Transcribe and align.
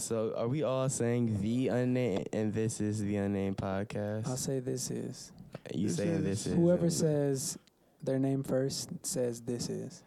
So 0.00 0.32
are 0.36 0.48
we 0.48 0.62
all 0.62 0.88
saying 0.88 1.40
the 1.40 1.68
unnamed 1.68 2.28
and 2.32 2.52
this 2.52 2.80
is 2.80 3.00
the 3.00 3.16
unnamed 3.16 3.58
podcast? 3.58 4.26
I'll 4.28 4.36
say 4.36 4.60
this 4.60 4.90
is. 4.90 5.32
you 5.74 5.88
This 5.88 5.96
saying 5.96 6.08
is- 6.10 6.24
this 6.24 6.46
is 6.46 6.54
Whoever 6.54 6.84
and- 6.84 6.92
says 6.92 7.58
their 8.02 8.18
name 8.18 8.42
first 8.42 8.88
says 9.04 9.40
this 9.42 9.68
is. 9.68 10.02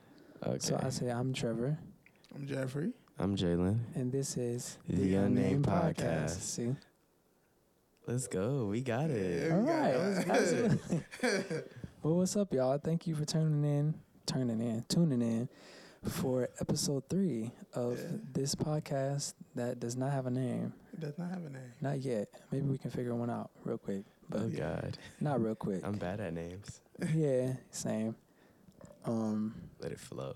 Okay. 0.45 0.57
So 0.59 0.79
I 0.81 0.89
say 0.89 1.09
I'm 1.09 1.31
Trevor, 1.33 1.77
I'm 2.35 2.47
Jeffrey. 2.47 2.91
I'm 3.19 3.35
Jaylan. 3.35 3.77
and 3.95 4.11
this 4.11 4.35
is 4.37 4.79
The 4.89 5.15
Unnamed 5.15 5.65
Podcast. 5.65 6.39
See, 6.41 6.75
Let's 8.07 8.27
go. 8.27 8.65
We 8.65 8.81
got 8.81 9.09
it. 9.11 9.47
Yeah, 9.49 9.55
all 9.55 9.63
got 9.63 9.79
right. 9.79 9.93
it. 9.93 10.27
Absolutely. 10.27 11.03
well, 12.03 12.15
what's 12.17 12.35
up, 12.35 12.51
y'all? 12.53 12.77
Thank 12.79 13.05
you 13.07 13.15
for 13.15 13.23
turning 13.23 13.63
in, 13.63 13.93
turning 14.25 14.59
in, 14.59 14.83
tuning 14.89 15.21
in 15.21 15.47
for 16.07 16.49
episode 16.59 17.03
three 17.09 17.51
of 17.73 17.97
Yeah. 17.97 18.05
this 18.33 18.55
podcast 18.55 19.33
that 19.55 19.79
does 19.79 19.95
not 19.95 20.11
have 20.11 20.25
a 20.25 20.31
name. 20.31 20.73
It 20.93 20.99
does 20.99 21.17
not 21.17 21.29
have 21.29 21.45
a 21.45 21.49
name. 21.49 21.71
Not 21.81 21.99
yet. 22.01 22.29
Maybe 22.51 22.67
we 22.67 22.77
can 22.77 22.91
figure 22.91 23.15
one 23.15 23.29
out 23.29 23.51
real 23.63 23.77
quick, 23.77 24.03
but 24.29 24.41
Oh 24.41 24.49
God. 24.49 24.97
not 25.21 25.41
real 25.41 25.55
quick. 25.55 25.81
I'm 25.83 25.97
bad 25.97 26.19
at 26.19 26.33
names. 26.33 26.81
yeah, 27.15 27.53
same. 27.71 28.15
Um, 29.05 29.53
Let 29.79 29.91
it 29.91 29.99
flow. 29.99 30.35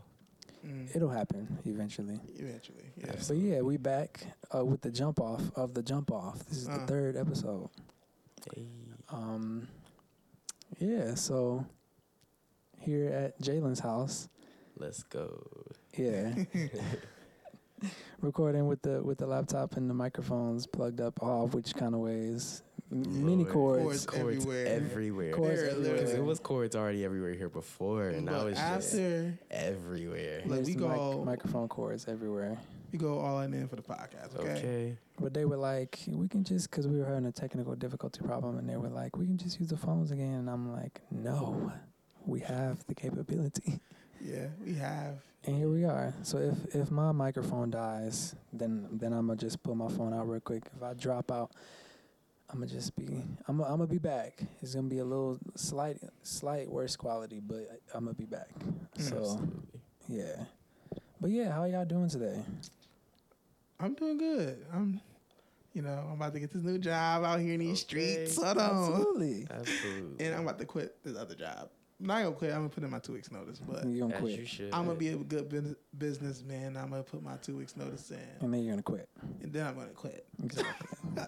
Mm. 0.65 0.93
it'll 0.95 1.09
happen 1.09 1.59
eventually. 1.65 2.19
Eventually, 2.35 2.91
yeah. 2.97 3.13
But 3.27 3.37
yeah, 3.37 3.61
we 3.61 3.77
back 3.77 4.25
uh, 4.53 4.65
with 4.65 4.81
the 4.81 4.89
jump 4.91 5.19
off 5.21 5.41
of 5.55 5.73
the 5.73 5.83
jump 5.83 6.11
off. 6.11 6.39
This 6.47 6.57
is 6.57 6.65
the 6.65 6.73
Uh. 6.81 6.85
third 6.87 7.15
episode. 7.15 7.69
Hey. 8.53 8.65
Um, 9.09 9.67
yeah, 10.79 11.13
so 11.15 11.65
here 12.79 13.07
at 13.09 13.39
Jaylan's 13.41 13.79
house, 13.79 14.27
Let's 14.79 15.03
go. 15.03 15.43
yeah, 15.97 16.33
recording 18.21 18.67
with 18.67 18.81
the 18.81 19.01
with 19.03 19.17
the 19.17 19.27
laptop 19.27 19.75
and 19.77 19.89
the 19.89 19.93
microphones 19.93 20.67
plugged 20.67 21.01
up 21.01 21.21
off, 21.21 21.53
which 21.53 21.73
kind 21.75 21.93
of 21.95 22.01
ways 22.01 22.63
M- 22.91 23.25
mini 23.25 23.43
Lord. 23.43 23.53
cords. 23.53 24.05
Cords 24.05 24.19
everywhere. 24.45 24.65
everywhere. 24.67 25.33
Cords 25.33 25.61
There, 25.61 25.69
everywhere. 25.71 25.93
Because 25.93 26.13
it 26.13 26.23
was 26.23 26.39
cords 26.39 26.75
already 26.75 27.03
everywhere 27.05 27.33
here 27.33 27.49
before, 27.49 28.09
and 28.09 28.25
now 28.25 28.43
But 28.43 28.47
it's 28.53 28.59
just 28.59 28.95
everywhere. 29.51 30.41
Like, 30.45 30.49
There's 30.63 30.67
we 30.67 30.75
mic- 30.75 30.81
go- 30.95 31.23
microphone 31.25 31.67
cords 31.67 32.07
everywhere. 32.07 32.57
we 32.91 32.99
go 32.99 33.19
all 33.19 33.41
in 33.41 33.53
in 33.53 33.67
for 33.67 33.75
the 33.75 33.81
podcast, 33.81 34.37
okay? 34.39 34.51
Okay. 34.51 34.97
But 35.19 35.33
they 35.33 35.45
were 35.45 35.57
like, 35.57 35.99
we 36.07 36.27
can 36.27 36.43
just 36.43 36.69
because 36.69 36.87
we 36.87 36.99
were 36.99 37.05
having 37.05 37.25
a 37.25 37.31
technical 37.31 37.75
difficulty 37.75 38.21
problem, 38.23 38.57
and 38.59 38.69
they 38.69 38.77
were 38.77 38.89
like, 38.89 39.17
we 39.17 39.25
can 39.25 39.37
just 39.37 39.59
use 39.59 39.69
the 39.69 39.77
phones 39.77 40.11
again. 40.11 40.35
And 40.35 40.49
I'm 40.49 40.71
like, 40.71 41.01
no, 41.11 41.71
we 42.25 42.39
have 42.41 42.85
the 42.87 42.95
capability. 42.95 43.79
Yeah, 44.21 44.47
we 44.65 44.73
have. 44.75 45.15
And 45.45 45.55
here 45.57 45.69
we 45.69 45.85
are. 45.85 46.13
So 46.23 46.37
if 46.39 46.75
if 46.75 46.91
my 46.91 47.11
microphone 47.11 47.69
dies, 47.69 48.35
then 48.51 48.87
then 48.91 49.13
I'm 49.13 49.27
gonna 49.27 49.37
just 49.37 49.63
pull 49.63 49.75
my 49.75 49.87
phone 49.89 50.13
out 50.13 50.27
real 50.27 50.41
quick. 50.41 50.63
If 50.75 50.83
I 50.83 50.93
drop 50.93 51.31
out, 51.31 51.51
I'm 52.49 52.59
gonna 52.59 52.67
just 52.71 52.95
be 52.95 53.23
I'm 53.47 53.61
I'm 53.61 53.77
gonna 53.77 53.87
be 53.87 53.97
back. 53.97 54.41
It's 54.61 54.75
gonna 54.75 54.89
be 54.89 54.99
a 54.99 55.05
little 55.05 55.37
slight 55.55 55.99
slight 56.23 56.69
worse 56.69 56.95
quality, 56.95 57.39
but 57.39 57.79
I'm 57.93 58.05
gonna 58.05 58.13
be 58.15 58.25
back. 58.25 58.49
So 58.97 59.17
Absolutely. 59.17 59.79
yeah. 60.09 60.43
But 61.21 61.29
yeah, 61.31 61.51
how 61.51 61.63
y'all 61.65 61.85
doing 61.85 62.09
today? 62.09 62.41
I'm 63.79 63.93
doing 63.93 64.17
good. 64.17 64.65
I'm, 64.73 64.99
you 65.73 65.81
know, 65.83 66.03
I'm 66.07 66.13
about 66.13 66.33
to 66.33 66.39
get 66.39 66.51
this 66.51 66.63
new 66.63 66.77
job 66.79 67.23
out 67.23 67.39
here 67.39 67.53
in 67.53 67.59
these 67.59 67.83
Okay. 67.83 68.25
streets. 68.25 68.35
Hold 68.41 68.57
on. 68.57 68.71
Absolutely. 68.91 69.47
Absolutely. 69.49 70.25
And 70.25 70.35
I'm 70.35 70.41
about 70.41 70.59
to 70.59 70.65
quit 70.65 70.95
this 71.03 71.15
other 71.17 71.35
job. 71.35 71.69
I'm 71.99 72.05
not 72.05 72.23
gonna 72.23 72.35
quit. 72.35 72.51
I'm 72.51 72.57
gonna 72.59 72.69
put 72.69 72.83
in 72.83 72.91
my 72.91 72.99
two 72.99 73.13
weeks 73.13 73.31
notice, 73.31 73.59
but 73.59 73.85
you're 73.87 74.01
gonna 74.01 74.15
As 74.15 74.21
quit, 74.21 74.39
you 74.39 74.45
should. 74.45 74.71
I'm 74.73 74.85
gonna 74.85 74.99
be 74.99 75.07
a 75.09 75.15
good 75.17 75.49
bus- 75.49 75.75
businessman. 75.97 76.77
I'm 76.77 76.91
gonna 76.91 77.01
put 77.03 77.23
my 77.23 77.37
two 77.37 77.57
weeks 77.57 77.75
notice 77.75 78.11
in, 78.11 78.19
and 78.41 78.53
then 78.53 78.61
you're 78.63 78.73
gonna 78.73 78.83
quit. 78.83 79.09
and 79.41 79.51
then 79.51 79.65
I'm 79.65 79.75
gonna 79.75 79.87
quit 79.89 80.25
Exactly. 80.43 80.87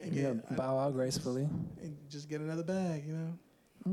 and, 0.00 0.14
You're 0.14 0.34
bow 0.56 0.78
out 0.78 0.92
gracefully. 0.92 1.48
and 1.82 1.96
just 2.08 2.28
get 2.28 2.40
another 2.40 2.62
bag. 2.64 3.04
You 3.06 3.14
know? 3.14 3.38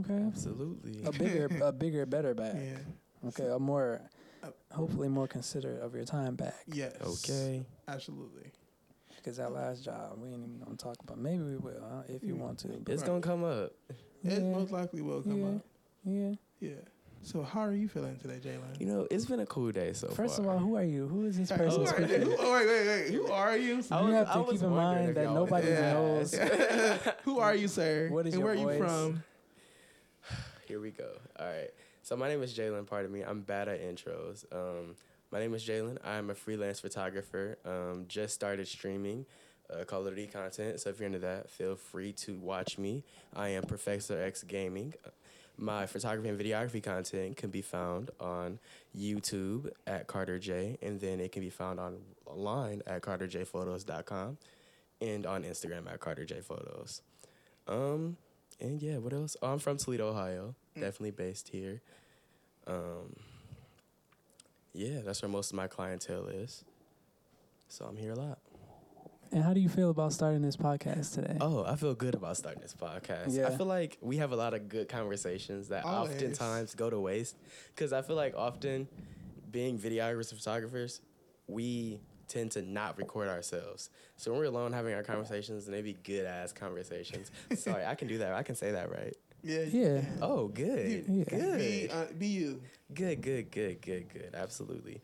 Okay. 0.01 0.23
Absolutely. 0.27 1.01
A 1.05 1.11
bigger, 1.11 1.49
a 1.63 1.71
bigger, 1.71 2.05
better 2.05 2.33
bag. 2.33 2.55
Yeah. 2.61 3.29
Okay, 3.29 3.47
a 3.47 3.57
more, 3.57 4.01
Uh, 4.43 4.49
hopefully 4.73 5.07
more 5.07 5.27
considerate 5.27 5.81
of 5.81 5.95
your 5.95 6.03
time 6.05 6.35
back. 6.35 6.55
Yes. 6.67 6.93
Okay. 7.01 7.65
Absolutely. 7.87 8.51
Because 9.15 9.37
that 9.37 9.51
last 9.53 9.83
job, 9.83 10.19
we 10.21 10.29
ain't 10.29 10.43
even 10.43 10.59
gonna 10.59 10.75
talk 10.75 10.97
about. 11.01 11.17
Maybe 11.17 11.41
we 11.41 11.55
will, 11.57 11.81
huh, 11.81 12.03
if 12.09 12.21
you 12.23 12.35
Mm. 12.35 12.39
want 12.39 12.59
to. 12.59 12.67
but- 12.67 12.93
It's 12.93 13.01
gonna 13.01 13.21
come 13.21 13.43
up. 13.43 13.71
It 13.89 13.97
Yeah. 14.23 14.39
most 14.51 14.71
likely 14.71 15.01
will 15.01 15.23
come 15.23 15.39
yeah, 15.41 15.47
up. 15.55 15.65
Yeah. 16.05 16.33
Yeah. 16.59 16.69
So 17.23 17.41
how 17.41 17.61
are 17.61 17.73
you 17.73 17.87
feeling 17.87 18.17
today, 18.17 18.39
Jaylan? 18.43 18.79
You 18.79 18.85
know, 18.85 19.07
it's 19.09 19.25
been 19.25 19.39
a 19.39 19.47
cool 19.47 19.71
day 19.71 19.93
so 19.93 20.09
First 20.09 20.37
far. 20.37 20.45
of 20.45 20.51
all, 20.51 20.57
who 20.59 20.75
are 20.75 20.83
you? 20.83 21.07
Who 21.07 21.25
is 21.25 21.37
this 21.37 21.51
person 21.51 21.83
who 21.83 21.91
are 21.91 22.01
you? 22.01 22.17
Who- 22.19 22.35
oh, 22.37 22.53
wait, 22.53 22.67
wait, 22.67 22.87
wait. 22.87 23.13
Who 23.13 23.27
are 23.31 23.57
you? 23.57 23.83
I 23.89 23.99
You 24.01 24.05
was- 24.07 24.13
have 24.13 24.33
to 24.33 24.39
was 24.41 24.51
keep 24.51 24.61
in 24.61 24.69
mind 24.69 25.15
that 25.15 25.23
nobody 25.25 25.67
Yeah. 25.69 25.93
knows. 25.93 26.35
Who 27.23 27.39
are 27.39 27.55
you, 27.55 27.67
sir? 27.67 28.09
What 28.11 28.27
is 28.27 28.35
and 28.35 28.43
your 28.43 28.53
where 28.55 28.67
are 28.67 28.73
you 28.73 28.77
from? 28.77 29.23
Here 30.67 30.79
we 30.79 30.91
go. 30.91 31.09
All 31.39 31.47
right. 31.47 31.71
So 32.03 32.15
my 32.15 32.27
name 32.27 32.43
is 32.43 32.53
Jaylan. 32.53 32.85
Pardon 32.85 33.11
me. 33.11 33.21
I'm 33.21 33.41
bad 33.41 33.67
at 33.69 33.81
intros. 33.81 34.45
Um, 34.51 34.95
my 35.31 35.39
name 35.39 35.55
is 35.55 35.63
Jaylan. 35.67 35.97
I'm 36.05 36.29
a 36.29 36.35
freelance 36.35 36.79
photographer. 36.79 37.57
Um, 37.65 38.05
just 38.07 38.35
started 38.35 38.67
streaming 38.67 39.25
uh, 39.73 39.83
Call 39.85 40.05
of 40.05 40.15
Duty 40.15 40.27
content. 40.27 40.79
So 40.79 40.91
if 40.91 40.99
you're 40.99 41.07
into 41.07 41.17
that, 41.19 41.49
feel 41.49 41.75
free 41.75 42.11
to 42.13 42.35
watch 42.35 42.77
me. 42.77 43.03
I 43.35 43.49
am 43.49 43.63
Professor 43.63 44.21
X 44.21 44.43
Gaming. 44.43 44.93
My 45.57 45.85
photography 45.85 46.29
and 46.29 46.39
videography 46.39 46.83
content 46.83 47.37
can 47.37 47.49
be 47.49 47.61
found 47.61 48.09
on 48.19 48.59
YouTube 48.97 49.69
at 49.87 50.07
Carter 50.07 50.37
J, 50.37 50.77
and 50.81 50.99
then 50.99 51.19
it 51.19 51.31
can 51.31 51.41
be 51.41 51.49
found 51.49 51.79
on 51.79 51.97
online 52.25 52.81
at 52.85 53.01
carterjphotos.com 53.01 54.37
and 55.01 55.25
on 55.25 55.43
Instagram 55.43 55.91
at 55.91 55.99
Carter 55.99 56.25
J 56.25 56.41
Photos. 56.41 57.01
Um, 57.67 58.17
and 58.59 58.81
yeah, 58.81 58.97
what 58.97 59.13
else? 59.13 59.37
Oh, 59.41 59.53
I'm 59.53 59.59
from 59.59 59.77
Toledo, 59.77 60.09
Ohio. 60.09 60.55
Mm. 60.77 60.81
Definitely 60.81 61.11
based 61.11 61.49
here. 61.49 61.81
Um, 62.67 63.15
yeah, 64.73 64.99
that's 65.05 65.21
where 65.21 65.29
most 65.29 65.51
of 65.51 65.55
my 65.55 65.67
clientele 65.67 66.27
is. 66.27 66.63
So 67.69 67.85
I'm 67.85 67.97
here 67.97 68.11
a 68.11 68.15
lot. 68.15 68.39
And 69.31 69.43
how 69.43 69.53
do 69.53 69.59
you 69.59 69.69
feel 69.69 69.89
about 69.89 70.13
starting 70.13 70.41
this 70.41 70.55
podcast 70.55 71.13
today? 71.13 71.37
Oh, 71.41 71.65
I 71.65 71.75
feel 71.75 71.93
good 71.93 72.15
about 72.15 72.37
starting 72.37 72.61
this 72.61 72.73
podcast. 72.73 73.35
Yeah. 73.35 73.47
I 73.47 73.57
feel 73.57 73.65
like 73.65 73.97
we 74.01 74.17
have 74.17 74.31
a 74.31 74.35
lot 74.35 74.53
of 74.53 74.69
good 74.69 74.87
conversations 74.87 75.69
that 75.69 75.83
Always. 75.83 76.13
oftentimes 76.13 76.75
go 76.75 76.89
to 76.89 76.99
waste. 76.99 77.35
Because 77.75 77.91
I 77.91 78.01
feel 78.01 78.15
like 78.15 78.33
often 78.37 78.87
being 79.51 79.77
videographers 79.77 80.31
and 80.31 80.39
photographers, 80.39 81.01
we 81.47 81.99
tend 82.27 82.51
to 82.51 82.61
not 82.61 82.97
record 82.97 83.27
ourselves. 83.27 83.89
So 84.17 84.31
when 84.31 84.39
we're 84.39 84.45
alone 84.47 84.73
having 84.73 84.93
our 84.93 85.03
conversations, 85.03 85.65
and 85.65 85.75
they 85.75 85.81
be 85.81 85.93
good 86.03 86.25
ass 86.25 86.53
conversations. 86.53 87.31
Sorry, 87.55 87.85
I 87.85 87.95
can 87.95 88.07
do 88.07 88.19
that. 88.19 88.33
I 88.33 88.43
can 88.43 88.55
say 88.55 88.71
that 88.71 88.91
right. 88.91 89.15
Yeah. 89.43 89.63
Yeah. 89.63 90.01
Oh, 90.21 90.47
good. 90.47 91.05
Yeah. 91.07 91.23
Good. 91.25 91.57
Be, 91.59 91.89
uh, 91.91 92.05
be 92.17 92.27
you. 92.27 92.61
Good, 92.93 93.21
good, 93.21 93.51
good, 93.51 93.81
good, 93.81 94.09
good. 94.11 94.31
Absolutely. 94.33 95.01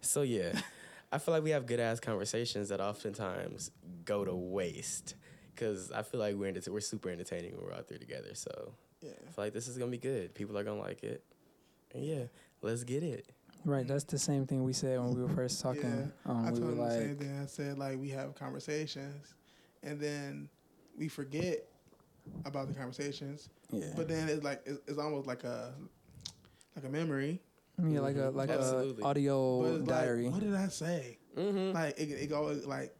So 0.00 0.22
yeah, 0.22 0.60
I 1.14 1.18
feel 1.18 1.32
like 1.32 1.44
we 1.44 1.50
have 1.50 1.66
good 1.66 1.78
ass 1.78 2.00
conversations 2.00 2.70
that 2.70 2.80
oftentimes 2.80 3.70
go 4.04 4.24
to 4.24 4.34
waste 4.34 5.14
because 5.54 5.92
I 5.92 6.02
feel 6.02 6.18
like 6.18 6.34
we're 6.34 6.48
enter- 6.48 6.72
we're 6.72 6.80
super 6.80 7.08
entertaining 7.08 7.54
when 7.56 7.64
we're 7.66 7.72
out 7.72 7.86
there 7.86 7.98
together. 7.98 8.34
So 8.34 8.74
Yeah. 9.00 9.10
I 9.28 9.30
feel 9.30 9.44
like 9.44 9.52
this 9.52 9.68
is 9.68 9.78
gonna 9.78 9.92
be 9.92 9.98
good. 9.98 10.34
People 10.34 10.58
are 10.58 10.64
gonna 10.64 10.80
like 10.80 11.04
it. 11.04 11.22
And 11.92 12.04
yeah, 12.04 12.24
let's 12.62 12.82
get 12.82 13.04
it. 13.04 13.26
Right, 13.64 13.86
that's 13.86 14.02
the 14.02 14.18
same 14.18 14.44
thing 14.44 14.64
we 14.64 14.72
said 14.72 14.98
when 14.98 15.14
we 15.14 15.22
were 15.22 15.28
first 15.28 15.60
talking. 15.60 16.12
Um, 16.26 16.44
I 16.46 16.50
we 16.50 16.58
told 16.58 16.62
were 16.64 16.72
him 16.72 16.78
the 16.78 16.90
same 16.90 17.08
like, 17.10 17.18
thing. 17.18 17.38
I 17.38 17.46
said 17.46 17.78
like 17.78 17.98
we 18.00 18.08
have 18.10 18.34
conversations, 18.34 19.34
and 19.84 20.00
then 20.00 20.48
we 20.98 21.06
forget 21.06 21.64
about 22.44 22.66
the 22.66 22.74
conversations. 22.74 23.50
yeah, 23.70 23.92
But 23.94 24.08
then 24.08 24.28
it's 24.28 24.42
like 24.42 24.62
it's, 24.66 24.80
it's 24.88 24.98
almost 24.98 25.28
like 25.28 25.44
a 25.44 25.72
like 26.74 26.84
a 26.84 26.88
memory. 26.88 27.40
Yeah, 27.82 28.00
like 28.00 28.16
a 28.16 28.30
Mhm. 28.30 28.34
like 28.34 28.50
Absolutely. 28.50 29.02
a 29.02 29.06
audio 29.06 29.78
but 29.78 29.86
diary. 29.86 30.24
Like, 30.24 30.32
what 30.34 30.42
did 30.42 30.54
I 30.54 30.68
say? 30.68 31.18
Mm-hmm. 31.36 31.72
Like 31.74 31.98
it, 31.98 32.10
it 32.10 32.28
go 32.30 32.42
like, 32.66 32.94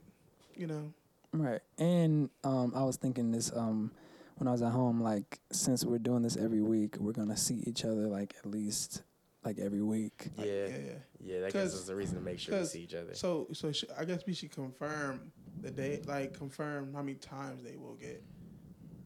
you 0.57 0.67
know. 0.67 0.93
Right. 1.33 1.61
And 1.79 2.31
um, 2.45 2.73
I 2.77 2.85
was 2.85 2.97
thinking 2.97 3.31
this 3.33 3.51
um, 3.55 3.91
when 4.37 4.47
I 4.49 4.53
was 4.53 4.63
at 4.63 4.71
home, 4.73 5.01
like, 5.01 5.41
since 5.53 5.85
we're 5.85 5.99
doing 5.99 6.23
this 6.23 6.37
every 6.37 6.61
week, 6.63 6.97
we're 6.99 7.13
going 7.13 7.29
to 7.29 7.37
see 7.37 7.63
each 7.67 7.85
other, 7.85 8.07
like, 8.07 8.35
at 8.39 8.47
least, 8.47 9.03
like, 9.45 9.59
every 9.59 9.83
week. 9.83 10.29
Yeah. 10.39 10.45
yeah, 10.45 10.67
yeah. 10.69 10.93
Yeah, 11.21 11.41
that 11.41 11.53
gives 11.53 11.73
'Cause- 11.73 11.83
us 11.85 11.89
a 11.89 11.95
reason 11.97 12.17
to 12.19 12.21
make 12.23 12.39
sure 12.39 12.55
we 12.55 12.61
'cause- 12.61 12.71
see 12.73 12.83
each 12.83 12.95
other. 12.95 13.15
So 13.15 13.49
so 13.53 13.73
sh- 13.73 13.85
I 13.99 14.05
guess 14.05 14.25
we 14.27 14.33
should 14.35 14.53
confirm 14.53 15.33
the 15.61 15.71
date, 15.73 16.07
like 16.07 16.35
confirm 16.35 16.93
how 16.93 17.01
many 17.03 17.15
times 17.17 17.65
they 17.65 17.77
will 17.77 17.95
get 17.97 18.23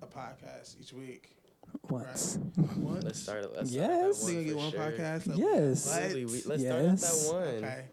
a 0.03 0.07
podcast 0.07 0.79
each 0.81 0.93
week. 0.93 1.38
Once. 1.89 2.37
One. 2.77 3.01
Let's 3.01 3.21
start 3.21 3.45
it. 3.45 3.53
Let's 3.57 3.71
Yes. 3.71 4.19
start 4.19 4.33
We 4.35 4.39
at 4.41 4.45
gonna 4.45 4.45
that 4.45 4.45
get 4.45 4.57
one 4.57 4.65
one 4.65 4.73
sure. 4.73 4.81
podcast. 4.81 5.35
a- 5.35 5.39
Yes. 5.39 5.87
What? 5.87 6.03
Absolutely. 6.03 6.25
We, 6.25 6.43
let's 6.47 6.63
Yes. 6.63 6.69
start 6.69 6.85
at 6.85 6.99
that 7.01 7.35
one. 7.35 7.65
Okay. 7.65 7.85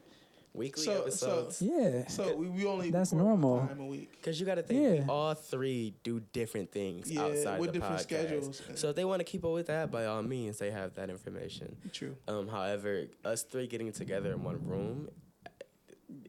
Weekly 0.54 0.84
So- 0.86 0.94
so- 0.94 1.02
episodes. 1.02 1.62
Yeah. 1.62 2.08
So 2.08 2.36
we, 2.36 2.48
we 2.48 2.66
only 2.66 2.90
That's 2.90 3.12
record 3.12 3.26
normal. 3.26 3.60
time 3.68 3.80
a 3.82 3.86
week. 3.88 4.12
Because 4.12 4.40
you 4.40 4.46
got 4.46 4.56
to 4.56 4.64
think, 4.64 5.00
Yeah. 5.00 5.06
all 5.10 5.34
three 5.34 5.96
do 6.04 6.22
different 6.32 6.72
things 6.72 7.12
Yeah, 7.12 7.24
outside 7.24 7.60
with 7.60 7.74
the 7.74 7.80
different 7.80 7.98
podcast. 7.98 8.04
schedules. 8.04 8.62
So 8.76 8.90
if 8.90 8.96
they 8.96 9.04
want 9.06 9.20
to 9.20 9.24
keep 9.26 9.44
up 9.44 9.52
with 9.52 9.68
that, 9.68 9.92
by 9.92 10.06
all 10.06 10.24
means, 10.24 10.58
they 10.58 10.72
have 10.72 10.94
that 10.96 11.10
information. 11.10 11.76
True. 11.92 12.16
Um, 12.28 12.48
however, 12.48 13.06
us 13.26 13.44
three 13.44 13.68
getting 13.68 13.92
together 13.92 14.32
in 14.32 14.44
one 14.44 14.66
room, 14.66 15.10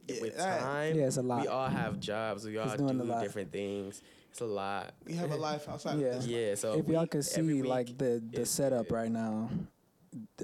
Yeah, 0.08 0.20
with 0.20 0.36
that- 0.36 0.60
time, 0.60 0.96
Yeah, 0.96 1.06
it's 1.06 1.16
a 1.18 1.22
lot. 1.22 1.42
we 1.42 1.48
all 1.48 1.68
have 1.68 2.00
jobs. 2.00 2.44
We 2.44 2.58
all 2.58 2.76
do 2.76 3.20
different 3.20 3.52
things. 3.52 4.02
It's 4.36 4.42
a 4.42 4.44
lot. 4.44 4.92
We 5.06 5.14
have 5.14 5.30
a 5.30 5.36
life 5.36 5.66
outside 5.66 5.98
Yeah. 5.98 6.08
of 6.08 6.14
this. 6.16 6.26
Yeah. 6.26 6.54
So 6.56 6.78
if 6.78 6.86
y'all 6.88 7.00
we- 7.00 7.06
could 7.08 7.24
see 7.24 7.40
week- 7.40 7.64
like 7.64 7.96
the 7.96 8.22
the 8.30 8.42
it's 8.42 8.50
setup 8.50 8.88
good. 8.88 8.94
right 8.94 9.10
now, 9.10 9.48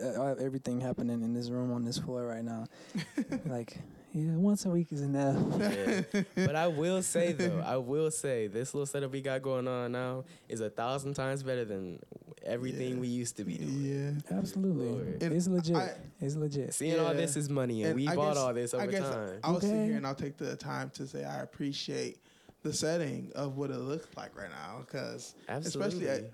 uh, 0.03 0.35
everything 0.41 0.81
happening 0.81 1.21
in 1.21 1.35
this 1.35 1.51
room 1.51 1.71
on 1.73 1.85
this 1.85 1.99
floor 1.99 2.25
right 2.27 2.43
now, 2.43 2.65
like 3.45 3.77
yeah, 4.15 4.31
once 4.37 4.65
a 4.65 4.71
week 4.71 4.93
is 4.93 5.03
enough. 5.03 5.37
Yeah. 5.61 6.23
but 6.37 6.57
I 6.57 6.69
will 6.69 7.03
say 7.03 7.33
though, 7.33 7.63
I 7.67 7.77
will 7.77 8.11
say 8.11 8.47
this 8.47 8.73
little 8.73 8.87
setup 8.87 9.13
we 9.13 9.21
got 9.21 9.43
going 9.43 9.69
on 9.69 9.93
now 9.93 10.25
is 10.49 10.63
a 10.63 10.71
thousand 10.71 11.13
times 11.13 11.43
better 11.43 11.67
than 11.67 11.99
everything 12.43 12.95
Yeah. 12.95 13.01
we 13.01 13.09
used 13.09 13.37
to 13.37 13.45
be 13.45 13.59
doing. 13.59 13.83
Yeah. 14.31 14.37
Absolutely, 14.39 15.27
it's 15.27 15.49
legit. 15.49 15.77
I- 15.77 15.97
it's 16.19 16.35
legit. 16.35 16.73
Seeing 16.73 16.99
all 16.99 17.13
this 17.13 17.37
is 17.37 17.51
money, 17.51 17.83
and, 17.83 17.91
And 17.91 17.97
we 18.01 18.09
I 18.09 18.17
bought 18.17 18.29
guess- 18.29 18.37
all 18.39 18.55
this 18.55 18.73
I 18.73 18.79
over 18.85 18.91
guess 18.91 19.03
time. 19.11 19.39
I'll 19.45 19.61
sit 19.61 19.67
Okay. 19.69 19.85
here 19.85 19.97
and 19.99 20.07
I'll 20.07 20.15
take 20.15 20.39
the 20.39 20.57
time 20.57 20.89
to 20.95 21.07
say 21.07 21.25
I 21.25 21.43
appreciate 21.43 22.17
the 22.63 22.73
setting 22.73 23.31
of 23.35 23.57
what 23.57 23.71
it 23.71 23.79
looks 23.79 24.07
like 24.17 24.37
right 24.37 24.51
now 24.51 24.83
because 24.87 25.35
especially 25.49 26.09
at- 26.09 26.31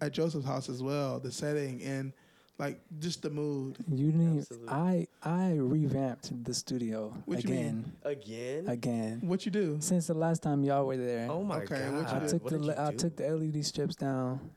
at 0.00 0.12
Joseph's 0.12 0.46
house 0.46 0.68
as 0.68 0.82
well, 0.82 1.20
the 1.20 1.30
setting 1.30 1.82
and 1.82 2.12
like 2.58 2.80
just 2.98 3.22
the 3.22 3.30
mood. 3.30 3.76
You 3.90 4.10
didn't. 4.12 4.38
Absolutely. 4.38 4.68
I 4.68 5.06
I 5.22 5.52
revamped 5.52 6.44
the 6.44 6.54
studio 6.54 7.14
What 7.24 7.42
you 7.44 7.50
mean? 7.50 7.58
again, 7.60 7.92
Again? 8.04 8.68
again. 8.68 9.20
What 9.24 9.44
you 9.46 9.52
do? 9.52 9.76
Since 9.80 10.06
the 10.08 10.14
last 10.14 10.42
time 10.42 10.62
y'all 10.64 10.86
were 10.86 10.96
there, 10.96 11.28
Oh 11.30 11.42
my 11.44 11.58
Okay, 11.62 11.78
god! 11.88 11.94
what 11.94 12.10
you 12.12 12.16
I 12.18 12.26
took 12.26 12.42
What 12.44 12.50
the 12.52 12.58
did 12.58 12.66
you 12.66 12.72
I 12.82 12.90
do? 12.90 12.96
took 12.96 13.16
the 13.16 13.26
LED 13.28 13.64
strips 13.64 13.94
down, 13.96 14.50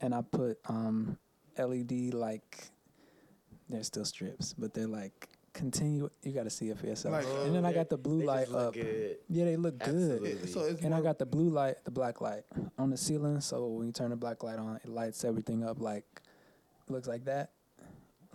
and 0.00 0.14
I 0.14 0.22
put 0.22 0.58
um 0.68 1.18
LED 1.58 2.12
like 2.14 2.68
they're 3.68 3.82
still 3.84 4.04
strips, 4.04 4.54
but 4.56 4.72
they're 4.74 4.86
like 4.86 5.28
continue. 5.58 6.08
You 6.22 6.32
got 6.32 6.44
to 6.44 6.50
see 6.50 6.70
it 6.70 6.78
for 6.78 6.86
yourself. 6.86 7.12
Like- 7.12 7.26
and 7.46 7.54
then 7.54 7.64
I 7.64 7.72
got 7.72 7.88
the 7.90 7.98
blue 7.98 8.20
they 8.20 8.26
light 8.26 8.40
just 8.42 8.52
look 8.52 8.66
up. 8.68 8.74
Good. 8.74 9.16
Yeah, 9.28 9.44
they 9.44 9.56
look 9.56 9.74
Absolutely. 9.80 10.32
good. 10.34 10.44
It- 10.44 10.48
so 10.52 10.60
it's 10.60 10.82
And 10.82 10.94
I 10.94 11.00
got 11.00 11.18
the 11.18 11.26
blue 11.26 11.50
light, 11.50 11.76
the 11.84 11.90
black 11.90 12.20
light 12.20 12.44
on 12.78 12.90
the 12.90 12.96
ceiling. 12.96 13.40
So 13.40 13.66
when 13.66 13.86
you 13.86 13.92
turn 13.92 14.10
the 14.10 14.16
black 14.16 14.42
light 14.42 14.58
on, 14.58 14.76
it 14.76 14.88
lights 14.88 15.24
everything 15.24 15.64
up 15.64 15.80
like 15.80 16.04
looks 16.88 17.08
like 17.08 17.24
that. 17.26 17.50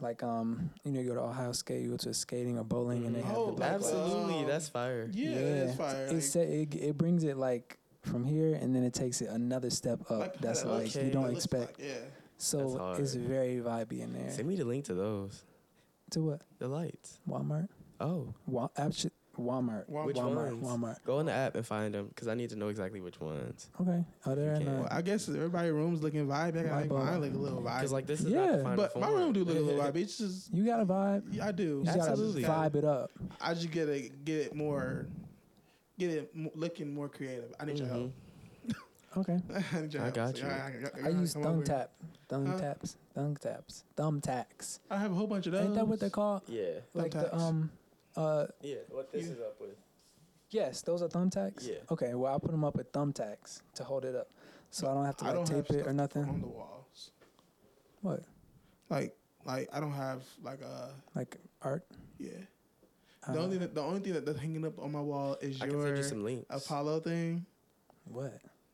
Like 0.02 0.22
um, 0.24 0.72
you 0.84 0.92
know, 0.92 1.00
you 1.00 1.08
go 1.10 1.16
to 1.16 1.22
Ohio 1.22 1.52
Skate, 1.54 1.82
you 1.84 1.92
go 1.92 1.98
to 1.98 2.14
skating 2.14 2.58
or 2.58 2.64
bowling, 2.64 3.06
and 3.06 3.16
they 3.16 3.22
have 3.22 3.38
Oh, 3.38 3.46
the 3.48 3.52
black 3.54 3.72
light. 3.74 3.76
Absolutely, 3.94 4.40
Um, 4.40 4.48
that's 4.48 4.68
fire. 4.68 5.10
yeah, 5.14 5.30
it's 5.30 5.76
fire. 5.78 6.08
It, 6.08 6.22
set, 6.22 6.48
it 6.48 6.76
it 6.76 6.98
brings 6.98 7.24
it 7.24 7.38
like 7.38 7.78
from 8.02 8.26
here, 8.26 8.56
and 8.56 8.76
then 8.76 8.84
it 8.84 8.94
takes 8.94 9.22
it 9.22 9.30
another 9.30 9.70
step 9.70 10.02
up. 10.12 10.20
Like, 10.20 10.40
that's 10.40 10.64
how 10.64 10.70
that 10.70 10.84
like 10.84 10.96
you 10.96 11.10
don't 11.12 11.32
expect. 11.32 11.80
like, 11.80 11.88
yeah. 11.88 12.00
So 12.38 12.96
it's 13.00 13.14
very 13.14 13.58
vibey 13.58 14.02
in 14.02 14.12
there. 14.14 14.30
Send 14.32 14.48
me 14.48 14.56
the 14.56 14.66
link 14.66 14.86
to 14.86 14.94
those. 14.96 15.44
To 16.14 16.22
what? 16.22 16.42
The 16.60 16.68
lights. 16.68 17.20
Walmart. 17.28 17.70
Oh, 18.00 18.34
Wa- 18.46 18.70
actually, 18.78 19.12
Walmart. 19.40 19.90
Walmart. 19.90 20.06
Which 20.06 20.16
Walmart. 20.18 20.62
ones? 20.62 20.68
Walmart. 20.68 20.98
go 21.06 21.20
in 21.20 21.26
the 21.26 21.32
app 21.32 21.56
and 21.56 21.66
find 21.66 21.92
them 21.94 22.08
because 22.08 22.28
I 22.28 22.36
need 22.36 22.52
to 22.52 22.56
know 22.56 22.68
exactly 22.68 23.02
which 23.02 23.20
ones. 23.20 23.72
Okay. 23.82 24.04
Oh, 24.28 24.36
there 24.36 24.54
You 24.54 24.68
and. 24.68 24.80
Well, 24.82 24.88
I 24.92 25.02
guess 25.02 25.28
everybody 25.28 25.72
room's 25.72 26.04
looking 26.04 26.28
vibe. 26.28 26.32
I 26.32 26.52
got 26.52 26.66
Light 26.66 26.72
like 26.72 26.90
bulb. 26.90 27.06
mine 27.06 27.22
look 27.22 27.34
a 27.34 27.38
little 27.38 27.62
vibe. 27.62 27.78
Because 27.78 27.92
like 27.92 28.06
this 28.06 28.20
is 28.20 28.28
not 28.28 28.46
Yeah. 28.46 28.56
the 28.58 28.64
final 28.64 28.76
but 28.76 29.00
my 29.00 29.10
room 29.10 29.34
do 29.34 29.44
look 29.44 29.58
a 29.58 29.60
little 29.60 29.82
vibe. 29.82 29.96
It's 29.96 30.20
just 30.20 30.54
You 30.54 30.64
got 30.66 30.82
a 30.82 30.86
vibe. 30.86 31.24
yeah, 31.32 31.48
I 31.48 31.52
do. 31.52 31.80
You 31.80 31.86
just 31.86 31.98
Absolutely. 31.98 32.42
gotta 32.44 32.70
vibe 32.70 32.76
it 32.76 32.86
up. 32.86 33.12
I 33.42 33.54
just 33.56 33.72
gotta 33.72 34.08
get 34.24 34.38
it 34.38 34.56
more, 34.56 35.08
get 35.98 36.12
it 36.12 36.32
looking 36.56 36.94
more 36.94 37.10
creative. 37.10 37.54
I 37.60 37.66
need 37.66 37.80
your 37.80 37.88
mm-hmm. 37.88 37.96
help. 37.96 38.14
Okay. 39.18 39.40
I, 39.74 39.82
need 39.82 39.94
your 39.94 40.02
I 40.02 40.06
help. 40.06 40.16
got 40.16 40.38
you. 40.40 40.46
I 41.04 41.10
use 41.10 41.34
come 41.34 41.44
thumb 41.44 41.56
over. 41.58 41.64
tap, 41.64 41.92
thumb 42.30 42.46
Huh? 42.46 42.58
taps, 42.60 42.98
thumb 43.14 43.36
taps, 43.38 43.84
thumb 43.96 44.22
tacks. 44.22 44.80
I 44.90 44.98
have 44.98 45.12
a 45.12 45.16
whole 45.16 45.28
bunch 45.28 45.46
of 45.48 45.54
those. 45.54 45.66
Ain't 45.66 45.76
that 45.76 45.88
what 45.88 46.00
they're 46.00 46.10
called? 46.10 46.42
Yeah. 46.48 46.80
Like 46.94 47.12
the 47.12 47.20
Thumbtacks. 47.26 47.40
um, 47.42 47.72
uh, 48.16 48.46
Yeah. 48.62 48.76
What 48.90 49.12
this 49.12 49.26
Yeah. 49.28 49.34
is 49.34 49.40
up 49.40 49.60
with? 49.62 49.76
yes, 50.50 50.82
those 50.82 51.02
are 51.02 51.08
thumbtacks. 51.08 51.68
Yeah. 51.68 51.76
Okay, 51.92 52.14
well 52.14 52.32
I'll 52.32 52.40
put 52.40 52.52
them 52.52 52.64
up 52.64 52.76
with 52.76 52.92
thumbtacks 52.92 53.62
to 53.76 53.84
hold 53.84 54.06
it 54.06 54.16
up, 54.16 54.30
so 54.72 54.90
I 54.90 54.94
don't 54.94 55.06
have 55.06 55.18
to 55.18 55.26
I 55.26 55.28
like 55.30 55.36
don't 55.38 55.50
have 55.50 55.68
tape 55.68 55.76
it 55.76 55.80
stuff 55.80 55.88
or 55.88 55.94
nothing. 55.94 56.24
on 56.26 56.42
the 56.42 56.48
walls. 56.48 57.12
What? 58.02 58.24
Like, 58.90 59.16
like 59.46 59.70
I 59.74 59.80
don't 59.80 59.94
have 59.94 60.24
like 60.44 60.62
a 60.62 60.90
Like 61.16 61.38
art? 61.62 61.86
yeah. 62.20 62.30
Uh, 63.28 63.34
The 63.34 63.40
only 63.40 63.58
the 63.58 63.82
only 63.82 64.00
thing 64.02 64.14
that, 64.14 64.26
that's 64.26 64.40
hanging 64.40 64.66
up 64.66 64.78
on 64.80 64.92
my 64.92 65.02
wall 65.02 65.38
is 65.42 65.62
I 65.62 65.66
can 65.68 65.72
send 65.76 65.88
your 65.88 65.96
you 65.98 66.04
some 66.04 66.24
links. 66.24 66.46
Apollo 66.50 67.00
thing, 67.02 67.46
what? 68.06 68.34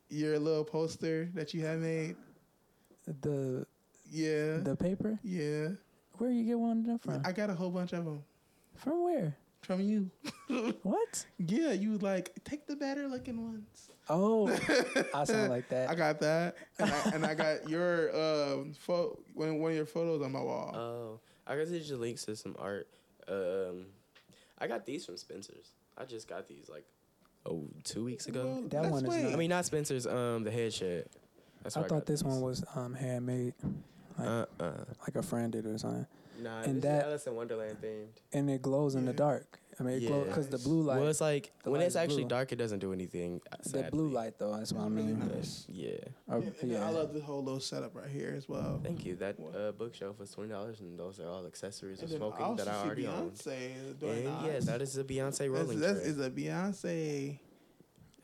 Your 0.10 0.40
little 0.40 0.64
poster 0.64 1.30
that 1.34 1.54
you 1.54 1.62
have 1.66 1.80
made. 1.80 2.16
The 3.22 3.66
Yeah, 4.10 4.58
the 4.58 4.76
paper? 4.76 5.20
yeah. 5.24 5.70
Where 6.18 6.32
you 6.32 6.44
get 6.44 6.60
one 6.60 6.80
of 6.80 6.86
them 6.86 7.00
from? 7.00 7.22
I 7.26 7.32
got 7.32 7.50
a 7.50 7.54
whole 7.56 7.70
bunch 7.72 7.94
of 7.94 8.06
them 8.06 8.24
From 8.76 9.04
where? 9.04 9.36
from 9.62 9.82
you. 9.82 10.10
What? 10.84 11.26
Yeah, 11.38 11.74
you 11.74 11.98
like 12.00 12.32
take 12.44 12.66
the 12.66 12.76
better 12.76 13.08
looking 13.08 13.44
ones. 13.52 13.90
Oh, 14.10 14.48
I 15.14 15.24
sound 15.26 15.50
like 15.52 15.70
that. 15.70 15.90
I 15.90 15.96
got 15.96 16.20
that, 16.22 16.56
and 16.80 16.92
I, 16.92 17.00
and 17.14 17.26
I 17.26 17.36
got 17.36 17.70
your 17.70 18.10
um 18.16 18.74
photo 18.74 19.20
one 19.36 19.60
one 19.60 19.72
of 19.72 19.78
your 19.78 19.86
photos 19.86 20.22
on 20.24 20.32
my 20.32 20.42
wall. 20.42 20.76
Oh, 20.76 21.20
I 21.46 21.56
can 21.56 21.68
send 21.68 21.82
you 21.84 21.98
links 21.98 22.26
to 22.26 22.36
some 22.36 22.56
art. 22.58 22.88
Um, 23.28 23.86
I 24.58 24.66
got 24.68 24.86
these 24.86 25.06
from 25.06 25.18
Spencer's. 25.18 25.72
I 25.98 26.06
just 26.06 26.28
got 26.28 26.48
these 26.48 26.68
like, 26.70 26.86
two 27.84 28.04
weeks 28.04 28.28
ago. 28.28 28.46
Well, 28.46 28.62
That 28.70 28.82
let's 28.84 28.92
one 28.92 29.06
is 29.06 29.24
not- 29.24 29.34
I 29.34 29.36
mean, 29.36 29.50
not 29.50 29.66
Spencer's. 29.66 30.06
Um, 30.08 30.44
the 30.44 30.52
head 30.52 30.74
shed. 30.74 31.06
That's 31.64 31.76
I 31.76 31.82
where 31.82 31.90
thought 31.90 31.96
got 32.00 32.06
this 32.06 32.24
one 32.24 32.42
was 32.42 32.64
um 32.76 32.94
handmade, 32.94 33.54
like 34.18 34.28
Uh 34.28 34.46
uh. 34.60 34.72
like 35.02 35.16
a 35.16 35.24
friend 35.24 35.52
did 35.52 35.66
or 35.66 35.78
something, 35.78 36.06
Nah, 36.42 36.62
And 36.62 36.76
this 36.82 36.84
that- 36.84 37.00
is 37.00 37.04
Alice 37.04 37.28
in 37.28 37.36
Wonderland 37.36 37.78
themed. 37.82 38.08
and 38.32 38.50
it 38.50 38.62
glows 38.62 38.96
in 38.96 39.06
the 39.06 39.12
dark. 39.14 39.60
I 39.78 39.84
mean, 39.84 39.96
it 40.02 40.08
glows 40.08 40.24
Yeah. 40.26 40.32
because 40.32 40.48
the 40.50 40.58
blue 40.58 40.82
light. 40.84 41.00
well, 41.00 41.08
it's 41.10 41.22
like 41.22 41.52
when 41.64 41.80
it's 41.82 41.96
actually 41.98 42.24
blue. 42.24 42.30
dark, 42.30 42.52
it 42.52 42.58
doesn't 42.58 42.80
do 42.80 42.92
anything. 42.92 43.42
uh, 43.52 43.56
the 43.64 43.84
blue 43.92 44.10
light 44.10 44.38
though. 44.38 44.56
That's 44.58 44.72
what 44.74 44.82
I 44.82 44.88
It's 44.88 44.94
really 44.96 45.14
mean. 45.14 45.28
nice. 45.36 45.66
Yeah. 45.70 45.92
Or- 46.30 46.36
And- 46.38 46.44
and 46.62 46.72
Oh, 46.72 46.76
yeah. 46.76 46.88
I 46.88 46.92
love 46.92 47.14
the 47.14 47.22
whole 47.22 47.42
little 47.44 47.60
setup 47.62 47.94
right 47.96 48.10
here 48.10 48.34
as 48.36 48.48
well. 48.50 48.80
Thank 48.84 49.06
you. 49.06 49.16
That 49.16 49.36
uh, 49.40 49.72
bookshelf 49.74 50.18
was 50.20 50.32
twenty 50.32 50.50
dollars, 50.50 50.80
and 50.82 50.98
those 51.00 51.20
are 51.22 51.28
all 51.28 51.46
accessories 51.46 52.00
And 52.00 52.06
of 52.06 52.10
then 52.12 52.20
smoking 52.20 52.46
also 52.46 52.64
that 52.66 52.74
I 52.74 52.84
already 52.86 53.08
own. 53.08 53.32
Beyonce 53.32 54.00
doing 54.00 54.18
And 54.18 54.28
that. 54.28 54.46
yes, 54.46 54.66
that 54.66 54.82
is 54.82 54.98
a 54.98 55.04
Beyonce 55.06 55.38
That's, 55.38 55.50
rolling 55.50 55.80
that's 55.80 56.00
tray. 56.02 56.10
is 56.10 56.20
a 56.20 56.30
Beyonce. 56.30 57.40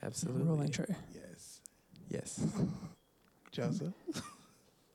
Absolutely. 0.05 0.43
Rolling 0.43 0.71
tray. 0.71 0.85
Yes, 1.13 1.61
Yes. 2.09 2.45
Joseph. 3.51 3.93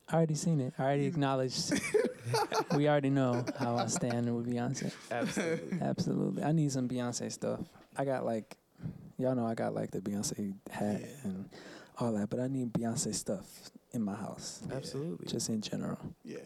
I 0.09 0.15
already 0.17 0.35
seen 0.35 0.61
it. 0.61 0.75
I 0.79 0.83
already 0.85 1.07
acknowledged. 1.07 1.73
we 2.77 2.89
already 2.89 3.11
know 3.11 3.45
how 3.59 3.77
I 3.77 3.87
stand 3.87 4.35
with 4.35 4.47
Beyonce. 4.47 4.93
Absolutely. 5.11 5.79
Absolutely. 5.81 6.43
I 6.43 6.53
need 6.53 6.71
some 6.73 6.89
Beyonce 6.89 7.31
stuff. 7.33 7.61
I 7.97 8.05
got 8.05 8.25
like, 8.25 8.57
y'all 9.19 9.35
know 9.35 9.47
I 9.47 9.55
got 9.55 9.75
like 9.75 9.91
the 9.93 10.01
Beyonce 10.01 10.55
hat 10.71 11.01
Yeah. 11.01 11.07
and 11.25 11.49
all 11.99 12.13
that, 12.13 12.29
but 12.29 12.39
I 12.41 12.49
need 12.49 12.73
Beyonce 12.73 13.15
stuff 13.15 13.47
in 13.93 14.03
my 14.03 14.15
house, 14.15 14.63
Absolutely. 14.73 15.27
just 15.27 15.49
in 15.49 15.61
general. 15.61 15.99
Yeah. 16.25 16.39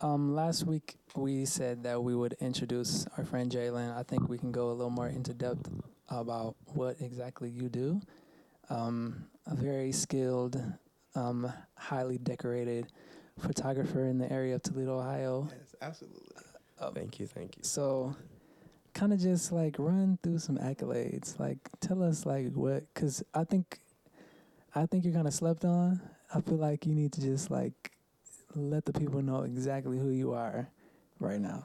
Um, 0.00 0.34
last 0.34 0.64
week 0.66 0.96
we 1.16 1.44
said 1.46 1.84
that 1.84 2.02
we 2.02 2.14
would 2.14 2.34
introduce 2.40 3.06
our 3.16 3.24
friend 3.24 3.50
Jaylan. 3.50 3.96
I 3.96 4.02
think 4.02 4.28
we 4.28 4.36
can 4.38 4.52
go 4.52 4.70
a 4.70 4.74
little 4.74 4.90
more 4.90 5.08
into 5.08 5.32
depth 5.32 5.70
about 6.08 6.56
what 6.66 6.96
exactly 7.00 7.50
you 7.50 7.68
do. 7.68 8.00
Um, 8.70 9.26
a 9.46 9.54
very 9.54 9.92
skilled, 9.92 10.60
um, 11.14 11.52
highly 11.76 12.18
decorated 12.18 12.86
photographer 13.38 14.04
in 14.06 14.18
the 14.18 14.30
area 14.32 14.54
of 14.54 14.62
Toledo, 14.62 14.98
Ohio. 14.98 15.48
Yes, 15.50 15.74
absolutely. 15.82 16.36
Um, 16.80 16.94
Thank 16.94 17.20
you. 17.20 17.26
Thank 17.26 17.56
you. 17.56 17.62
so, 17.62 18.16
kind 18.94 19.12
of 19.12 19.20
just 19.20 19.52
like 19.52 19.76
run 19.78 20.18
through 20.22 20.38
some 20.38 20.58
accolades. 20.58 21.38
Like, 21.38 21.58
tell 21.80 22.02
us 22.02 22.26
like 22.26 22.52
what, 22.52 22.84
because 22.92 23.22
I 23.34 23.44
think, 23.44 23.78
I 24.74 24.86
think 24.86 25.04
you're 25.04 25.14
kind 25.14 25.26
of 25.26 25.34
slept 25.34 25.64
on. 25.64 26.00
I 26.34 26.40
feel 26.40 26.58
like 26.58 26.86
you 26.86 26.94
need 26.94 27.12
to 27.12 27.20
just 27.20 27.50
like 27.50 27.92
let 28.54 28.84
the 28.84 28.92
people 28.92 29.22
know 29.22 29.42
exactly 29.42 29.98
who 29.98 30.10
you 30.10 30.32
are 30.32 30.68
right 31.20 31.40
now. 31.40 31.64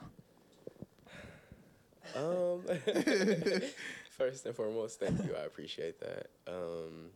Um, 2.15 2.61
first 4.19 4.45
and 4.45 4.55
foremost, 4.55 4.99
thank 4.99 5.25
you. 5.25 5.33
I 5.35 5.45
appreciate 5.45 5.99
that. 6.01 6.27
Um, 6.45 7.09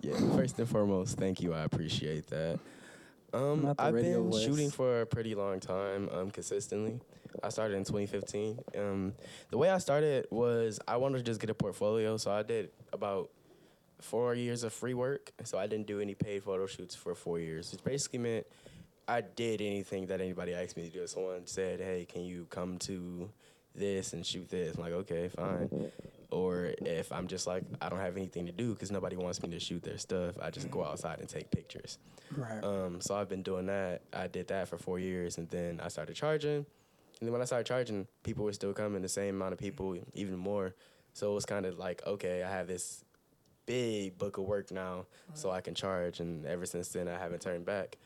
yeah, 0.00 0.16
first 0.36 0.58
and 0.58 0.68
foremost, 0.68 1.16
thank 1.16 1.40
you. 1.40 1.54
I 1.54 1.62
appreciate 1.62 2.26
that. 2.28 2.58
Um, 3.32 3.74
I've 3.78 3.94
been 3.94 4.28
voice. 4.28 4.44
shooting 4.44 4.70
for 4.70 5.02
a 5.02 5.06
pretty 5.06 5.36
long 5.36 5.60
time, 5.60 6.08
um, 6.12 6.30
consistently. 6.32 7.00
I 7.44 7.48
started 7.50 7.76
in 7.76 7.84
2015. 7.84 8.58
Um, 8.76 9.14
the 9.50 9.56
way 9.56 9.70
I 9.70 9.78
started 9.78 10.26
was 10.30 10.80
I 10.88 10.96
wanted 10.96 11.18
to 11.18 11.24
just 11.24 11.40
get 11.40 11.48
a 11.48 11.54
portfolio, 11.54 12.16
so 12.16 12.32
I 12.32 12.42
did 12.42 12.70
about 12.92 13.30
four 14.00 14.34
years 14.34 14.64
of 14.64 14.72
free 14.72 14.94
work. 14.94 15.30
So 15.44 15.58
I 15.58 15.68
didn't 15.68 15.86
do 15.86 16.00
any 16.00 16.14
paid 16.14 16.42
photo 16.42 16.66
shoots 16.66 16.96
for 16.96 17.14
four 17.14 17.38
years. 17.38 17.72
It 17.72 17.84
basically 17.84 18.18
meant 18.18 18.46
I 19.06 19.20
did 19.20 19.60
anything 19.60 20.06
that 20.06 20.20
anybody 20.20 20.54
asked 20.54 20.76
me 20.76 20.88
to 20.88 20.90
do. 20.90 21.06
Someone 21.06 21.46
said, 21.46 21.78
"Hey, 21.78 22.04
can 22.04 22.22
you 22.22 22.46
come 22.50 22.78
to 22.78 23.30
this 23.74 24.12
and 24.12 24.24
shoot 24.24 24.48
this?" 24.48 24.76
I'm 24.76 24.82
like, 24.82 24.92
"Okay, 24.92 25.28
fine." 25.28 25.90
Or 26.30 26.72
if 26.82 27.10
I'm 27.10 27.26
just 27.26 27.46
like 27.46 27.64
I 27.80 27.88
don't 27.88 27.98
have 27.98 28.16
anything 28.16 28.46
to 28.46 28.52
do 28.52 28.72
because 28.72 28.90
nobody 28.92 29.16
wants 29.16 29.42
me 29.42 29.50
to 29.50 29.58
shoot 29.58 29.82
their 29.82 29.98
stuff, 29.98 30.36
I 30.40 30.50
just 30.50 30.70
go 30.70 30.84
outside 30.84 31.18
and 31.18 31.28
take 31.28 31.50
pictures. 31.50 31.98
Right. 32.36 32.62
Um, 32.62 33.00
so 33.00 33.16
I've 33.16 33.28
been 33.28 33.42
doing 33.42 33.66
that. 33.66 34.02
I 34.12 34.28
did 34.28 34.48
that 34.48 34.68
for 34.68 34.78
four 34.78 34.98
years, 34.98 35.38
and 35.38 35.48
then 35.50 35.80
I 35.82 35.88
started 35.88 36.14
charging. 36.14 36.64
And 37.20 37.26
then 37.26 37.32
when 37.32 37.42
I 37.42 37.44
started 37.44 37.66
charging, 37.66 38.06
people 38.22 38.44
were 38.44 38.52
still 38.52 38.72
coming, 38.72 39.02
the 39.02 39.08
same 39.08 39.34
amount 39.36 39.52
of 39.52 39.58
people, 39.58 39.98
even 40.14 40.36
more. 40.36 40.74
So 41.12 41.32
it 41.32 41.34
was 41.34 41.44
kind 41.44 41.66
of 41.66 41.78
like, 41.78 42.02
okay, 42.06 42.42
I 42.42 42.50
have 42.50 42.66
this 42.66 43.04
big 43.66 44.16
book 44.16 44.38
of 44.38 44.44
work 44.44 44.70
now, 44.70 45.06
so 45.34 45.50
I 45.50 45.60
can 45.60 45.74
charge. 45.74 46.20
And 46.20 46.46
ever 46.46 46.64
since 46.64 46.88
then, 46.88 47.08
I 47.08 47.18
haven't 47.18 47.42
turned 47.42 47.66
back. 47.66 47.98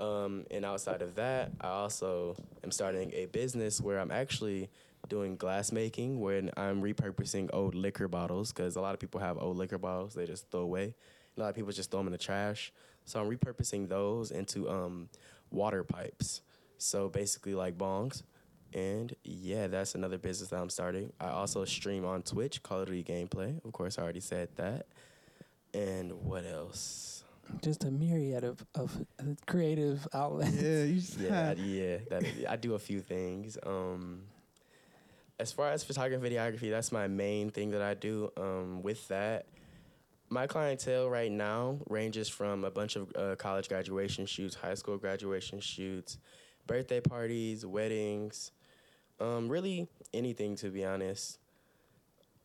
Um, 0.00 0.46
and 0.50 0.64
outside 0.64 1.00
of 1.00 1.14
that, 1.14 1.52
I 1.60 1.68
also 1.68 2.36
am 2.64 2.70
starting 2.70 3.12
a 3.12 3.26
business 3.26 3.80
where 3.80 3.98
I'm 3.98 4.10
actually 4.10 4.68
doing 5.08 5.36
glass 5.36 5.72
making, 5.72 6.20
when 6.20 6.50
I'm 6.56 6.82
repurposing 6.82 7.50
old 7.52 7.74
liquor 7.74 8.08
bottles 8.08 8.52
because 8.52 8.76
a 8.76 8.80
lot 8.80 8.94
of 8.94 9.00
people 9.00 9.20
have 9.20 9.38
old 9.38 9.56
liquor 9.56 9.78
bottles 9.78 10.14
they 10.14 10.26
just 10.26 10.50
throw 10.50 10.60
away. 10.60 10.94
A 11.36 11.40
lot 11.40 11.48
of 11.50 11.54
people 11.54 11.72
just 11.72 11.90
throw 11.90 12.00
them 12.00 12.06
in 12.08 12.12
the 12.12 12.18
trash. 12.18 12.72
So 13.04 13.20
I'm 13.20 13.28
repurposing 13.30 13.88
those 13.88 14.30
into 14.30 14.68
um, 14.68 15.08
water 15.50 15.84
pipes. 15.84 16.42
So 16.78 17.08
basically, 17.08 17.54
like 17.54 17.76
bongs. 17.78 18.22
And 18.74 19.14
yeah, 19.22 19.68
that's 19.68 19.94
another 19.94 20.18
business 20.18 20.50
that 20.50 20.60
I'm 20.60 20.68
starting. 20.70 21.12
I 21.20 21.28
also 21.28 21.64
stream 21.64 22.04
on 22.04 22.22
Twitch, 22.22 22.62
Call 22.62 22.80
of 22.80 22.88
Duty 22.88 23.04
gameplay. 23.04 23.64
Of 23.64 23.72
course, 23.72 23.98
I 23.98 24.02
already 24.02 24.20
said 24.20 24.48
that. 24.56 24.86
And 25.72 26.12
what 26.24 26.44
else? 26.44 27.22
Just 27.62 27.84
a 27.84 27.90
myriad 27.90 28.42
of, 28.42 28.64
of 28.74 28.96
creative 29.46 30.06
outlets. 30.12 30.60
Yeah, 30.60 30.82
you 30.84 30.94
just 30.96 31.18
Yeah, 31.18 31.54
I- 31.56 31.60
yeah. 31.62 31.96
That, 32.10 32.24
I 32.48 32.56
do 32.56 32.74
a 32.74 32.78
few 32.78 33.00
things. 33.00 33.56
Um, 33.64 34.22
as 35.38 35.52
far 35.52 35.70
as 35.70 35.84
photography, 35.84 36.30
videography, 36.30 36.70
that's 36.70 36.92
my 36.92 37.06
main 37.06 37.50
thing 37.50 37.70
that 37.72 37.82
I 37.82 37.94
do. 37.94 38.30
Um, 38.36 38.82
with 38.82 39.06
that, 39.08 39.46
my 40.28 40.46
clientele 40.46 41.08
right 41.08 41.30
now 41.30 41.78
ranges 41.88 42.28
from 42.28 42.64
a 42.64 42.70
bunch 42.70 42.96
of 42.96 43.12
uh, 43.14 43.36
college 43.36 43.68
graduation 43.68 44.26
shoots, 44.26 44.54
high 44.54 44.74
school 44.74 44.96
graduation 44.96 45.60
shoots, 45.60 46.18
birthday 46.66 47.00
parties, 47.00 47.64
weddings, 47.64 48.50
um, 49.20 49.48
really 49.48 49.88
anything 50.12 50.56
to 50.56 50.70
be 50.70 50.84
honest. 50.84 51.38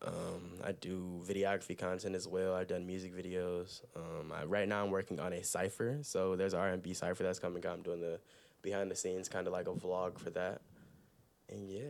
Um, 0.04 0.54
I 0.64 0.72
do 0.72 1.22
videography 1.28 1.78
content 1.78 2.16
as 2.16 2.28
well. 2.28 2.56
I've 2.56 2.68
done 2.68 2.88
music 2.88 3.16
videos. 3.16 3.82
Um, 3.96 4.32
I, 4.32 4.46
right 4.46 4.68
now, 4.68 4.84
I'm 4.84 4.90
working 4.90 5.20
on 5.20 5.32
a 5.32 5.44
cipher. 5.44 6.00
So 6.02 6.36
there's 6.36 6.56
R 6.56 6.70
and 6.70 6.82
B 6.82 6.94
cipher 6.94 7.22
that's 7.22 7.38
coming 7.38 7.64
out. 7.68 7.74
I'm 7.74 7.84
doing 7.84 8.02
the 8.02 8.20
behind 8.64 8.90
the 8.90 8.96
scenes, 8.96 9.30
kind 9.30 9.46
of 9.46 9.54
like 9.54 9.68
a 9.68 9.74
vlog 9.74 10.18
for 10.18 10.32
that. 10.32 10.62
And 11.50 11.70
yeah, 11.70 11.82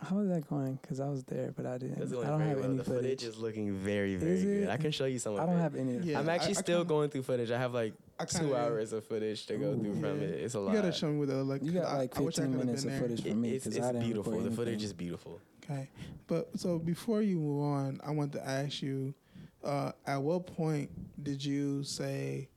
How 0.00 0.18
is 0.20 0.28
that 0.28 0.48
going? 0.48 0.78
Because 0.80 0.98
I 1.00 1.08
was 1.08 1.22
there, 1.24 1.52
but 1.56 1.66
I 1.66 1.78
didn't. 1.78 1.98
that's 1.98 2.12
I 2.12 2.14
don't 2.26 2.38
very 2.38 2.48
have 2.50 2.58
well. 2.58 2.66
any 2.68 2.76
The 2.78 2.84
footage. 2.84 3.02
footage 3.02 3.22
is 3.24 3.38
looking 3.38 3.72
very, 3.74 4.16
very 4.16 4.32
Is 4.32 4.44
good. 4.44 4.68
I 4.68 4.76
can 4.76 4.90
show 4.90 5.04
you 5.04 5.18
some 5.18 5.34
of 5.34 5.38
it. 5.38 5.42
I 5.42 5.46
don't 5.46 5.56
it. 5.56 5.60
have 5.62 5.74
any. 5.76 5.98
Yeah, 5.98 6.18
I'm 6.18 6.28
actually 6.28 6.56
I 6.56 6.60
still 6.60 6.78
kinda- 6.80 6.88
going 6.88 7.10
through 7.10 7.22
footage. 7.22 7.50
I 7.50 7.58
have 7.58 7.72
like 7.74 7.94
I 8.18 8.24
two 8.24 8.38
kinda- 8.38 8.56
hours 8.58 8.92
of 8.92 9.04
footage 9.04 9.46
to 9.46 9.56
go 9.56 9.78
through 9.78 9.94
from 10.00 10.20
Yeah. 10.20 10.26
it. 10.28 10.40
It's 10.40 10.54
a 10.54 10.60
lot. 10.60 10.72
You 10.74 10.80
gotta 10.80 10.92
show 10.92 11.10
me 11.12 11.18
what 11.20 11.28
it 11.28 11.34
look. 11.34 11.62
You 11.62 11.72
'cause 11.72 11.82
got 11.82 11.92
I- 11.92 11.98
like 11.98 12.16
I 12.18 12.22
I 12.22 12.24
15 12.24 12.56
minutes 12.58 12.84
of 12.84 12.94
footage 12.98 13.20
It- 13.26 13.30
for 13.30 13.36
me 13.36 13.50
it's 13.52 13.66
it's 13.66 13.78
I 13.78 13.92
beautiful. 13.92 14.40
The 14.40 14.50
footage 14.50 14.82
is 14.82 14.92
beautiful. 14.92 15.40
Okay, 15.64 15.88
but 16.26 16.58
so 16.58 16.78
before 16.78 17.22
you 17.22 17.36
move 17.38 17.62
on, 17.62 18.00
I 18.02 18.10
want 18.10 18.32
to 18.32 18.44
ask 18.46 18.82
you, 18.82 19.14
uh, 19.62 19.92
at 20.06 20.16
what 20.16 20.46
point 20.46 20.90
did 21.22 21.44
you 21.44 21.84
say, 21.84 22.48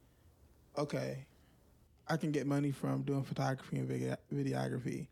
okay, 0.77 1.27
I 2.07 2.17
can 2.17 2.31
get 2.31 2.47
money 2.47 2.71
from 2.71 3.03
doing 3.03 3.23
photography 3.23 3.77
and 3.77 3.87
video- 3.87 4.17
videography? 4.33 5.07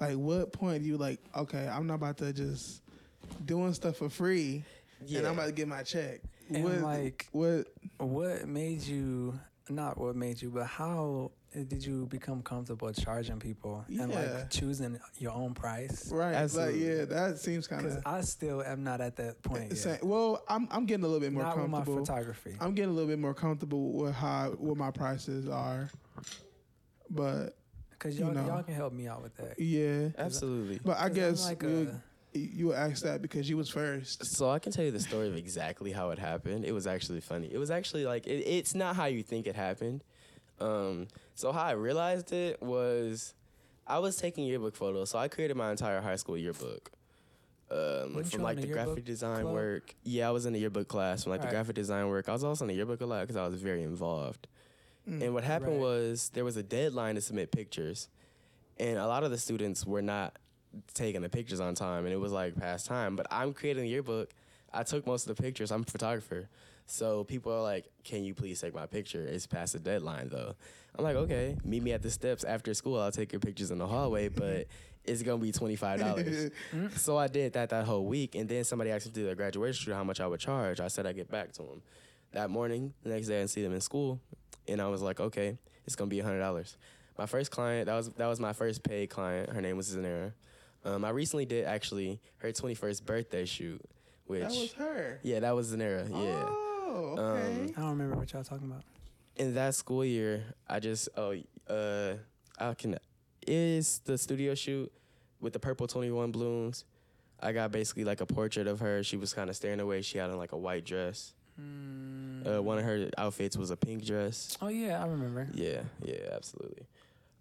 Like, 0.00 0.16
what 0.16 0.52
point 0.52 0.82
do 0.82 0.88
you 0.88 0.96
like, 0.96 1.20
okay, 1.36 1.68
I'm 1.68 1.86
not 1.86 1.94
about 1.94 2.18
to 2.18 2.32
just 2.32 2.82
doing 3.44 3.72
stuff 3.74 3.96
for 3.96 4.08
free, 4.10 4.64
and 5.00 5.26
I'm 5.26 5.34
about 5.34 5.46
to 5.46 5.52
get 5.52 5.68
my 5.68 5.82
check. 5.82 6.20
And, 6.52 6.64
what, 6.64 6.80
like- 6.80 7.28
what? 7.32 7.66
What 7.98 8.46
made 8.48 8.82
you? 8.82 9.38
Not 9.70 9.96
what 9.96 10.14
made 10.14 10.42
you, 10.42 10.50
but 10.50 10.66
how 10.66 11.30
did 11.54 11.82
you 11.86 12.04
become 12.06 12.42
comfortable 12.42 12.92
charging 12.92 13.38
people 13.38 13.82
and 13.88 14.12
like 14.12 14.50
choosing 14.50 14.98
your 15.18 15.32
own 15.32 15.54
price? 15.54 16.10
Right, 16.12 16.34
Absolutely. 16.34 16.86
like 16.86 16.98
yeah, 16.98 17.04
that 17.06 17.38
seems 17.38 17.66
kind 17.66 17.86
of. 17.86 18.02
I 18.04 18.20
still 18.20 18.62
am 18.62 18.84
not 18.84 19.00
at 19.00 19.16
that 19.16 19.42
point 19.42 19.72
yet. 19.72 20.04
Well, 20.04 20.42
I'm 20.48 20.68
I'm 20.70 20.84
getting 20.84 21.04
a 21.04 21.06
little 21.06 21.20
bit 21.20 21.32
more 21.32 21.44
Not 21.44 21.56
with 21.56 21.70
my 21.70 21.78
comfortable. 21.78 22.04
photography. 22.04 22.56
I'm 22.60 22.74
getting 22.74 22.90
a 22.90 22.92
little 22.92 23.08
bit 23.08 23.18
more 23.18 23.32
comfortable 23.32 23.92
with 23.92 24.14
how 24.14 24.50
what 24.58 24.76
my 24.76 24.90
prices 24.90 25.48
are, 25.48 25.88
but 27.08 27.56
Because 27.98 28.18
you 28.18 28.24
y'all, 28.24 28.34
know. 28.34 28.46
y'all 28.46 28.62
can 28.62 28.74
help 28.74 28.92
me 28.92 29.06
out 29.08 29.22
with 29.22 29.36
that. 29.36 29.58
yeah. 29.58 30.08
Absolutely. 30.18 30.80
But 30.84 30.98
I'm 31.00 31.12
guess 31.12 31.44
like 31.46 31.62
you, 31.62 31.90
a- 32.34 32.38
you 32.38 32.72
asked 32.72 33.04
that 33.04 33.22
because 33.22 33.48
you 33.48 33.56
was 33.56 33.68
first. 33.68 34.24
So 34.26 34.50
I 34.50 34.58
can 34.58 34.72
tell 34.72 34.84
you 34.84 34.90
the 34.90 35.00
story 35.00 35.28
of 35.28 35.36
exactly 35.36 35.92
how 35.92 36.10
it 36.10 36.18
happened. 36.18 36.64
It 36.64 36.72
was 36.72 36.86
actually 36.86 37.20
funny. 37.20 37.48
It 37.52 37.58
was 37.58 37.70
actually 37.70 38.04
like 38.06 38.26
it, 38.26 38.42
it's 38.42 38.74
not 38.74 38.96
how 38.96 39.06
you 39.06 39.22
think 39.22 39.46
it 39.46 39.54
happened. 39.56 40.02
Um, 40.60 41.08
so 41.34 41.52
how 41.52 41.62
I 41.62 41.72
realized 41.72 42.32
it 42.32 42.60
was 42.62 43.34
I 43.86 43.98
was 43.98 44.16
taking 44.16 44.44
yearbook 44.44 44.74
photos. 44.76 45.10
So 45.10 45.18
I 45.18 45.28
created 45.28 45.56
my 45.56 45.70
entire 45.70 46.00
high 46.00 46.16
school 46.16 46.36
yearbook. 46.36 46.90
Um, 47.70 48.22
from 48.24 48.42
like 48.42 48.56
the 48.60 48.66
the 48.66 48.72
graphic 48.72 49.04
design 49.04 49.42
club? 49.42 49.54
work. 49.54 49.94
Yeah, 50.04 50.28
I 50.28 50.30
was 50.32 50.44
in 50.46 50.52
the 50.52 50.60
yearbook 50.60 50.86
class 50.86 51.24
from 51.24 51.30
like 51.32 51.40
the 51.40 51.46
Right. 51.46 51.54
graphic 51.54 51.74
design 51.74 52.08
work. 52.08 52.28
I 52.28 52.32
was 52.32 52.44
also 52.44 52.64
in 52.64 52.68
the 52.68 52.74
yearbook 52.74 53.00
a 53.00 53.06
lot 53.06 53.22
because 53.22 53.36
I 53.36 53.48
was 53.48 53.62
very 53.62 53.82
involved. 53.82 54.46
Mm. 55.08 55.22
And 55.22 55.34
what 55.34 55.44
happened 55.44 55.72
Right. 55.72 55.80
was 55.80 56.30
there 56.30 56.44
was 56.44 56.56
a 56.56 56.62
deadline 56.62 57.14
to 57.16 57.20
submit 57.20 57.50
pictures, 57.50 58.08
and 58.78 58.98
a 58.98 59.06
lot 59.06 59.22
of 59.24 59.30
the 59.30 59.38
students 59.38 59.84
were 59.86 60.02
not 60.02 60.36
taking 60.94 61.20
the 61.22 61.28
pictures 61.28 61.60
on 61.60 61.74
time, 61.74 62.04
and 62.04 62.12
it 62.12 62.16
was 62.18 62.32
like 62.32 62.56
past 62.56 62.86
time. 62.86 63.14
But 63.16 63.26
I'm 63.30 63.52
creating 63.52 63.84
a 63.84 63.88
yearbook. 63.88 64.30
I 64.72 64.82
took 64.82 65.06
most 65.06 65.28
of 65.28 65.36
the 65.36 65.40
pictures. 65.42 65.70
I'm 65.70 65.82
a 65.82 65.84
photographer, 65.84 66.48
so 66.86 67.22
people 67.24 67.52
are 67.52 67.62
like, 67.62 67.86
"Can 68.02 68.24
you 68.24 68.34
please 68.34 68.60
take 68.60 68.74
my 68.74 68.86
picture?" 68.86 69.24
It's 69.24 69.46
past 69.46 69.74
the 69.74 69.78
deadline 69.78 70.30
though. 70.30 70.54
I'm 70.96 71.04
like, 71.04 71.16
"Okay, 71.16 71.56
meet 71.64 71.82
me 71.82 71.92
at 71.92 72.02
the 72.02 72.10
steps 72.10 72.42
after 72.44 72.72
school. 72.74 72.98
I'll 72.98 73.12
take 73.12 73.32
your 73.32 73.40
pictures 73.40 73.70
in 73.70 73.78
the 73.78 73.86
hallway, 73.86 74.28
but 74.28 74.66
it's 75.04 75.22
gonna 75.22 75.38
be 75.38 75.52
twenty 75.52 75.76
five 75.76 76.00
dollars." 76.00 76.50
So 76.96 77.16
I 77.18 77.28
did 77.28 77.52
that 77.52 77.68
that 77.70 77.84
whole 77.84 78.06
week, 78.06 78.34
and 78.34 78.48
then 78.48 78.64
somebody 78.64 78.90
asked 78.90 79.06
me 79.06 79.12
to 79.12 79.20
do 79.20 79.26
their 79.26 79.34
graduation 79.36 79.84
shoot 79.84 79.94
how 79.94 80.02
much 80.04 80.18
I 80.20 80.26
would 80.26 80.40
charge. 80.40 80.80
I 80.80 80.88
said 80.88 81.06
I'd 81.06 81.14
get 81.16 81.30
back 81.30 81.52
to 81.52 81.62
them. 81.62 81.82
That 82.32 82.50
morning, 82.50 82.94
the 83.04 83.10
next 83.10 83.28
day, 83.28 83.36
I 83.36 83.40
didn't 83.42 83.50
see 83.50 83.62
them 83.62 83.72
in 83.74 83.80
school, 83.80 84.18
and 84.68 84.80
I 84.80 84.88
was 84.88 85.02
like, 85.02 85.20
okay, 85.20 85.58
it's 85.86 85.96
gonna 85.96 86.08
be 86.08 86.20
hundred 86.20 86.40
dollars. 86.40 86.76
My 87.18 87.26
first 87.26 87.50
client, 87.50 87.86
that 87.86 87.94
was 87.94 88.08
that 88.10 88.26
was 88.26 88.40
my 88.40 88.52
first 88.52 88.82
paid 88.82 89.10
client. 89.10 89.50
Her 89.50 89.60
name 89.60 89.76
was 89.76 89.94
Zanera. 89.94 90.32
Um, 90.84 91.04
I 91.04 91.10
recently 91.10 91.46
did 91.46 91.64
actually 91.64 92.20
her 92.38 92.52
twenty 92.52 92.74
first 92.74 93.06
birthday 93.06 93.44
shoot, 93.44 93.80
which 94.26 94.42
that 94.42 94.48
was 94.50 94.72
her. 94.74 95.20
yeah, 95.22 95.40
that 95.40 95.54
was 95.54 95.74
Zanera. 95.74 96.08
Yeah. 96.10 96.44
Oh, 96.48 97.16
okay. 97.18 97.52
Um, 97.62 97.72
I 97.76 97.80
don't 97.80 97.90
remember 97.90 98.16
what 98.16 98.32
y'all 98.32 98.44
talking 98.44 98.70
about. 98.70 98.82
in 99.36 99.54
that 99.54 99.74
school 99.74 100.04
year, 100.04 100.44
I 100.68 100.80
just 100.80 101.08
oh 101.16 101.34
uh 101.68 102.14
I 102.58 102.74
can 102.74 102.98
is 103.46 104.00
the 104.04 104.16
studio 104.18 104.54
shoot 104.54 104.90
with 105.40 105.52
the 105.52 105.58
purple 105.58 105.86
twenty 105.86 106.10
one 106.10 106.32
blooms. 106.32 106.84
I 107.40 107.52
got 107.52 107.72
basically 107.72 108.04
like 108.04 108.20
a 108.20 108.26
portrait 108.26 108.66
of 108.66 108.80
her. 108.80 109.02
She 109.02 109.16
was 109.16 109.34
kind 109.34 109.50
of 109.50 109.56
staring 109.56 109.80
away. 109.80 110.02
She 110.02 110.18
had 110.18 110.30
on 110.30 110.36
like 110.38 110.52
a 110.52 110.56
white 110.58 110.84
dress. 110.84 111.34
Uh, 111.58 112.62
one 112.62 112.78
of 112.78 112.84
her 112.84 113.08
outfits 113.16 113.56
was 113.56 113.70
a 113.70 113.76
pink 113.76 114.04
dress. 114.04 114.56
Oh 114.60 114.68
yeah, 114.68 115.02
I 115.02 115.06
remember. 115.06 115.48
Yeah, 115.54 115.82
yeah, 116.02 116.30
absolutely. 116.32 116.86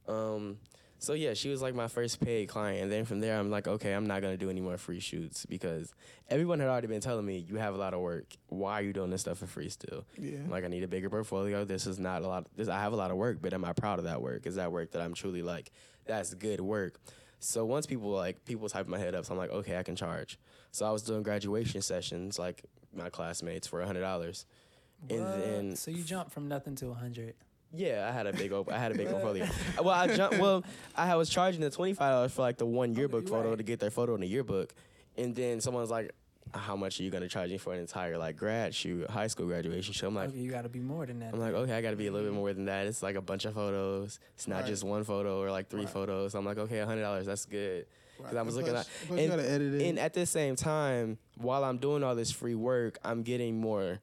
Um, 0.08 0.58
so 1.00 1.12
yeah, 1.14 1.34
she 1.34 1.50
was 1.50 1.62
like 1.62 1.76
my 1.76 1.90
first 1.90 2.22
paid 2.22 2.48
client, 2.48 2.84
and 2.84 2.92
then 2.92 3.04
from 3.04 3.20
there, 3.20 3.38
I'm 3.38 3.50
like, 3.50 3.68
okay, 3.68 3.92
I'm 3.92 4.08
not 4.08 4.22
gonna 4.22 4.38
do 4.38 4.50
any 4.50 4.62
more 4.62 4.78
free 4.78 5.02
shoots 5.02 5.46
because 5.46 5.94
everyone 6.30 6.60
had 6.60 6.70
already 6.70 6.88
been 6.88 7.02
telling 7.02 7.26
me 7.26 7.38
you 7.38 7.58
have 7.58 7.74
a 7.76 7.78
lot 7.78 7.94
of 7.94 8.00
work. 8.00 8.26
Why 8.48 8.80
are 8.80 8.82
you 8.82 8.94
doing 8.94 9.10
this 9.10 9.22
stuff 9.22 9.40
for 9.40 9.48
free 9.48 9.68
still? 9.70 10.06
yeah. 10.18 10.38
Like 10.48 10.64
I 10.64 10.68
need 10.68 10.84
a 10.84 10.88
bigger 10.88 11.10
portfolio. 11.10 11.66
This 11.66 11.86
is 11.88 12.00
not 12.00 12.22
a 12.22 12.28
lot. 12.28 12.46
This 12.56 12.70
I 12.70 12.80
have 12.80 12.94
a 12.94 12.96
lot 12.96 13.12
of 13.12 13.18
work, 13.18 13.40
but 13.42 13.54
am 13.54 13.66
I 13.66 13.74
proud 13.74 14.00
of 14.00 14.06
that 14.06 14.22
work? 14.22 14.46
Is 14.46 14.56
that 14.56 14.72
work 14.72 14.92
that 14.92 15.02
I'm 15.02 15.14
truly 15.14 15.42
like? 15.42 15.72
That's 16.06 16.34
good 16.34 16.62
work. 16.62 17.00
So 17.40 17.66
once 17.66 17.86
people 17.86 18.12
like 18.12 18.46
people 18.46 18.70
type 18.70 18.88
my 18.88 18.98
head 18.98 19.16
up, 19.16 19.26
so 19.26 19.34
I'm 19.34 19.38
like, 19.38 19.52
okay, 19.52 19.78
I 19.78 19.84
can 19.84 19.98
charge. 19.98 20.40
So 20.72 20.86
I 20.86 20.92
was 20.92 21.02
doing 21.02 21.24
graduation 21.24 21.82
sessions 21.82 22.40
like 22.40 22.64
my 22.96 23.10
classmates 23.10 23.68
for 23.68 23.82
a 23.82 23.86
hundred 23.86 24.02
dollars. 24.02 24.46
And 25.10 25.20
then- 25.20 25.76
so 25.76 25.92
you 25.92 26.04
jumped 26.04 26.32
from 26.32 26.48
nothing 26.48 26.76
to 26.78 26.90
a 26.90 26.94
hundred. 26.94 27.36
Yeah, 27.76 28.08
I 28.08 28.12
had 28.12 28.28
a 28.28 28.34
big 28.34 28.54
op- 28.54 28.72
I 28.72 28.78
had 28.78 28.92
a 28.92 28.96
big 28.96 29.08
portfolio. 29.12 29.48
Well, 29.80 29.90
I 29.90 30.16
jumped. 30.16 30.38
Well, 30.38 30.64
I 30.96 31.16
was 31.16 31.28
charging 31.28 31.62
the 31.62 31.72
twenty 31.72 31.94
five 31.94 32.14
dollars 32.14 32.32
for 32.32 32.44
like 32.44 32.58
the 32.58 32.68
one 32.68 32.94
oh, 32.96 33.00
yearbook 33.00 33.24
you 33.24 33.30
photo 33.30 33.50
right. 33.50 33.58
to 33.58 33.64
get 33.64 33.80
their 33.80 33.90
photo 33.90 34.14
in 34.14 34.22
the 34.22 34.28
yearbook, 34.28 34.76
and 35.18 35.36
then 35.36 35.60
someone's 35.60 35.90
like, 35.90 36.12
"How 36.54 36.76
much 36.76 37.00
are 37.00 37.04
you 37.04 37.10
gonna 37.10 37.28
charge 37.28 37.50
me 37.50 37.58
for 37.58 37.74
an 37.74 37.80
entire 37.80 38.16
like 38.20 38.38
grad 38.38 38.76
shoot, 38.76 39.10
high 39.10 39.26
school 39.26 39.48
graduation 39.48 39.92
shoot?" 39.92 40.06
I'm 40.06 40.14
like, 40.14 40.30
okay, 40.30 40.38
you 40.38 40.52
got 40.52 40.62
to 40.62 40.70
be 40.70 40.82
more 40.82 41.08
than 41.08 41.20
that. 41.22 41.34
I'm 41.34 41.40
like, 41.40 41.54
okay, 41.56 41.74
I 41.74 41.82
got 41.82 41.92
to 41.92 41.96
be 41.98 42.06
a 42.06 42.12
little 42.12 42.28
bit 42.28 42.32
mm-hmm. 42.32 42.42
more 42.42 42.54
than 42.54 42.66
that. 42.66 42.86
It's 42.86 43.02
like 43.02 43.16
a 43.16 43.22
bunch 43.22 43.46
of 43.46 43.56
photos. 43.56 44.20
It's 44.36 44.48
not 44.48 44.58
Right. 44.58 44.66
just 44.68 44.84
one 44.84 45.04
photo 45.04 45.42
or 45.42 45.50
like 45.50 45.68
three 45.68 45.82
Right. 45.82 45.90
photos. 45.90 46.36
I'm 46.36 46.46
like, 46.46 46.60
okay, 46.60 46.80
hundred 46.82 47.02
dollars, 47.02 47.26
that's 47.26 47.46
good. 47.46 47.88
Right. 48.20 48.36
I 48.36 48.42
was 48.42 48.56
And 48.56 48.66
looking 48.66 48.74
plus- 48.74 48.88
at- 48.88 49.08
plus 49.08 49.20
you 49.20 49.24
and- 49.26 49.30
gotta 49.32 49.50
edit 49.50 49.74
it. 49.82 49.86
And 49.88 50.00
at 50.00 50.14
the 50.14 50.26
same 50.26 50.56
time, 50.56 51.18
while 51.38 51.64
I'm 51.64 51.78
doing 51.78 52.04
all 52.04 52.16
this 52.16 52.32
free 52.32 52.56
work, 52.56 52.98
I'm 53.04 53.24
getting 53.24 53.60
more. 53.60 54.00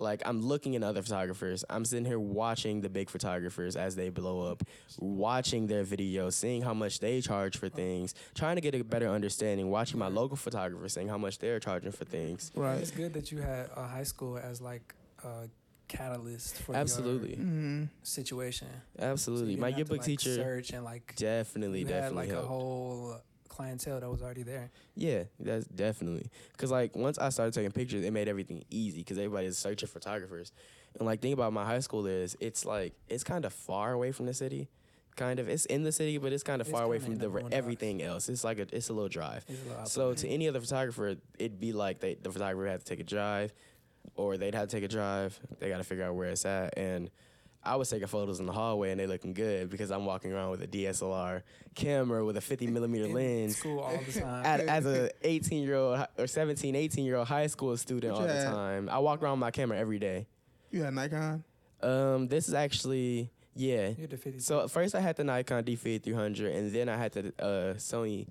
Like 0.00 0.22
I'm 0.24 0.40
looking 0.42 0.76
at 0.76 0.84
other 0.84 1.02
photographers. 1.02 1.64
I'm 1.68 1.84
sitting 1.84 2.04
here 2.04 2.20
watching 2.20 2.82
the 2.82 2.88
big 2.88 3.10
photographers 3.10 3.74
as 3.74 3.96
they 3.96 4.10
blow 4.10 4.42
up, 4.48 4.62
watching 5.00 5.66
their 5.66 5.84
videos, 5.84 6.34
seeing 6.34 6.62
how 6.62 6.72
much 6.72 7.00
they 7.00 7.20
charge 7.20 7.56
for 7.56 7.68
things, 7.68 8.14
trying 8.34 8.54
to 8.54 8.60
get 8.60 8.76
a 8.76 8.84
better 8.84 9.08
understanding. 9.08 9.70
Watching 9.70 9.98
my 9.98 10.06
local 10.06 10.36
photographers, 10.36 10.92
seeing 10.92 11.08
how 11.08 11.18
much 11.18 11.40
they're 11.40 11.58
charging 11.58 11.90
for 11.90 12.04
things. 12.04 12.52
right. 12.54 12.78
It's 12.78 12.92
good 12.92 13.12
that 13.14 13.32
you 13.32 13.38
had 13.38 13.70
uh, 13.74 13.88
high 13.88 14.04
school 14.04 14.38
as 14.38 14.60
like 14.60 14.94
uh, 15.24 15.46
catalyst 15.88 16.56
for 16.56 16.74
Absolutely. 16.74 17.36
your 17.36 17.44
hmm 17.44 17.84
situation. 18.02 18.68
Absolutely. 18.98 19.54
So 19.54 19.60
My 19.60 19.68
you 19.68 19.72
to, 19.74 19.78
yearbook 19.78 19.98
like, 19.98 20.06
teacher 20.06 20.34
search 20.34 20.70
and 20.70 20.84
like 20.84 21.14
definitely, 21.16 21.80
you 21.80 21.86
had 21.86 22.02
definitely 22.02 22.28
like 22.28 22.36
a 22.36 22.46
whole 22.46 23.20
clientele 23.48 24.00
that 24.00 24.08
was 24.08 24.22
already 24.22 24.42
there. 24.44 24.70
Yeah, 24.94 25.24
that's 25.40 25.66
definitely 25.66 26.30
because 26.52 26.70
like 26.70 26.96
once 26.96 27.18
I 27.18 27.30
started 27.30 27.54
taking 27.54 27.72
pictures, 27.72 28.04
it 28.04 28.12
made 28.12 28.28
everything 28.28 28.64
easy 28.70 28.98
because 28.98 29.18
everybody's 29.18 29.58
searching 29.58 29.88
photographers. 29.88 30.52
And 30.98 31.06
like 31.06 31.20
thing 31.20 31.32
about 31.32 31.52
my 31.52 31.64
high 31.64 31.80
school 31.80 32.06
is 32.06 32.36
it's 32.40 32.64
like 32.64 32.94
it's 33.08 33.24
kind 33.24 33.44
of 33.44 33.52
far 33.52 33.92
away 33.92 34.12
from 34.12 34.26
the 34.26 34.34
city. 34.34 34.68
Kind 35.16 35.40
of, 35.40 35.48
it's 35.48 35.64
in 35.64 35.82
the 35.82 35.90
city, 35.90 36.16
but 36.18 36.32
it's 36.32 36.44
kind 36.44 36.60
of 36.60 36.68
It's 36.68 36.72
far 36.72 36.84
away 36.84 37.00
from 37.00 37.14
the 37.14 37.22
the 37.22 37.28
re- 37.28 37.42
everything 37.50 38.02
else. 38.02 38.28
It's 38.28 38.44
like 38.44 38.60
a 38.60 38.66
it's 38.70 38.88
a 38.88 38.92
little 38.92 39.08
drive. 39.08 39.44
A 39.48 39.78
lot 39.78 39.88
So 39.88 40.14
to 40.14 40.28
any 40.28 40.48
other 40.48 40.60
photographer, 40.60 41.16
it'd 41.40 41.58
be 41.58 41.72
like 41.72 41.98
they, 41.98 42.14
the 42.14 42.30
photographer 42.30 42.70
had 42.70 42.80
to 42.80 42.86
take 42.86 43.00
a 43.00 43.04
drive, 43.04 43.52
or 44.14 44.36
they'd 44.36 44.54
have 44.54 44.68
to 44.68 44.76
take 44.76 44.84
a 44.84 44.88
drive. 44.88 45.38
They 45.58 45.68
got 45.68 45.78
to 45.78 45.84
figure 45.84 46.04
out 46.04 46.14
where 46.14 46.28
it's 46.28 46.44
at. 46.44 46.76
And 46.76 47.10
I 47.62 47.76
was 47.76 47.90
taking 47.90 48.06
photos 48.06 48.40
in 48.40 48.46
the 48.46 48.52
hallway, 48.52 48.90
and 48.90 49.00
they 49.00 49.06
looking 49.06 49.34
good 49.34 49.68
because 49.68 49.90
I'm 49.90 50.06
walking 50.06 50.32
around 50.32 50.50
with 50.50 50.62
a 50.62 50.66
DSLR 50.66 51.42
camera 51.74 52.24
with 52.24 52.36
a 52.36 52.40
50 52.40 52.68
millimeter 52.68 53.04
in 53.04 53.12
lens. 53.12 53.56
school 53.56 53.80
all 53.80 53.98
the 54.06 54.20
time. 54.20 54.46
At, 54.46 54.60
as 54.60 54.86
a 54.86 55.10
18 55.26 55.62
year 55.62 55.74
old 55.74 56.06
or 56.16 56.26
17, 56.26 56.74
18 56.74 57.04
year 57.04 57.16
old 57.16 57.28
high 57.28 57.46
school 57.46 57.76
student 57.76 58.14
all 58.14 58.26
the 58.26 58.44
time, 58.44 58.88
I 58.88 58.98
walk 58.98 59.22
around 59.22 59.32
with 59.32 59.40
my 59.40 59.50
camera 59.50 59.78
every 59.78 59.98
day. 59.98 60.26
You 60.70 60.82
had 60.82 60.94
Nikon. 60.94 61.44
Um, 61.82 62.28
this 62.28 62.48
is 62.48 62.54
actually 62.54 63.30
yeah. 63.54 63.90
You're 63.98 64.06
the 64.06 64.16
50. 64.16 64.40
So 64.40 64.68
first 64.68 64.94
I 64.94 65.00
had 65.00 65.16
the 65.16 65.24
Nikon 65.24 65.64
D5300, 65.64 66.56
and 66.56 66.72
then 66.72 66.88
I 66.88 66.96
had 66.96 67.12
the 67.12 67.32
uh, 67.38 67.74
Sony 67.74 68.28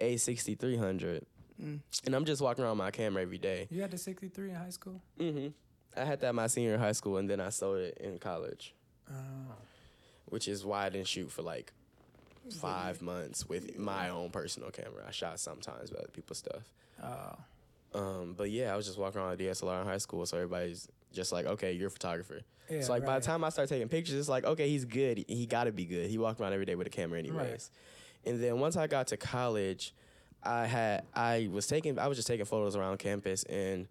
A6300, 0.00 1.22
Mm. 1.60 1.80
and 2.06 2.14
I'm 2.14 2.24
just 2.24 2.40
walking 2.40 2.64
around 2.64 2.78
with 2.78 2.84
my 2.84 2.90
camera 2.90 3.22
every 3.22 3.38
day. 3.38 3.66
you 3.70 3.82
had 3.82 3.90
the 3.90 3.98
63 3.98 4.50
in 4.50 4.54
high 4.56 4.70
school. 4.70 5.00
hmm 5.18 5.48
I 5.96 6.04
had 6.04 6.20
that 6.20 6.34
my 6.34 6.46
senior 6.46 6.74
in 6.74 6.80
high 6.80 6.92
school, 6.92 7.16
and 7.16 7.28
then 7.28 7.40
I 7.40 7.48
sold 7.50 7.78
it 7.78 7.98
in 7.98 8.18
college, 8.18 8.74
Oh. 9.10 9.14
which 10.26 10.46
is 10.46 10.64
why 10.64 10.86
I 10.86 10.88
didn't 10.88 11.08
shoot 11.08 11.30
for 11.32 11.42
like 11.42 11.72
five 12.50 13.02
months 13.02 13.48
with 13.48 13.76
my 13.78 14.08
own 14.08 14.30
personal 14.30 14.70
camera. 14.70 15.04
I 15.06 15.10
shot 15.10 15.38
sometimes 15.40 15.90
with 15.90 16.00
other 16.00 16.10
people's 16.12 16.38
stuff. 16.38 16.62
Oh. 17.02 17.36
Um, 17.92 18.34
but 18.38 18.50
yeah, 18.50 18.72
I 18.72 18.76
was 18.76 18.86
just 18.86 18.98
walking 18.98 19.20
around 19.20 19.30
with 19.30 19.40
DSLR 19.40 19.80
in 19.82 19.86
high 19.86 19.98
school, 19.98 20.24
so 20.26 20.36
everybody's 20.36 20.88
just 21.12 21.32
like, 21.32 21.46
okay, 21.46 21.72
you're 21.72 21.88
a 21.88 21.90
photographer. 21.90 22.40
Yeah, 22.70 22.82
so 22.82 22.92
like 22.92 23.04
by 23.04 23.18
the 23.18 23.24
time 23.26 23.42
I 23.42 23.48
start 23.48 23.68
taking 23.68 23.88
pictures, 23.88 24.14
it's 24.14 24.28
like, 24.28 24.44
okay, 24.44 24.68
he's 24.68 24.84
good. 24.84 25.18
He, 25.18 25.24
he 25.28 25.46
got 25.46 25.64
to 25.64 25.72
be 25.72 25.84
good. 25.86 26.08
He 26.08 26.18
walked 26.18 26.40
around 26.40 26.52
every 26.52 26.66
day 26.66 26.76
with 26.76 26.86
a 26.86 26.90
camera, 26.90 27.18
anyways. 27.18 27.36
Right. 28.24 28.32
And 28.32 28.40
then 28.40 28.60
once 28.60 28.76
I 28.76 28.86
got 28.86 29.08
to 29.08 29.16
college, 29.16 29.92
I 30.42 30.66
had 30.66 31.04
I 31.14 31.48
was 31.52 31.66
taking 31.66 31.98
I 31.98 32.06
was 32.08 32.16
just 32.16 32.28
taking 32.28 32.46
photos 32.46 32.76
around 32.76 32.98
campus, 32.98 33.44
and 33.44 33.86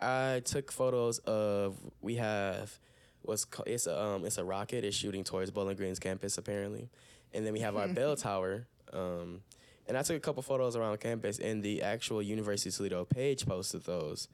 I 0.00 0.40
took 0.44 0.72
photos 0.72 1.18
of 1.20 1.76
we 2.00 2.16
have 2.16 2.78
what's 3.22 3.44
ca- 3.44 3.64
it's 3.66 3.86
a 3.86 4.00
um 4.02 4.24
it's 4.24 4.38
a 4.38 4.44
rocket 4.44 4.84
it's 4.84 4.96
shooting 4.96 5.24
towards 5.24 5.50
Bowling 5.50 5.76
Green's 5.76 5.98
campus 5.98 6.38
apparently, 6.38 6.88
and 7.34 7.44
then 7.44 7.52
we 7.52 7.60
have 7.60 7.76
our 7.76 7.88
bell 7.98 8.16
tower. 8.16 8.66
Um, 8.92 9.42
and 9.86 9.96
I 9.98 10.02
took 10.02 10.16
a 10.16 10.20
couple 10.20 10.42
photos 10.42 10.76
around 10.76 11.00
campus, 11.00 11.38
and 11.38 11.62
the 11.62 11.82
actual 11.82 12.22
University 12.22 12.68
of 12.70 12.76
Toledo 12.76 13.04
page 13.04 13.44
posted 13.44 13.84
those, 13.84 14.28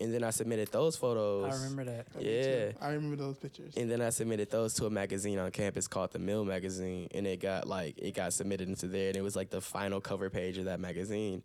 and 0.00 0.12
then 0.14 0.24
I 0.24 0.30
submitted 0.30 0.72
those 0.72 0.96
photos. 0.96 1.52
I 1.52 1.56
remember 1.56 1.84
that. 1.84 2.06
Yeah. 2.18 2.72
I 2.80 2.92
remember 2.92 3.16
those 3.16 3.36
pictures. 3.36 3.74
And 3.76 3.90
then 3.90 4.00
I 4.00 4.10
submitted 4.10 4.50
those 4.50 4.74
to 4.74 4.86
a 4.86 4.90
magazine 4.90 5.38
on 5.38 5.50
campus 5.50 5.86
called 5.86 6.12
the 6.12 6.18
Mill 6.18 6.44
Magazine, 6.44 7.08
and 7.14 7.26
it 7.26 7.40
got 7.40 7.66
like 7.68 7.98
it 7.98 8.14
got 8.14 8.32
submitted 8.32 8.68
into 8.68 8.86
there, 8.86 9.08
and 9.08 9.16
it 9.16 9.22
was 9.22 9.36
like 9.36 9.50
the 9.50 9.60
final 9.60 10.00
cover 10.00 10.30
page 10.30 10.58
of 10.58 10.64
that 10.66 10.80
magazine, 10.80 11.42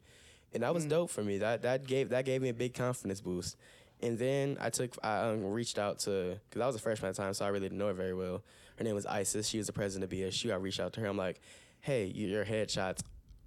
and 0.53 0.63
that 0.63 0.73
was 0.73 0.85
Mm. 0.85 0.89
dope 0.89 1.09
for 1.09 1.23
me. 1.23 1.37
That 1.39 1.61
that 1.63 1.85
gave 1.85 2.09
that 2.09 2.25
gave 2.25 2.41
me 2.41 2.49
a 2.49 2.53
big 2.53 2.73
confidence 2.73 3.21
boost. 3.21 3.57
And 4.01 4.19
then 4.19 4.57
I 4.59 4.69
took 4.69 4.91
I 5.03 5.29
um, 5.29 5.43
reached 5.45 5.79
out 5.79 5.99
to 5.99 6.37
because 6.49 6.61
I 6.61 6.67
was 6.67 6.75
a 6.75 6.79
freshman 6.79 7.09
at 7.09 7.15
the 7.15 7.21
time, 7.23 7.33
so 7.33 7.45
I 7.45 7.47
really 7.49 7.65
didn't 7.67 7.77
know 7.77 7.87
her 7.87 7.93
very 7.93 8.13
well. 8.13 8.43
Her 8.77 8.83
name 8.83 8.93
was 8.95 9.05
Isis. 9.05 9.47
She 9.47 9.57
was 9.57 9.67
the 9.67 9.73
president 9.73 10.03
of 10.11 10.17
BSU. 10.17 10.51
I 10.51 10.55
reached 10.55 10.81
out 10.81 10.91
to 10.93 10.99
her. 11.01 11.07
I'm 11.07 11.15
like, 11.17 11.39
hey, 11.79 12.05
your 12.07 12.43
headshots. 12.43 12.99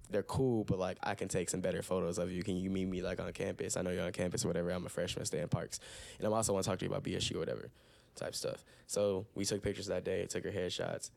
They're 0.09 0.23
cool, 0.23 0.63
but 0.63 0.79
like 0.79 0.97
I 1.03 1.15
can 1.15 1.27
take 1.27 1.49
some 1.49 1.61
better 1.61 1.81
photos 1.81 2.17
of 2.17 2.31
you. 2.31 2.41
Can 2.43 2.57
you 2.57 2.69
meet 2.69 2.87
me 2.87 3.01
like 3.01 3.19
on 3.19 3.31
campus? 3.31 3.77
I 3.77 3.81
know 3.81 3.91
you're 3.91 4.05
on 4.05 4.11
campus 4.11 4.43
or 4.43 4.47
whatever. 4.47 4.71
I'm 4.71 4.85
a 4.85 4.89
freshman, 4.89 5.25
stay 5.25 5.39
in 5.39 5.47
parks, 5.47 5.79
and 6.17 6.25
I'm 6.25 6.33
also 6.33 6.53
want 6.53 6.63
to 6.63 6.69
talk 6.69 6.79
to 6.79 6.85
you 6.85 6.91
about 6.91 7.03
BSU 7.03 7.35
or 7.35 7.39
whatever 7.39 7.69
type 8.15 8.35
stuff. 8.35 8.63
So 8.87 9.25
we 9.35 9.45
took 9.45 9.61
pictures 9.61 9.87
that 9.87 10.03
day, 10.03 10.25
took 10.25 10.43
her 10.43 10.51
headshots. 10.51 11.11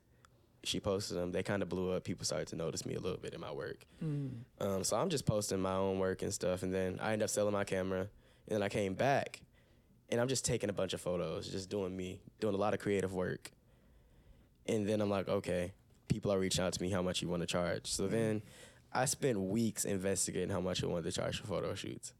She 0.64 0.78
posted 0.78 1.16
them. 1.16 1.32
They 1.32 1.42
kind 1.42 1.62
of 1.62 1.68
blew 1.68 1.90
up. 1.90 2.04
People 2.04 2.24
started 2.24 2.46
to 2.48 2.56
notice 2.56 2.86
me 2.86 2.94
a 2.94 3.00
little 3.00 3.18
bit 3.18 3.34
in 3.34 3.40
my 3.40 3.50
work. 3.50 3.84
Mm. 4.02 4.30
Um, 4.60 4.84
so 4.84 4.96
I'm 4.96 5.08
just 5.08 5.26
posting 5.26 5.60
my 5.60 5.74
own 5.74 5.98
work 5.98 6.22
and 6.22 6.32
stuff. 6.32 6.62
And 6.62 6.72
then 6.72 6.98
I 7.02 7.12
end 7.12 7.22
up 7.22 7.30
selling 7.30 7.52
my 7.52 7.64
camera. 7.64 8.00
And 8.46 8.56
then 8.56 8.62
I 8.62 8.68
came 8.68 8.94
back 8.94 9.40
and 10.08 10.20
I'm 10.20 10.28
just 10.28 10.44
taking 10.44 10.70
a 10.70 10.72
bunch 10.72 10.92
of 10.92 11.00
photos, 11.00 11.48
just 11.48 11.68
doing 11.68 11.96
me, 11.96 12.20
doing 12.38 12.54
a 12.54 12.58
lot 12.58 12.74
of 12.74 12.80
creative 12.80 13.12
work. 13.12 13.50
And 14.66 14.88
then 14.88 15.00
I'm 15.00 15.10
like, 15.10 15.28
okay, 15.28 15.72
people 16.06 16.32
are 16.32 16.38
reaching 16.38 16.64
out 16.64 16.72
to 16.74 16.82
me 16.82 16.90
how 16.90 17.02
much 17.02 17.22
you 17.22 17.28
want 17.28 17.42
to 17.42 17.46
charge. 17.46 17.86
So 17.86 18.06
then 18.06 18.42
I 18.94 19.04
spent 19.06 19.40
weeks 19.40 19.84
investigating 19.84 20.50
how 20.50 20.60
much 20.60 20.82
I 20.82 20.86
wanted 20.86 21.04
to 21.04 21.12
charge 21.12 21.40
for 21.40 21.46
photo 21.46 21.74
shoots. 21.74 22.12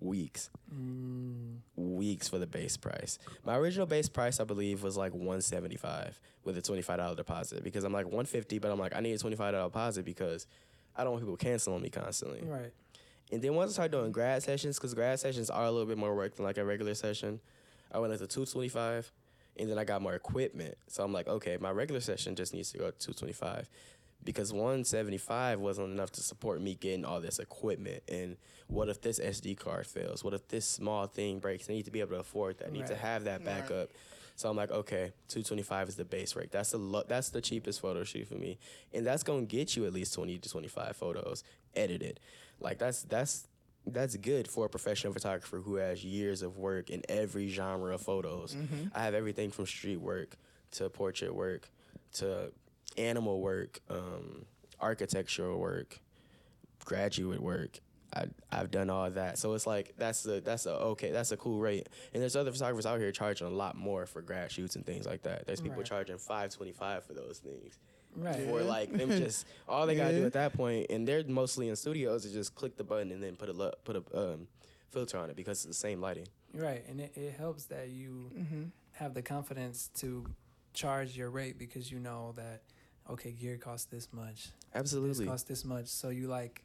Weeks 0.00 0.50
Mm. 0.74 1.60
weeks 1.76 2.28
for 2.28 2.38
the 2.38 2.46
base 2.46 2.76
price. 2.76 3.18
My 3.44 3.56
original 3.56 3.86
base 3.86 4.08
price, 4.08 4.40
I 4.40 4.44
believe, 4.44 4.82
was 4.82 4.96
like 4.96 5.14
175 5.14 6.20
with 6.44 6.58
a 6.58 6.62
$25 6.62 7.16
deposit 7.16 7.62
because 7.64 7.82
I'm 7.84 7.92
like 7.92 8.04
150, 8.06 8.58
but 8.58 8.70
I'm 8.70 8.78
like, 8.78 8.94
I 8.94 9.00
need 9.00 9.12
a 9.12 9.18
$25 9.18 9.52
deposit 9.64 10.04
because 10.04 10.46
I 10.96 11.02
don't 11.04 11.12
want 11.12 11.22
people 11.22 11.36
canceling 11.36 11.80
me 11.82 11.88
constantly. 11.88 12.42
Right. 12.44 12.72
And 13.32 13.40
then 13.40 13.54
once 13.54 13.70
I 13.70 13.72
started 13.74 13.92
doing 13.92 14.12
grad 14.12 14.42
sessions, 14.42 14.76
because 14.78 14.92
grad 14.94 15.18
sessions 15.18 15.48
are 15.50 15.64
a 15.64 15.70
little 15.70 15.86
bit 15.86 15.98
more 15.98 16.14
work 16.14 16.34
than 16.36 16.44
like 16.44 16.58
a 16.58 16.64
regular 16.64 16.94
session, 16.94 17.40
I 17.90 17.98
went 17.98 18.12
up 18.12 18.18
to 18.18 18.26
225 18.26 19.10
and 19.58 19.70
then 19.70 19.78
I 19.78 19.84
got 19.84 20.02
more 20.02 20.14
equipment. 20.14 20.76
So 20.88 21.04
I'm 21.04 21.12
like, 21.12 21.26
okay, 21.28 21.56
my 21.58 21.70
regular 21.70 22.00
session 22.00 22.36
just 22.36 22.52
needs 22.52 22.70
to 22.72 22.78
go 22.78 22.90
to 22.90 22.98
225 22.98 23.70
because 24.26 24.52
175 24.52 25.60
wasn't 25.60 25.90
enough 25.92 26.12
to 26.12 26.20
support 26.22 26.60
me 26.60 26.74
getting 26.74 27.04
all 27.04 27.20
this 27.20 27.38
equipment. 27.38 28.02
And 28.08 28.36
what 28.66 28.88
if 28.88 29.00
this 29.00 29.18
SD 29.18 29.56
card 29.58 29.86
fails? 29.86 30.22
What 30.22 30.34
if 30.34 30.46
this 30.48 30.66
small 30.68 31.06
thing 31.06 31.38
breaks? 31.38 31.70
I 31.70 31.72
need 31.72 31.84
to 31.86 31.90
be 31.90 32.00
able 32.00 32.12
to 32.12 32.20
afford 32.20 32.58
that. 32.58 32.68
I 32.68 32.70
need 32.70 32.86
to 32.88 32.96
have 32.96 33.24
that 33.24 33.38
Right. 33.38 33.44
backup. 33.46 33.90
So 34.34 34.50
I'm 34.50 34.56
like, 34.56 34.70
okay, 34.70 35.12
225 35.28 35.88
is 35.88 35.94
the 35.96 36.04
base 36.04 36.36
rate. 36.36 36.50
That's 36.52 36.72
the 36.72 36.78
lo- 36.78 37.04
that's 37.08 37.30
the 37.30 37.40
cheapest 37.40 37.80
photo 37.80 38.04
shoot 38.04 38.26
for 38.28 38.34
me, 38.34 38.58
and 38.92 39.06
that's 39.06 39.22
gonna 39.22 39.46
get 39.46 39.76
you 39.76 39.86
at 39.86 39.94
least 39.94 40.12
20 40.12 40.36
to 40.38 40.48
25 40.50 40.94
photos 40.94 41.42
edited. 41.74 42.20
Like 42.60 42.78
that's 42.78 43.02
that's 43.04 43.48
that's 43.86 44.16
good 44.16 44.46
for 44.48 44.66
a 44.66 44.68
professional 44.68 45.12
photographer 45.14 45.58
who 45.60 45.76
has 45.76 46.04
years 46.04 46.42
of 46.42 46.58
work 46.58 46.90
in 46.90 47.02
every 47.08 47.48
genre 47.48 47.94
of 47.94 48.02
photos. 48.02 48.54
Mm-hmm. 48.54 48.88
I 48.94 49.04
have 49.04 49.14
everything 49.14 49.50
from 49.52 49.64
street 49.64 50.00
work 50.00 50.36
to 50.72 50.90
portrait 50.90 51.34
work 51.34 51.70
to 52.14 52.52
animal 52.96 53.40
work, 53.40 53.80
um, 53.90 54.44
architectural 54.80 55.58
work, 55.58 56.00
graduate 56.84 57.40
work. 57.40 57.80
I 58.14 58.26
I've 58.52 58.70
done 58.70 58.88
all 58.88 59.10
that, 59.10 59.36
so 59.36 59.52
it's 59.54 59.66
like 59.66 59.94
that's 59.98 60.24
a 60.26 60.40
that's 60.40 60.66
a 60.66 60.72
okay 60.74 61.10
that's 61.10 61.32
a 61.32 61.36
cool 61.36 61.58
rate. 61.58 61.88
And 62.14 62.22
there's 62.22 62.36
other 62.36 62.52
photographers 62.52 62.86
out 62.86 63.00
here 63.00 63.10
charging 63.10 63.46
a 63.48 63.50
lot 63.50 63.76
more 63.76 64.06
for 64.06 64.22
grad 64.22 64.50
shoots 64.52 64.76
and 64.76 64.86
things 64.86 65.06
like 65.06 65.22
that. 65.24 65.46
There's 65.46 65.60
people 65.60 65.78
Right. 65.78 65.86
charging 65.86 66.16
five 66.18 66.54
twenty 66.54 66.72
five 66.72 67.04
for 67.04 67.14
those 67.14 67.38
things, 67.38 67.78
Right. 68.14 68.46
or 68.48 68.62
like 68.62 68.92
them 68.92 69.10
just 69.18 69.44
all 69.68 69.86
they 69.86 69.96
gotta 69.96 70.14
do 70.14 70.24
at 70.24 70.34
that 70.34 70.52
point, 70.52 70.86
and 70.88 71.06
they're 71.06 71.24
mostly 71.24 71.68
in 71.68 71.74
studios 71.74 72.24
is 72.24 72.32
just 72.32 72.54
click 72.54 72.76
the 72.76 72.84
button 72.84 73.10
and 73.10 73.20
then 73.22 73.34
put 73.34 73.50
a 73.50 73.72
put 73.84 73.96
a 73.96 74.02
um, 74.16 74.46
filter 74.90 75.18
on 75.18 75.28
it 75.28 75.34
because 75.36 75.58
it's 75.58 75.66
the 75.66 75.74
same 75.74 76.00
lighting. 76.00 76.28
Right. 76.54 76.84
And 76.88 77.00
it, 77.00 77.12
it 77.16 77.34
helps 77.36 77.64
that 77.66 77.88
you 77.88 78.30
Mm-hmm. 78.38 78.62
have 78.92 79.14
the 79.14 79.22
confidence 79.22 79.90
to 79.96 80.24
charge 80.74 81.16
your 81.16 81.28
rate 81.28 81.58
because 81.58 81.90
you 81.90 81.98
know 81.98 82.32
that 82.36 82.62
okay, 83.10 83.32
gear 83.32 83.56
costs 83.56 83.86
this 83.86 84.08
much. 84.12 84.44
This 84.44 84.52
Absolutely. 84.74 85.26
costs 85.26 85.48
this 85.48 85.64
much. 85.64 85.86
So 85.86 86.08
you 86.10 86.28
like, 86.28 86.62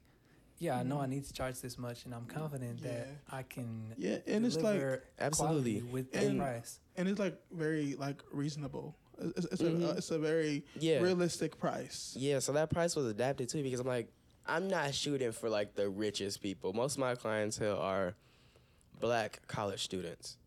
yeah, 0.59 0.77
I 0.77 0.83
know 0.83 0.99
I 0.99 1.07
need 1.07 1.25
to 1.25 1.33
charge 1.33 1.59
this 1.59 1.77
much, 1.77 2.05
and 2.05 2.13
I'm 2.13 2.25
confident 2.25 2.83
that 2.83 3.07
I 3.31 3.43
can 3.43 3.93
Yeah, 3.97 4.17
and 4.27 4.45
it's 4.45 4.57
like 4.57 5.01
Absolutely. 5.19 5.81
with 5.81 6.11
that 6.13 6.23
And- 6.23 6.39
price. 6.39 6.79
and 6.97 7.07
it's 7.09 7.19
like 7.19 7.37
very 7.51 7.95
like 7.95 8.21
reasonable. 8.31 8.95
It's, 9.19 9.45
it's, 9.45 9.61
Mhm. 9.61 9.83
a, 9.83 9.89
it's 9.97 10.09
a 10.11 10.17
very 10.19 10.65
Yeah. 10.79 10.99
realistic 10.99 11.57
price. 11.59 12.15
Yeah, 12.17 12.39
so 12.39 12.53
that 12.53 12.69
price 12.69 12.95
was 12.95 13.05
adapted 13.05 13.49
too 13.49 13.61
because 13.63 13.79
I'm 13.79 13.87
like, 13.87 14.11
I'm 14.47 14.67
not 14.67 14.93
shooting 14.95 15.31
for 15.31 15.49
like 15.49 15.75
the 15.75 15.89
richest 15.89 16.41
people. 16.41 16.73
Most 16.73 16.93
of 16.95 16.99
my 16.99 17.15
clientele 17.15 17.77
are 17.77 18.15
black 18.99 19.41
college 19.47 19.83
students. 19.83 20.37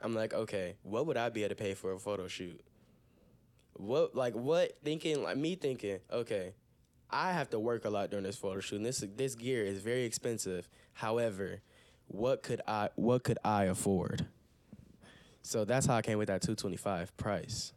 I'm 0.00 0.14
like, 0.14 0.32
okay, 0.34 0.76
what 0.82 1.06
would 1.06 1.16
I 1.16 1.28
be 1.30 1.42
able 1.44 1.50
to 1.50 1.54
pay 1.62 1.74
for 1.74 1.92
a 1.92 1.98
photo 1.98 2.28
shoot? 2.28 2.60
What 3.78 4.14
like 4.14 4.34
what 4.34 4.78
thinking 4.84 5.22
like 5.22 5.36
me 5.36 5.54
thinking, 5.54 5.98
okay, 6.10 6.54
I 7.10 7.32
have 7.32 7.50
to 7.50 7.58
work 7.58 7.84
a 7.84 7.90
lot 7.90 8.10
during 8.10 8.24
this 8.24 8.36
photo 8.36 8.60
shoot. 8.60 8.76
And 8.76 8.86
this 8.86 9.04
this 9.16 9.34
gear 9.34 9.64
is 9.64 9.80
very 9.80 10.04
expensive. 10.04 10.68
However, 10.94 11.60
what 12.08 12.42
could 12.42 12.60
I 12.66 12.90
what 12.96 13.22
could 13.24 13.38
I 13.44 13.64
afford? 13.64 14.26
So 15.42 15.64
that's 15.64 15.86
how 15.86 15.94
I 15.96 16.02
came 16.02 16.18
with 16.18 16.28
that 16.28 16.42
225 16.42 17.16
price. 17.16 17.72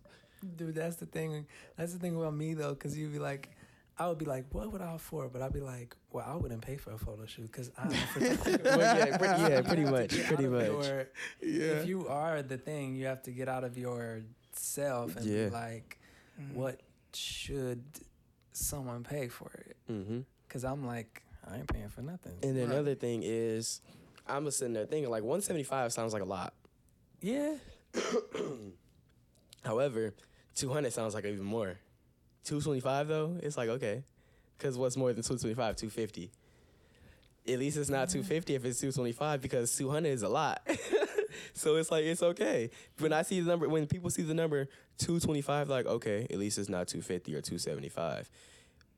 Dude, 0.55 0.73
that's 0.75 0.95
the 0.95 1.05
thing. 1.05 1.45
That's 1.77 1.93
the 1.93 1.99
thing 1.99 2.15
about 2.15 2.33
me 2.33 2.53
though, 2.53 2.73
because 2.73 2.97
you'd 2.97 3.11
be 3.13 3.19
like, 3.19 3.49
I 3.97 4.07
would 4.07 4.17
be 4.17 4.25
like, 4.25 4.45
what 4.51 4.71
would 4.71 4.81
I 4.81 4.93
afford? 4.95 5.33
But 5.33 5.41
I'd 5.41 5.53
be 5.53 5.59
like, 5.59 5.95
well, 6.11 6.25
I 6.27 6.35
wouldn't 6.35 6.61
pay 6.61 6.77
for 6.77 6.93
a 6.93 6.97
photo 6.97 7.25
shoot 7.25 7.51
because 7.51 7.69
I'm 7.77 7.91
yeah, 7.91 7.97
pretty, 8.13 8.27
yeah, 8.35 9.61
pretty 9.61 9.81
You 9.81 9.85
have 9.85 9.85
to 9.85 9.91
much, 9.91 10.23
pretty 10.27 10.47
much. 10.47 10.63
your- 10.87 11.07
Yeah. 11.41 11.63
If 11.81 11.87
you 11.87 12.07
are 12.07 12.41
the 12.41 12.57
thing, 12.57 12.95
you 12.95 13.05
have 13.07 13.21
to 13.23 13.31
get 13.31 13.49
out 13.49 13.63
of 13.65 13.73
yourself 14.59 15.15
and 15.15 15.25
Yeah. 15.25 15.45
be 15.45 15.51
like, 15.51 15.99
Mhm. 16.39 16.53
what 16.53 16.79
should 17.13 17.83
someone 18.51 19.03
pay 19.03 19.27
for 19.27 19.51
it? 19.65 19.77
Because 20.47 20.63
I'm 20.63 20.85
like, 20.85 21.23
I 21.47 21.57
ain't 21.57 21.67
paying 21.67 21.89
for 21.89 22.01
nothing. 22.01 22.37
And 22.43 22.57
Right. 22.57 22.63
another 22.65 22.95
thing 22.95 23.21
is, 23.23 23.81
I'm 24.27 24.45
just 24.45 24.59
sitting 24.59 24.73
there 24.73 24.85
thinking 24.85 25.09
like 25.09 25.23
175 25.23 25.91
sounds 25.93 26.13
like 26.13 26.21
a 26.21 26.25
lot. 26.25 26.53
yeah. 27.21 27.57
However, 29.63 30.13
200 30.55 30.93
sounds 30.93 31.13
like 31.13 31.25
even 31.25 31.43
more. 31.43 31.77
225 32.45 33.07
though, 33.07 33.37
it's 33.41 33.57
like 33.57 33.67
okay, 33.69 34.03
because 34.57 34.77
what's 34.77 34.95
more 34.95 35.11
than 35.11 35.21
225? 35.23 35.75
250. 35.75 36.31
At 37.47 37.59
least 37.59 37.77
it's 37.77 37.89
not 37.89 38.09
250 38.09 38.55
if 38.55 38.63
it's 38.65 38.79
225 38.79 39.41
because 39.41 39.75
200 39.75 40.09
is 40.09 40.21
a 40.23 40.29
lot. 40.29 40.61
so 41.53 41.75
it's 41.75 41.91
like 41.91 42.03
it's 42.05 42.23
okay. 42.23 42.69
When 42.99 43.13
I 43.13 43.21
see 43.23 43.39
the 43.41 43.47
number, 43.49 43.67
when 43.69 43.87
people 43.87 44.09
see 44.09 44.23
the 44.23 44.33
number 44.33 44.67
225, 44.99 45.69
like 45.69 45.85
okay, 45.85 46.27
at 46.29 46.37
least 46.37 46.57
it's 46.57 46.69
not 46.69 46.87
250 46.87 47.33
or 47.35 47.41
275. 47.41 48.29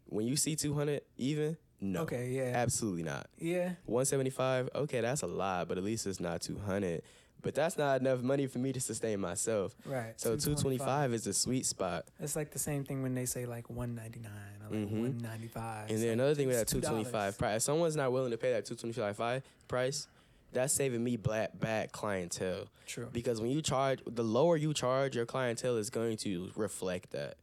When 0.05 0.27
you 0.27 0.35
see 0.35 0.55
200 0.55 1.01
even, 1.17 1.57
no, 1.79 2.01
Okay, 2.01 2.29
yeah. 2.29 2.51
absolutely 2.55 3.03
not. 3.03 3.27
Yeah. 3.39 3.73
175, 3.85 4.69
okay, 4.75 5.01
that's 5.01 5.21
a 5.21 5.27
lot, 5.27 5.67
but 5.67 5.77
at 5.77 5.83
least 5.83 6.05
it's 6.05 6.19
not 6.19 6.41
200. 6.41 7.01
But 7.43 7.55
that's 7.55 7.75
not 7.75 8.01
enough 8.01 8.21
money 8.21 8.45
for 8.45 8.59
me 8.59 8.71
to 8.71 8.79
sustain 8.79 9.19
myself. 9.19 9.73
Right. 9.83 10.13
So 10.15 10.35
225 10.35 11.11
is 11.13 11.23
the 11.23 11.33
sweet 11.33 11.65
spot. 11.65 12.05
It's 12.19 12.35
like 12.35 12.51
the 12.51 12.59
same 12.59 12.83
thing 12.83 13.01
when 13.01 13.15
they 13.15 13.25
say 13.25 13.47
like 13.47 13.67
199 13.67 14.31
or 14.69 14.75
like 14.77 14.87
Mhm. 14.87 14.91
195. 15.01 15.89
And 15.89 15.97
then 16.03 16.09
another 16.09 16.35
thing 16.35 16.47
with 16.47 16.57
that 16.57 16.67
225 16.67 17.39
price, 17.39 17.55
if 17.57 17.61
someone's 17.63 17.95
not 17.95 18.11
willing 18.11 18.29
to 18.29 18.37
pay 18.37 18.51
that 18.51 18.65
225 18.65 19.41
price, 19.67 20.07
that's 20.51 20.73
saving 20.73 21.03
me 21.03 21.15
black 21.17 21.51
bad 21.59 21.91
clientele. 21.91 22.67
True. 22.85 23.07
Because 23.11 23.39
when 23.41 23.51
you 23.51 23.61
charge, 23.61 23.99
the 24.05 24.23
lower 24.23 24.57
you 24.57 24.73
charge, 24.73 25.15
your 25.15 25.25
clientele 25.25 25.77
is 25.77 25.89
going 25.89 26.17
to 26.17 26.49
reflect 26.55 27.11
that. 27.11 27.35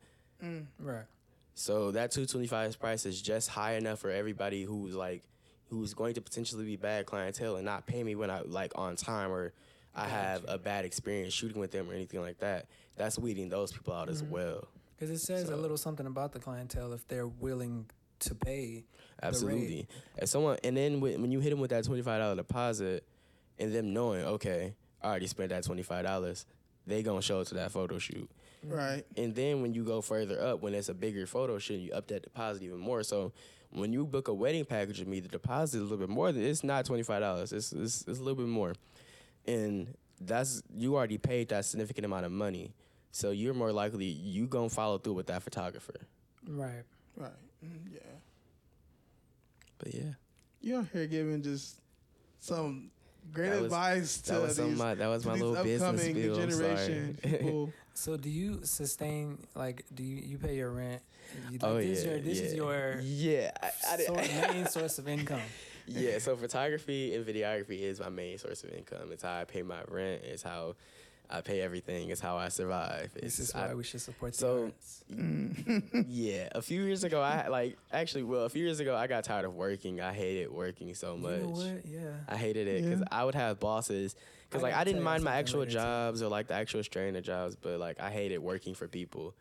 Mm. 0.45 0.67
Right. 0.79 1.05
So 1.55 1.91
that 1.93 2.13
225 2.13 2.79
price 2.79 3.07
is 3.07 3.21
just 3.21 3.49
high 3.49 3.75
enough 3.75 3.99
for 3.99 4.11
everybody 4.11 4.63
who's 4.63 4.95
like, 4.95 5.23
who's 5.71 5.93
going 5.95 6.15
to 6.15 6.21
potentially 6.21 6.65
be 6.65 6.77
bad 6.77 7.07
clientele 7.07 7.57
and 7.57 7.65
not 7.65 7.87
pay 7.87 8.03
me 8.03 8.15
when 8.15 8.31
I 8.31 8.41
like 8.43 8.73
on 8.77 8.97
time 8.97 9.31
or 9.33 9.53
I 9.95 10.07
have 10.07 10.45
a 10.47 10.57
bad 10.59 10.85
experience 10.85 11.35
shooting 11.35 11.61
with 11.61 11.73
them 11.73 11.91
or 11.91 11.95
anything 11.95 12.21
like 12.21 12.39
that. 12.39 12.67
That's 12.97 13.19
weeding 13.19 13.49
those 13.49 13.73
people 13.73 13.93
out 13.93 14.09
as 14.09 14.23
Mhm. 14.23 14.31
well. 14.31 14.69
Because 14.97 15.11
it 15.11 15.19
says 15.19 15.49
So- 15.49 15.55
a 15.55 15.57
little 15.57 15.77
something 15.77 16.07
about 16.07 16.33
the 16.33 16.39
clientele 16.39 16.93
if 16.93 17.07
they're 17.09 17.27
willing 17.27 17.87
to 18.21 18.35
pay. 18.35 18.85
Absolutely. 19.23 19.89
As 20.19 20.31
someone, 20.31 20.59
and 20.63 20.77
then 20.77 21.01
when 21.01 21.21
when 21.21 21.33
you 21.33 21.41
hit 21.41 21.51
them 21.51 21.61
with 21.61 21.71
that 21.71 21.85
twenty 21.85 22.03
five 22.03 22.21
dollar 22.21 22.37
deposit, 22.37 23.05
and 23.59 23.75
them 23.75 23.93
knowing, 23.93 24.25
okay, 24.25 24.75
I 25.03 25.09
already 25.09 25.27
spent 25.27 25.51
that 25.51 25.65
twenty 25.65 25.83
five 25.83 26.05
dollars, 26.05 26.47
they 26.87 27.03
gonna 27.03 27.23
show 27.23 27.41
it 27.41 27.49
to 27.49 27.55
that 27.55 27.73
photo 27.73 27.99
shoot. 27.99 28.31
Mm-hmm. 28.65 28.75
Right. 28.75 29.05
And 29.17 29.35
then 29.35 29.63
when 29.63 29.75
you 29.75 29.85
go 29.85 30.01
further 30.01 30.41
up, 30.41 30.63
when 30.63 30.75
it's 30.75 30.89
a 30.89 30.95
bigger 30.95 31.27
photo 31.27 31.59
shoot, 31.59 31.77
you 31.77 31.93
up 31.93 32.07
that 32.09 32.23
deposit 32.23 32.63
even 32.63 32.79
more. 32.79 33.03
So 33.03 33.33
when 33.71 33.93
you 33.93 34.07
book 34.07 34.29
a 34.29 34.35
wedding 34.35 34.65
package 34.65 34.99
with 34.99 35.09
me, 35.09 35.21
the 35.21 35.29
deposit 35.29 35.79
is 35.79 35.83
a 35.83 35.85
little 35.85 35.99
bit 35.99 36.09
more. 36.09 36.33
Than, 36.33 36.43
it's 36.43 36.65
not 36.65 36.85
twenty 36.85 37.03
five 37.03 37.21
dollars. 37.21 37.53
It's, 37.53 37.73
it's 37.73 38.05
it's 38.07 38.19
a 38.19 38.23
little 38.23 38.37
bit 38.37 38.49
more, 38.49 38.75
and 39.47 39.95
that's 40.21 40.63
you 40.75 40.97
already 40.97 41.19
paid 41.19 41.49
that 41.51 41.65
significant 41.65 42.05
amount 42.05 42.27
of 42.27 42.33
money. 42.33 42.73
So 43.11 43.31
you're 43.31 43.55
more 43.55 43.73
likely 43.73 44.07
you 44.07 44.47
gonna 44.47 44.69
follow 44.69 44.99
through 44.99 45.15
with 45.15 45.27
that 45.27 45.43
photographer. 45.43 46.07
Right. 46.47 46.83
Right. 47.17 47.33
Mm, 47.65 47.93
yeah. 47.93 48.01
But 49.79 49.95
yeah, 49.95 50.13
You 50.61 50.77
out 50.79 50.87
here 50.93 51.07
giving 51.07 51.43
just 51.43 51.81
some 52.41 52.91
great 53.33 53.51
That 53.51 53.57
was- 53.57 53.65
advice 53.67 54.21
to 54.23 54.33
that 54.33 54.43
was 54.43 54.57
these, 54.57 54.77
my 54.79 54.95
that 54.95 55.07
was 55.07 55.23
to 55.23 55.29
my 55.29 55.35
these 55.35 55.43
little 55.43 55.65
business 55.65 55.83
upcoming 55.83 56.15
spiel. 56.15 56.35
I'm 56.41 56.49
generation 56.51 57.19
people. 57.23 57.73
So 57.95 58.17
do 58.17 58.31
you 58.31 58.61
sustain 58.63 59.39
like 59.57 59.85
do 59.93 60.05
you, 60.05 60.23
you 60.25 60.39
pay 60.39 60.55
your 60.55 60.71
rent? 60.71 61.03
You, 61.51 61.59
like, 61.59 61.65
oh 61.65 61.79
this 61.79 62.05
yeah, 62.05 62.11
your, 62.13 62.21
this 62.21 62.39
yeah. 62.39 62.45
is 62.45 62.55
your 62.55 63.01
yeah. 63.03 63.51
I, 63.61 63.71
I 63.91 63.97
did- 63.97 64.07
sor- 64.07 64.17
main 64.53 64.67
source 64.67 64.99
of 65.01 65.09
income. 65.09 65.41
yeah, 65.89 66.19
so 66.21 66.37
photography 66.37 67.13
and 67.17 67.27
videography 67.27 67.81
is 67.81 67.99
my 67.99 68.09
main 68.09 68.39
source 68.39 68.63
of 68.63 68.71
income. 68.71 69.11
It's 69.11 69.25
how 69.25 69.37
I 69.41 69.45
pay 69.45 69.63
my 69.63 69.81
rent. 69.89 70.23
It's 70.23 70.45
how 70.45 70.77
I 71.31 71.43
pay 71.43 71.61
everything. 71.61 72.09
It's 72.11 72.21
how 72.23 72.37
I 72.39 72.49
survive. 72.49 73.11
It's 73.17 73.37
This 73.37 73.39
is 73.51 73.55
I- 73.55 73.69
why 73.69 73.75
we 73.75 73.85
should 73.85 74.01
support 74.01 74.33
the 74.33 74.39
so- 74.39 74.65
arts. 74.65 75.05
Yeah, 76.09 76.49
a 76.53 76.63
few 76.63 76.83
years 76.83 77.05
ago, 77.05 77.21
I 77.21 77.33
had, 77.33 77.49
like 77.51 77.77
actually, 77.93 78.23
well, 78.23 78.45
a 78.45 78.49
few 78.49 78.65
years 78.65 78.81
ago, 78.81 78.97
I 78.97 79.07
got 79.07 79.25
tired 79.25 79.45
of 79.45 79.55
working. 79.55 80.01
I 80.01 80.13
hated 80.13 80.51
working 80.51 80.95
so 80.95 81.17
much. 81.17 81.41
You 81.41 81.47
much. 81.49 81.57
know 81.59 81.75
what? 81.75 81.87
Yeah. 81.87 82.01
I 82.29 82.37
hated 82.37 82.67
it 82.69 82.85
because 82.85 83.01
Yeah. 83.01 83.07
I 83.13 83.25
would 83.25 83.35
have 83.35 83.61
bosses. 83.61 84.17
Because 84.49 84.63
I 84.65 84.69
like 84.69 84.77
I 84.77 84.85
didn't 84.85 85.03
mind 85.03 85.23
my 85.23 85.35
actual 85.37 85.61
later, 85.61 85.73
too. 85.73 85.77
jobs 85.79 86.23
or 86.23 86.29
like 86.29 86.47
the 86.49 86.55
actual 86.55 86.83
strain 86.83 87.15
of 87.17 87.25
jobs, 87.25 87.57
but 87.57 87.79
like 87.79 88.01
I 88.01 88.11
hated 88.11 88.39
working 88.39 88.75
for 88.75 88.89
people. 88.89 89.35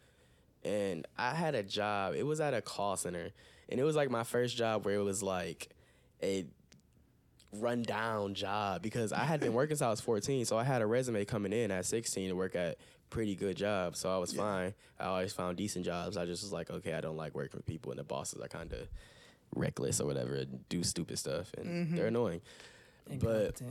And 0.65 1.07
I 1.17 1.33
had 1.33 1.55
a 1.55 1.63
job. 1.63 2.15
It 2.15 2.23
was 2.23 2.41
at 2.41 2.53
a 2.53 2.61
call 2.61 2.97
center, 2.97 3.29
and 3.69 3.79
it 3.79 3.83
was 3.83 3.95
like 3.95 4.09
my 4.09 4.23
first 4.23 4.57
job 4.57 4.83
where 4.85 4.95
it 4.95 5.03
was 5.03 5.23
like 5.23 5.69
a 6.21 6.45
rundown 7.53 8.33
job 8.33 8.81
because 8.81 9.11
I 9.13 9.23
had 9.23 9.39
been 9.39 9.53
working 9.53 9.75
since 9.75 9.81
I 9.85 9.89
was 9.89 10.01
14, 10.01 10.45
so 10.45 10.57
I 10.57 10.63
had 10.63 10.81
a 10.81 10.85
resume 10.85 11.23
coming 11.25 11.53
in 11.53 11.71
at 11.71 11.85
16 11.85 12.29
to 12.29 12.35
work 12.35 12.55
at 12.55 12.77
pretty 13.09 13.35
good 13.35 13.55
jobs, 13.55 13.99
so 13.99 14.13
I 14.13 14.17
was 14.17 14.33
Yeah. 14.33 14.41
fine. 14.41 14.73
I 14.99 15.05
always 15.05 15.33
found 15.33 15.57
decent 15.57 15.85
jobs. 15.85 16.17
I 16.17 16.25
just 16.25 16.43
was 16.43 16.51
like, 16.51 16.69
okay, 16.69 16.93
I 16.93 17.01
don't 17.01 17.15
like 17.17 17.33
working 17.35 17.57
with 17.57 17.65
people, 17.65 17.91
and 17.91 17.99
the 17.99 18.03
bosses 18.03 18.41
are 18.41 18.47
kind 18.49 18.73
of 18.73 18.87
reckless 19.55 20.01
or 20.01 20.05
whatever, 20.07 20.35
and 20.35 20.67
do 20.67 20.83
stupid 20.83 21.17
stuff, 21.17 21.53
and 21.57 21.87
Mhm. 21.89 21.95
they're 21.95 22.07
annoying. 22.07 22.41
But 23.19 23.61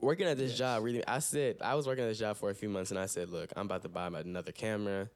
Working 0.00 0.28
at 0.28 0.38
this 0.38 0.50
Yes. 0.50 0.58
job, 0.60 0.84
really, 0.84 1.04
I 1.08 1.18
said 1.18 1.56
I 1.60 1.74
was 1.74 1.84
working 1.88 2.04
at 2.04 2.06
this 2.06 2.20
job 2.20 2.36
for 2.36 2.50
a 2.50 2.54
few 2.54 2.68
months, 2.68 2.92
and 2.92 3.00
I 3.00 3.06
said, 3.06 3.30
look, 3.30 3.50
I'm 3.56 3.66
about 3.66 3.82
to 3.82 3.88
buy 3.88 4.08
my- 4.08 4.20
another 4.20 4.52
camera. 4.52 5.10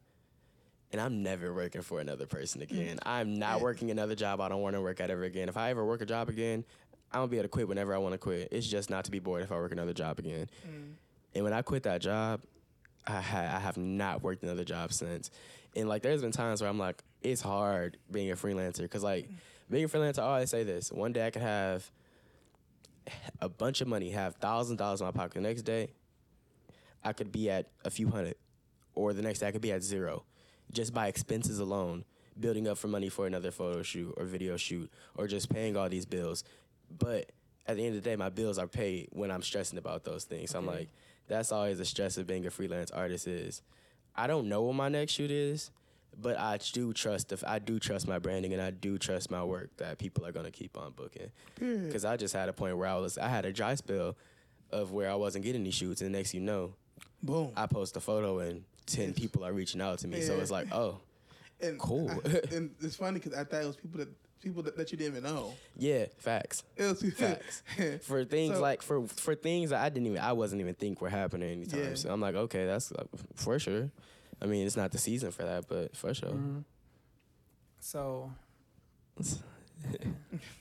And 0.91 1.01
I'm 1.01 1.23
never 1.23 1.55
working 1.55 1.83
for 1.83 2.01
another 2.01 2.27
person 2.27 2.61
again. 2.63 2.99
I'm 3.05 3.39
not 3.39 3.61
working 3.61 3.93
another 3.93 4.17
job 4.17 4.41
I 4.41 4.49
don't 4.49 4.61
want 4.61 4.75
to 4.75 4.81
work 4.83 5.01
at 5.01 5.09
ever 5.09 5.23
again. 5.23 5.49
If 5.49 5.57
I 5.57 5.71
ever 5.71 5.85
work 5.87 6.01
a 6.03 6.05
job 6.05 6.29
again, 6.29 6.65
I'm 7.13 7.21
gonna 7.21 7.29
be 7.29 7.37
able 7.37 7.45
to 7.45 7.49
quit 7.49 7.69
whenever 7.69 7.95
I 7.95 7.99
want 7.99 8.13
to 8.13 8.19
quit. 8.19 8.49
It's 8.51 8.67
just 8.67 8.91
not 8.91 9.05
to 9.05 9.11
be 9.11 9.19
bored 9.19 9.43
if 9.43 9.53
I 9.53 9.57
work 9.57 9.73
another 9.73 9.93
job 9.93 10.19
again. 10.19 10.49
Mm. 10.67 10.95
And 11.35 11.45
when 11.45 11.53
I 11.53 11.63
quit 11.63 11.83
that 11.85 12.01
job, 12.01 12.41
I 13.07 13.21
ha- 13.21 13.53
I 13.57 13.59
have 13.59 13.77
not 13.77 14.23
worked 14.23 14.43
another 14.43 14.65
job 14.65 14.93
since. 14.93 15.31
And 15.75 15.89
like, 15.89 16.03
there's 16.03 16.23
been 16.23 16.33
times 16.33 16.61
where 16.61 16.71
I'm 16.71 16.79
like, 16.79 17.03
it's 17.23 17.41
hard 17.41 17.99
being 18.11 18.31
a 18.31 18.37
freelancer 18.37 18.83
because 18.83 19.03
like 19.03 19.29
being 19.71 19.85
a 19.85 19.89
freelancer, 19.89 20.21
I 20.21 20.23
always 20.23 20.51
say 20.51 20.65
this: 20.65 20.91
one 20.91 21.13
day 21.13 21.27
I 21.27 21.31
could 21.31 21.43
have 21.43 21.91
a 23.41 23.49
bunch 23.49 23.81
of 23.81 23.89
money, 23.89 24.11
have 24.11 24.37
thousand 24.37 24.77
dollars 24.77 25.01
in 25.01 25.07
my 25.07 25.11
pocket. 25.13 25.35
The 25.35 25.41
next 25.41 25.63
day, 25.63 25.93
I 27.05 27.13
could 27.13 27.33
be 27.33 27.51
at 27.51 27.69
a 27.85 27.91
few 27.91 28.09
hundred, 28.09 28.37
or 28.95 29.13
the 29.13 29.23
next 29.23 29.41
day 29.41 29.49
I 29.49 29.53
could 29.53 29.63
be 29.63 29.73
at 29.73 29.83
zero, 29.83 30.25
just 30.73 30.93
by 30.95 31.09
expenses 31.09 31.59
alone, 31.59 32.05
building 32.39 32.69
up 32.69 32.79
for 32.79 32.89
money 32.89 33.09
for 33.09 33.27
another 33.27 33.51
photo 33.51 33.83
shoot 33.83 34.15
or 34.17 34.25
video 34.25 34.57
shoot, 34.57 34.91
or 35.17 35.27
just 35.27 35.49
paying 35.51 35.77
all 35.77 35.89
these 35.89 36.07
bills. 36.07 36.45
But 36.99 37.31
at 37.67 37.77
the 37.77 37.87
end 37.87 37.97
of 37.97 38.03
the 38.03 38.11
day, 38.11 38.17
my 38.17 38.29
bills 38.29 38.59
are 38.59 38.67
paid 38.67 39.09
when 39.13 39.31
I'm 39.31 39.43
stressing 39.43 39.79
about 39.79 40.05
those 40.05 40.25
things. 40.25 40.51
So 40.51 40.59
I'm 40.59 40.67
like, 40.67 40.89
that's 41.29 41.53
always 41.53 41.79
the 41.79 41.85
stress 41.85 42.17
of 42.19 42.27
being 42.27 42.45
a 42.47 42.51
freelance 42.51 42.91
artist 42.91 43.27
is 43.27 43.63
I 44.15 44.27
don't 44.27 44.49
know 44.49 44.63
what 44.63 44.75
my 44.75 44.89
next 44.89 45.13
shoot 45.13 45.31
is, 45.31 45.71
but 46.21 46.39
I 46.39 46.59
do 46.73 46.93
trust 46.93 47.29
the, 47.31 47.43
I 47.49 47.59
do 47.59 47.79
trust 47.79 48.07
my 48.07 48.19
branding 48.19 48.53
and 48.53 48.61
I 48.61 48.71
do 48.71 48.99
trust 48.99 49.31
my 49.31 49.43
work 49.43 49.71
that 49.79 49.99
people 49.99 50.27
are 50.27 50.33
gonna 50.33 50.51
keep 50.51 50.77
on 50.77 50.93
booking. 50.93 51.31
Hmm. 51.59 51.87
Because 51.87 52.05
I 52.05 52.17
just 52.17 52.35
had 52.35 52.49
a 52.49 52.53
point 52.53 52.77
where 52.77 52.89
I 52.89 52.97
was 52.97 53.17
I 53.17 53.29
had 53.29 53.47
a 53.47 53.53
dry 53.53 53.75
spell 53.77 54.17
of 54.71 54.91
where 54.93 55.11
I 55.11 55.15
wasn't 55.15 55.45
getting 55.45 55.65
these 55.65 55.75
shoots, 55.75 56.01
and 56.03 56.13
next 56.13 56.35
you 56.35 56.41
know, 56.41 56.75
Boom. 57.23 57.53
I 57.57 57.67
post 57.67 57.97
a 57.97 58.01
photo 58.01 58.41
and 58.41 58.65
ten 58.87 59.15
people 59.15 59.45
are 59.45 59.53
reaching 59.53 59.81
out 59.81 60.01
to 60.01 60.09
me. 60.09 60.21
So 60.23 60.39
it's 60.41 60.51
like, 60.51 60.75
oh, 60.75 60.99
And 61.61 61.79
Cool. 61.79 62.11
I- 62.11 62.41
and 62.55 62.75
it's 62.83 62.97
funny 62.97 63.21
because 63.21 63.33
I 63.33 63.45
thought 63.45 63.63
it 63.63 63.67
was 63.67 63.77
people 63.77 64.01
that 64.01 64.09
people 64.43 64.63
that, 64.65 64.77
that 64.77 64.91
you 64.93 64.99
didn't 64.99 65.17
even 65.19 65.35
know. 65.35 65.55
yeah, 65.77 66.07
facts. 66.19 66.65
Facts. 66.77 67.63
For 68.03 68.25
things 68.25 68.55
So- 68.57 68.61
like 68.61 68.83
for 68.83 69.07
for 69.07 69.35
things 69.35 69.71
that 69.71 69.81
I 69.83 69.89
didn't 69.89 70.07
even 70.09 70.19
I 70.19 70.33
wasn't 70.33 70.61
even 70.61 70.75
think 70.75 71.01
were 71.01 71.09
happening 71.11 71.51
anytime. 71.51 71.81
Yeah. 71.81 71.95
So 71.95 72.13
I'm 72.13 72.21
like, 72.21 72.35
okay, 72.35 72.67
that's 72.67 72.93
uh, 72.93 73.05
for 73.35 73.59
sure. 73.59 73.91
I 74.41 74.47
mean, 74.47 74.67
it's 74.67 74.77
not 74.77 74.91
the 74.93 74.99
season 74.99 75.31
for 75.31 75.45
that, 75.45 75.69
but 75.69 75.97
for 75.97 76.13
sure. 76.13 76.31
Mhm. 76.31 76.65
So 77.81 78.33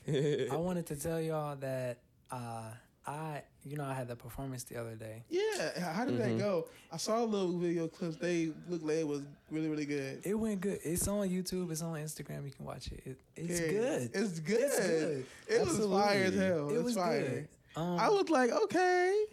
I 0.08 0.56
wanted 0.56 0.86
to 0.86 0.96
tell 0.96 1.20
y'all 1.20 1.56
that 1.56 1.98
uh, 2.30 2.70
I, 3.06 3.42
you 3.64 3.76
know, 3.76 3.84
I 3.84 3.94
had 3.94 4.06
the 4.08 4.14
performance 4.16 4.62
the 4.64 4.76
other 4.80 4.94
day. 4.94 5.24
yeah. 5.28 5.80
How 5.92 6.04
did 6.04 6.14
Mhm. 6.14 6.18
that 6.18 6.38
go? 6.38 6.68
I 6.92 6.96
saw 6.98 7.22
a 7.22 7.24
little 7.24 7.58
video 7.58 7.88
clips. 7.88 8.16
They 8.16 8.52
looked 8.68 8.84
like 8.84 8.98
it 8.98 9.08
was 9.08 9.22
really 9.50 9.68
really 9.68 9.86
good. 9.86 10.20
It 10.24 10.34
went 10.34 10.60
good. 10.60 10.78
It's 10.84 11.08
on 11.08 11.28
YouTube. 11.28 11.70
It's 11.72 11.82
on 11.82 11.94
Instagram. 11.98 12.44
You 12.44 12.52
can 12.52 12.64
watch 12.64 12.86
it. 12.92 13.02
it 13.04 13.16
it's 13.34 13.58
Period. 13.60 14.12
good. 14.12 14.22
It's 14.22 14.38
good. 14.40 14.60
It's 14.60 14.78
good. 14.78 15.26
It 15.48 15.60
was 15.66 15.78
fire 15.78 16.24
as 16.24 16.34
hell. 16.34 16.70
It 16.70 16.74
it's 16.74 16.84
was 16.84 16.94
fire. 16.94 17.20
good. 17.22 17.48
Um, 17.74 17.98
I 17.98 18.08
was 18.08 18.28
like, 18.30 18.50
okay. 18.50 19.24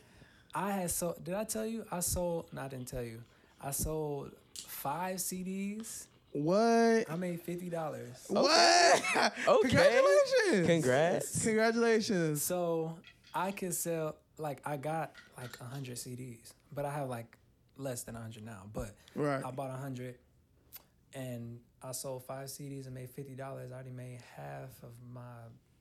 I 0.56 0.72
had 0.72 0.90
so. 0.92 1.16
Did 1.24 1.36
I 1.36 1.44
tell 1.44 1.66
you? 1.66 1.86
I 1.92 2.00
sold. 2.00 2.46
No, 2.52 2.62
I 2.64 2.68
didn't 2.70 2.88
tell 2.88 3.04
you. 3.04 3.22
I 3.62 3.70
sold 3.72 4.32
five 4.56 5.18
CDs 5.18 6.08
What? 6.32 7.10
I 7.12 7.16
made 7.18 7.40
fifty 7.42 7.70
dollars. 7.70 8.16
What? 8.30 8.46
Okay. 9.16 9.30
Congratulations. 9.62 10.66
Congrats. 10.68 11.44
Congratulations. 11.44 12.42
So 12.42 12.98
I 13.34 13.52
could 13.52 13.74
sell 13.74 14.16
like 14.38 14.62
I 14.66 14.78
got 14.78 15.14
like 15.38 15.58
hundred 15.58 15.98
CDs, 15.98 16.54
but 16.74 16.86
I 16.86 16.92
have 16.92 17.10
like 17.10 17.38
less 17.78 18.04
than 18.04 18.16
hundred 18.16 18.44
now. 18.46 18.64
But 18.74 18.96
Right. 19.16 19.44
I 19.44 19.52
bought 19.52 19.72
hundred, 19.80 20.16
and 21.14 21.60
I 21.82 21.92
sold 21.92 22.26
five 22.26 22.48
CDs 22.50 22.86
and 22.86 22.94
made 22.96 23.10
fifty 23.10 23.36
dollars. 23.36 23.72
I 23.72 23.76
already 23.76 23.92
made 23.92 24.20
half 24.36 24.82
of 24.84 24.92
my 25.14 25.22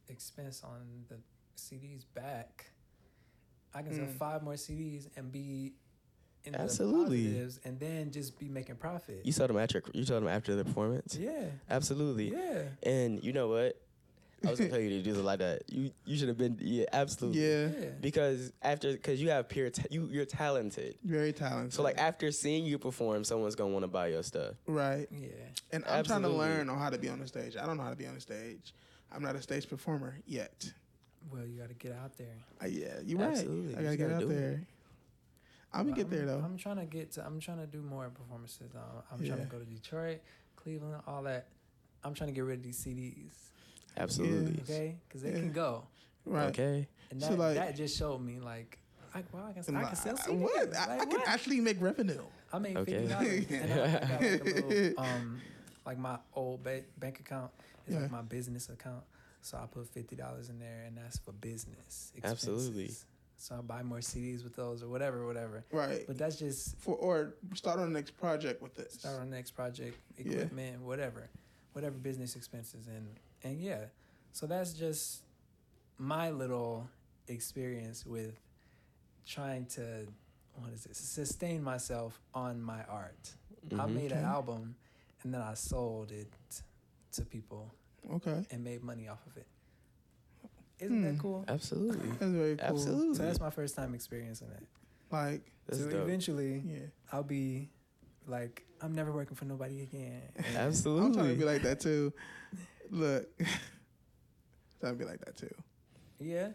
expense 0.09 0.63
on 0.65 1.05
the 1.09 1.17
CDs 1.57 2.05
back. 2.15 2.67
I 3.75 3.83
can 3.83 3.95
sell 3.95 4.07
Mm. 4.07 4.17
five 4.17 4.43
more 4.43 4.55
CDs 4.55 5.09
and 5.17 5.31
be 5.31 5.75
in 6.45 6.55
Absolutely. 6.55 7.33
the 7.33 7.59
and 7.65 7.79
then 7.79 8.11
just 8.11 8.39
be 8.39 8.49
making 8.49 8.77
profit. 8.77 9.21
You 9.25 9.33
saw 9.33 9.47
them 9.47 9.59
after 9.59 9.83
you 9.93 10.05
saw 10.05 10.15
them 10.15 10.29
after 10.29 10.55
the 10.55 10.65
performance. 10.65 11.17
yeah, 11.17 11.47
Absolutely. 11.69 12.31
yeah. 12.33 12.63
And 12.83 13.23
you 13.23 13.33
know 13.33 13.49
what? 13.49 13.81
I 14.47 14.51
was 14.51 14.59
gonna 14.59 14.71
tell 14.71 14.79
you 14.81 14.91
to 14.91 15.03
do 15.03 15.11
something 15.11 15.25
like 15.25 15.39
that. 15.41 15.63
You 15.69 15.91
you 16.05 16.17
should 16.17 16.29
have 16.29 16.39
been 16.39 16.57
yeah 16.61 16.85
absolutely 16.93 17.41
Yeah. 17.43 17.67
Yeah. 17.67 17.87
because 18.01 18.53
after 18.63 18.93
because 18.93 19.21
you 19.21 19.31
have 19.31 19.49
pure 19.49 19.69
ta- 19.71 19.83
you 19.91 20.07
you're 20.11 20.25
talented. 20.25 20.97
Very 21.05 21.33
talented. 21.33 21.73
So 21.75 21.83
like 21.83 21.99
after 21.99 22.31
seeing 22.31 22.65
you 22.65 22.79
perform, 22.79 23.25
someone's 23.25 23.55
gonna 23.57 23.73
want 23.73 23.83
to 23.83 23.89
buy 23.89 24.09
your 24.09 24.23
stuff. 24.23 24.55
right. 24.67 25.09
Yeah. 25.11 25.29
And 25.73 25.85
I'm 25.87 26.05
trying 26.05 26.23
to 26.23 26.29
learn 26.29 26.69
on 26.71 26.79
how 26.79 26.91
to 26.91 26.99
be 26.99 27.09
on 27.09 27.19
the 27.19 27.27
stage. 27.27 27.57
I 27.57 27.67
don't 27.67 27.77
know 27.77 27.83
how 27.83 27.91
to 27.91 27.97
be 27.97 28.07
on 28.07 28.15
the 28.15 28.21
stage. 28.21 28.75
I'm 29.13 29.23
not 29.23 29.35
a 29.37 29.43
stage 29.43 29.69
performer 29.69 30.19
yet. 30.27 30.71
Well, 31.33 31.45
you 31.45 31.59
got 31.59 31.69
to 31.69 31.75
get 31.75 31.93
out 31.93 32.17
there. 32.17 32.37
Uh, 32.63 32.67
yeah, 32.67 33.01
you're 33.05 33.19
right. 33.19 33.31
Absolutely. 33.31 33.75
I 33.77 33.83
gotta 33.83 33.97
get 33.97 34.05
gotta 34.09 34.15
out 34.15 34.21
do 34.21 34.31
it. 34.31 34.35
there. 34.35 34.63
I'm 35.73 35.85
gonna 35.85 35.97
get 35.97 36.11
there 36.11 36.25
though. 36.27 36.41
I'm 36.45 36.57
trying 36.57 36.77
to 36.77 36.87
get 36.87 37.13
to. 37.13 37.27
I'm 37.27 37.41
trying 37.41 37.59
to 37.59 37.67
do 37.67 37.83
more 37.83 38.09
performances. 38.09 38.71
I'm 39.13 39.19
trying 39.27 39.41
to 39.41 39.45
go 39.45 39.59
to 39.59 39.65
Detroit, 39.65 40.21
Cleveland, 40.57 41.03
all 41.07 41.23
that. 41.25 41.49
I'm 42.05 42.15
trying 42.15 42.29
to 42.31 42.35
get 42.35 42.45
rid 42.45 42.59
of 42.61 42.63
these 42.63 42.79
CDs. 42.83 43.33
Absolutely. 43.99 44.61
Okay, 44.63 44.97
because 45.09 45.23
they 45.23 45.31
Yeah. 45.31 45.37
can 45.41 45.53
go, 45.53 45.85
right. 46.25 46.49
Okay. 46.49 46.87
and 47.11 47.21
So, 47.23 47.31
that, 47.31 47.39
like- 47.39 47.55
that 47.57 47.77
just 47.77 47.97
showed 47.97 48.19
me 48.21 48.39
like, 48.41 48.79
I, 49.15 49.25
wow, 49.33 49.47
I 49.49 49.61
can, 49.61 49.77
I 49.77 49.85
can 49.85 49.97
sell 49.97 50.17
I- 50.19 50.21
CDs. 50.23 50.39
What? 50.41 50.77
I, 50.77 50.87
Like, 50.87 51.01
I 51.01 51.05
can 51.07 51.19
what? 51.21 51.29
actually 51.29 51.61
make 51.61 51.81
revenue. 51.81 52.23
I 52.53 52.59
made 52.59 52.77
Okay. 52.77 53.07
fifty 53.07 53.09
dollars, 53.09 53.47
and 53.51 53.73
I, 53.73 53.85
I 53.85 53.91
got 53.91 54.11
like 54.23 54.45
little, 54.45 54.93
um, 55.05 55.41
like 55.87 55.99
my 55.99 56.19
old 56.35 56.63
ba- 56.63 56.85
bank 56.99 57.21
account 57.21 57.51
is 57.87 57.95
Yeah. 57.95 58.01
like 58.03 58.11
my 58.11 58.23
business 58.23 58.69
account. 58.69 59.03
So 59.43 59.57
I 59.59 59.67
put 59.67 59.87
fifty 59.89 60.17
dollars 60.17 60.49
in 60.51 60.59
there, 60.59 60.85
and 60.87 60.97
that's 60.97 61.19
for 61.19 61.33
business. 61.33 62.13
Absolutely. 62.23 62.91
So 63.37 63.55
I 63.57 63.61
buy 63.61 63.83
more 63.83 63.99
CDs 63.99 64.43
with 64.45 64.57
those, 64.57 64.83
or 64.83 64.89
whatever, 64.89 65.25
whatever. 65.27 65.65
Right. 65.73 66.05
But 66.07 66.19
that's 66.19 66.37
just 66.37 66.77
For 66.79 66.97
or 66.97 67.35
start 67.55 67.79
on 67.79 67.93
the 67.93 67.99
next 67.99 68.17
project 68.19 68.61
with 68.63 68.75
this. 68.75 68.95
start 68.95 69.21
on 69.21 69.31
the 69.31 69.37
next 69.37 69.53
project, 69.53 69.97
Yeah. 70.19 70.33
equipment, 70.33 70.83
whatever, 70.83 71.29
whatever 71.73 71.97
business 71.97 72.35
expenses, 72.37 72.87
and 72.89 73.07
and 73.45 73.61
yeah, 73.61 73.85
so 74.33 74.47
that's 74.47 74.73
just 74.73 75.23
my 75.99 76.31
little 76.31 76.89
experience 77.29 78.07
with 78.07 78.39
trying 79.27 79.67
to 79.67 80.07
what 80.55 80.73
is 80.73 80.87
it 80.87 80.97
sustain 80.97 81.63
myself 81.63 82.21
on 82.35 82.61
my 82.63 82.83
art. 82.85 83.35
I 83.73 83.75
Mhm. 83.87 83.95
made 83.95 84.13
an 84.13 84.25
album, 84.25 84.77
and 85.23 85.33
then 85.35 85.41
I 85.41 85.55
sold 85.55 86.11
it 86.11 86.33
to 87.13 87.25
people 87.25 87.73
Okay. 88.11 88.47
and 88.51 88.65
made 88.65 88.83
money 88.83 89.09
off 89.09 89.25
of 89.27 89.37
it. 89.37 89.47
Isn't 90.81 91.03
that 91.03 91.15
Hmm. 91.15 91.19
cool? 91.21 91.45
Absolutely. 91.49 92.09
That's 92.11 92.33
very 92.33 92.57
cool. 92.57 92.67
Absolutely. 92.69 93.15
So 93.17 93.23
that's 93.25 93.41
my 93.41 93.51
first 93.51 93.75
time 93.75 93.95
experiencing 93.95 94.49
it. 94.53 94.63
Like, 95.11 95.53
That's 95.67 95.81
so 95.81 95.91
dope. 95.91 96.03
eventually, 96.03 96.61
yeah. 96.61 96.87
I'll 97.13 97.23
be 97.25 97.69
like, 98.27 98.65
I'm 98.81 98.95
never 98.95 99.11
working 99.13 99.35
for 99.37 99.45
nobody 99.45 99.83
again. 99.83 100.23
Absolutely. 100.55 101.07
I'm 101.07 101.13
trying 101.15 101.29
to 101.31 101.35
be 101.39 101.45
like 101.45 101.63
that 101.63 101.81
too. 101.81 102.13
Look. 102.91 103.29
I'd 104.85 104.99
be 104.99 105.05
like 105.05 105.25
that 105.25 105.37
too. 105.37 105.53
Yeah. 106.21 106.49
You 106.49 106.55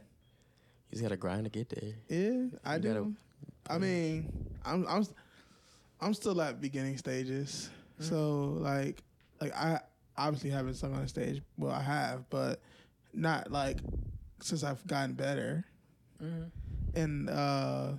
just 0.91 1.03
gotta 1.03 1.17
grind 1.17 1.43
to 1.45 1.49
get 1.49 1.69
there. 1.69 1.93
Yeah, 2.07 2.45
I 2.63 2.75
You 2.75 2.81
do. 2.81 2.87
gotta- 2.93 3.11
I 3.69 3.77
mean, 3.77 4.31
I'm 4.65 4.85
I'm 4.87 5.05
I'm 6.01 6.13
still 6.13 6.41
at 6.41 6.59
beginning 6.61 6.97
stages. 6.97 7.69
Mhm. 7.99 8.09
So 8.09 8.41
like 8.59 9.01
like 9.41 9.53
I 9.55 9.79
obviously 10.17 10.49
haven't 10.51 10.75
sung 10.75 10.93
on 10.93 11.01
the 11.01 11.07
stage. 11.07 11.41
Well, 11.57 11.71
I 11.71 11.81
have, 11.81 12.29
but 12.29 12.61
not 13.13 13.51
like 13.51 13.77
since 14.41 14.63
I've 14.63 14.85
gotten 14.87 15.13
better. 15.13 15.63
hmm 16.19 16.43
And 16.95 17.29
uh 17.29 17.93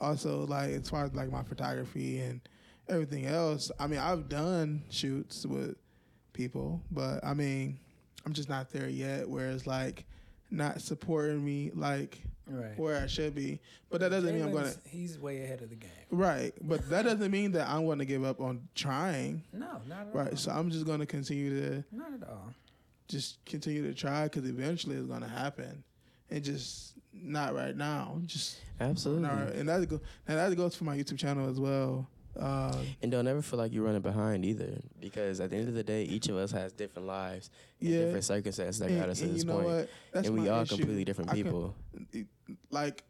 also 0.00 0.46
like 0.46 0.70
as 0.70 0.88
far 0.88 1.04
as 1.04 1.14
like 1.14 1.30
my 1.30 1.42
photography 1.42 2.18
and 2.20 2.40
everything 2.88 3.26
else, 3.26 3.70
I 3.78 3.86
mean, 3.86 3.98
I've 4.00 4.28
done 4.28 4.82
shoots 4.90 5.44
with 5.46 5.76
people, 6.42 6.80
but 6.92 7.22
I 7.24 7.34
mean, 7.34 7.78
I'm 8.24 8.32
just 8.32 8.48
not 8.48 8.70
there 8.70 8.88
yet 8.88 9.28
where 9.28 9.50
it's 9.50 9.66
like 9.66 10.04
not 10.50 10.80
supporting 10.80 11.44
me 11.44 11.70
like 11.74 12.18
Right. 12.50 12.78
where 12.78 13.02
I 13.02 13.06
should 13.08 13.34
be. 13.34 13.60
But 13.90 14.00
that 14.00 14.08
doesn't 14.08 14.32
mean 14.32 14.42
I'm 14.42 14.52
gonna 14.52 14.68
Jaylan's- 14.68 14.78
He's 14.86 15.18
way 15.18 15.42
ahead 15.42 15.60
of 15.60 15.68
the 15.68 15.76
game. 15.76 15.90
right. 16.10 16.54
But 16.62 16.88
that 16.88 17.02
doesn't 17.02 17.30
mean 17.30 17.52
that 17.52 17.68
I'm 17.68 17.84
gonna 17.86 18.06
give 18.06 18.24
up 18.24 18.40
on 18.40 18.66
trying. 18.74 19.42
No, 19.52 19.82
not 19.86 20.00
at 20.00 20.06
all. 20.06 20.12
Right. 20.14 20.38
So 20.38 20.50
I'm 20.52 20.70
just 20.70 20.86
gonna 20.86 21.04
continue 21.04 21.60
to 21.60 21.84
Not 21.92 22.14
at 22.14 22.26
all. 22.26 22.54
just 23.08 23.44
continue 23.44 23.82
to 23.86 23.92
try 23.92 24.24
because 24.24 24.48
eventually 24.48 24.96
it's 24.96 25.06
gonna 25.06 25.28
happen, 25.28 25.82
and 26.30 26.42
just 26.42 26.94
not 27.12 27.54
right 27.54 27.76
now. 27.76 28.18
Just 28.24 28.56
Absolutely. 28.80 29.24
not 29.24 29.34
right. 29.44 29.54
And 29.54 29.68
that 29.68 29.86
go 29.88 30.00
and 30.26 30.38
that 30.38 30.56
goes 30.56 30.74
for 30.74 30.84
my 30.84 30.96
YouTube 30.96 31.18
channel 31.18 31.50
as 31.50 31.58
well. 31.60 32.08
Um, 32.38 32.86
And 33.02 33.10
don't 33.10 33.26
ever 33.26 33.42
feel 33.42 33.58
like 33.58 33.72
you're 33.72 33.84
running 33.84 34.00
behind 34.02 34.44
either, 34.44 34.80
because 35.00 35.40
at 35.40 35.50
the 35.50 35.56
end 35.56 35.68
of 35.68 35.74
the 35.74 35.82
day, 35.82 36.04
each 36.04 36.28
of 36.28 36.36
us 36.36 36.52
has 36.52 36.72
different 36.72 37.08
lives, 37.08 37.50
and 37.80 37.90
yeah. 37.90 37.98
different 38.04 38.24
circumstances 38.24 38.78
that 38.78 38.90
and, 38.90 39.00
got 39.00 39.08
us 39.08 39.18
to 39.20 39.26
this 39.26 39.38
you 39.38 39.44
know 39.44 39.54
point, 39.54 39.66
what? 39.66 39.88
That's 40.12 40.28
and 40.28 40.36
we 40.36 40.44
my 40.44 40.50
all 40.50 40.62
issue. 40.62 40.76
completely 40.76 41.04
different 41.04 41.30
I 41.30 41.34
com- 41.34 41.42
people. 41.42 41.74
like 42.70 43.02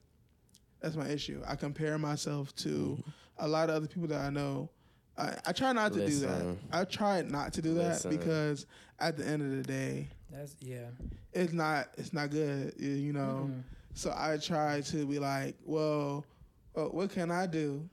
that's 0.80 0.96
my 0.96 1.08
issue. 1.08 1.42
I 1.46 1.56
compare 1.56 1.98
myself 1.98 2.54
to 2.56 2.68
Mhm. 2.68 3.04
a 3.38 3.48
lot 3.48 3.68
of 3.68 3.76
other 3.76 3.86
people 3.88 4.08
that 4.08 4.20
I 4.20 4.30
know. 4.30 4.70
I, 5.16 5.36
I 5.46 5.52
try 5.52 5.72
not 5.72 5.92
to 5.94 6.06
do 6.06 6.18
that. 6.20 6.56
I 6.72 6.84
try 6.84 7.22
not 7.22 7.52
to 7.54 7.62
do 7.62 7.74
that 7.74 8.06
because 8.08 8.66
at 9.00 9.16
the 9.16 9.26
end 9.26 9.42
of 9.42 9.50
the 9.50 9.62
day, 9.64 10.08
That's 10.30 10.54
yeah. 10.60 10.90
it's 11.32 11.52
not 11.52 11.88
it's 11.98 12.12
not 12.12 12.30
good. 12.30 12.74
You 12.78 13.12
know. 13.12 13.50
Mhm. 13.50 13.62
So 13.94 14.14
I 14.16 14.36
try 14.36 14.80
to 14.82 15.06
be 15.06 15.18
like, 15.18 15.56
well, 15.64 16.24
well, 16.74 16.90
what 16.90 17.10
can 17.10 17.30
I 17.32 17.46
do 17.46 17.88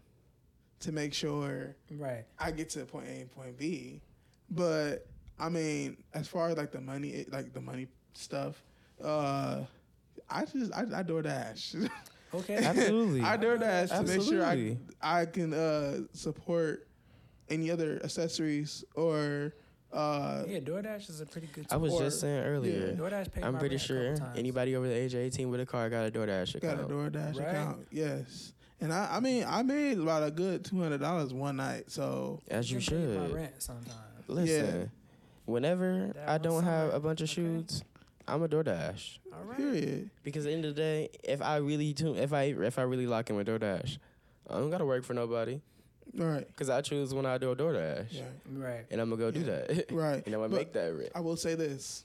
to 0.86 0.92
make 0.92 1.14
sure 1.14 1.76
Right. 1.92 2.24
I 2.40 2.52
get 2.52 2.70
to 2.72 2.86
point 2.86 3.08
A 3.08 3.12
and 3.22 3.32
point 3.32 3.58
B? 3.58 4.02
But 4.50 5.08
I 5.40 5.50
mean, 5.50 5.98
as 6.14 6.28
far 6.28 6.50
as 6.50 6.58
like 6.58 6.72
the 6.72 6.82
money, 6.82 7.26
like 7.32 7.54
the 7.54 7.62
money 7.62 7.88
stuff, 8.14 8.62
uh, 9.04 9.62
I 10.30 10.46
just 10.46 10.74
I, 10.74 10.82
I 10.82 11.04
DoorDash. 11.04 11.90
Okay. 12.34 12.56
Absolutely. 12.58 13.22
I 13.22 13.38
DoorDash 13.38 13.90
to 13.96 14.04
make 14.04 14.22
sure 14.28 14.44
I 14.44 14.76
I 15.02 15.26
can 15.26 15.54
uh, 15.54 16.00
support 16.12 16.86
any 17.48 17.72
other 17.72 18.02
accessories 18.04 18.84
or 18.96 19.54
uh, 19.94 20.44
yeah, 20.46 20.60
DoorDash 20.60 21.10
is 21.10 21.22
a 21.22 21.26
pretty 21.26 21.48
good. 21.54 21.66
I 21.72 21.78
was 21.78 21.98
just 21.98 22.20
saying 22.20 22.44
earlier. 22.44 22.88
yeah. 22.88 22.94
DoorDash 22.94 23.32
paid 23.32 23.44
I'm 23.46 23.54
my 23.54 23.60
pretty 23.60 23.76
rent 23.78 23.90
a 23.90 23.94
couple 24.18 24.26
sure 24.26 24.34
anybody 24.36 24.76
over 24.76 24.86
the 24.86 24.94
age 24.94 25.14
of 25.14 25.22
18 25.22 25.50
with 25.50 25.62
a 25.62 25.66
car 25.66 25.90
got 25.90 26.08
a 26.08 26.12
DoorDash 26.12 26.56
account. 26.56 26.78
got 26.82 26.92
a. 26.92 26.94
DoorDash 26.94 27.40
Right? 27.40 27.48
account. 27.48 27.88
Yes, 27.92 28.52
and 28.82 28.92
I 28.94 29.16
I 29.16 29.20
mean 29.20 29.46
I 29.48 29.62
made 29.64 29.98
about 30.00 30.24
a 30.24 30.32
good 30.32 30.66
two 30.66 30.80
hundred 30.80 31.00
dollars 31.02 31.34
one 31.34 31.58
night. 31.58 31.92
So 31.92 32.42
As 32.50 32.72
you 32.72 32.80
can 32.80 32.88
pay 32.98 33.18
My 33.18 33.26
should. 33.28 33.36
rent 33.36 33.54
sometimes. 33.60 33.92
Listen, 34.28 34.92
whenever 35.46 36.12
That 36.16 36.30
I 36.30 36.38
don't 36.38 36.64
have 36.64 36.94
a 36.94 37.00
bunch 37.00 37.22
of 37.22 37.30
okay. 37.30 37.64
I'm 38.28 38.42
a 38.42 38.48
DoorDash. 38.48 39.20
All 39.34 39.44
right. 39.44 39.58
period. 39.58 40.10
Because 40.24 40.46
at 40.46 40.50
the 40.50 40.56
end 40.56 40.66
of 40.66 40.74
the 40.76 40.82
day, 40.82 41.10
if 41.24 41.44
I 41.44 41.58
really 41.58 41.94
do, 41.94 42.16
if 42.16 42.34
I 42.34 42.44
if 42.46 42.80
I 42.80 42.82
really 42.82 43.06
lock 43.06 43.30
in 43.30 43.36
with 43.36 43.48
DoorDash, 43.48 43.98
I 44.50 44.54
don't 44.56 44.72
gotta 44.72 44.86
work 44.86 45.04
for 45.04 45.14
nobody. 45.14 45.62
Right. 46.16 46.48
Cause 46.56 46.70
I 46.70 46.82
choose 46.82 47.14
when 47.14 47.26
I 47.26 47.38
do 47.38 47.52
a 47.52 47.56
DoorDash, 47.56 48.20
Right. 48.54 48.86
and 48.90 49.00
I'm 49.02 49.10
gonna 49.10 49.22
go 49.22 49.32
do 49.32 49.44
that, 49.44 49.86
Right. 49.92 50.24
and 50.26 50.34
I'm 50.34 50.42
gonna 50.42 50.50
But 50.50 50.56
make 50.58 50.74
that 50.74 50.88
rent. 50.96 51.12
I 51.14 51.20
will 51.20 51.36
say 51.38 51.54
this. 51.56 52.04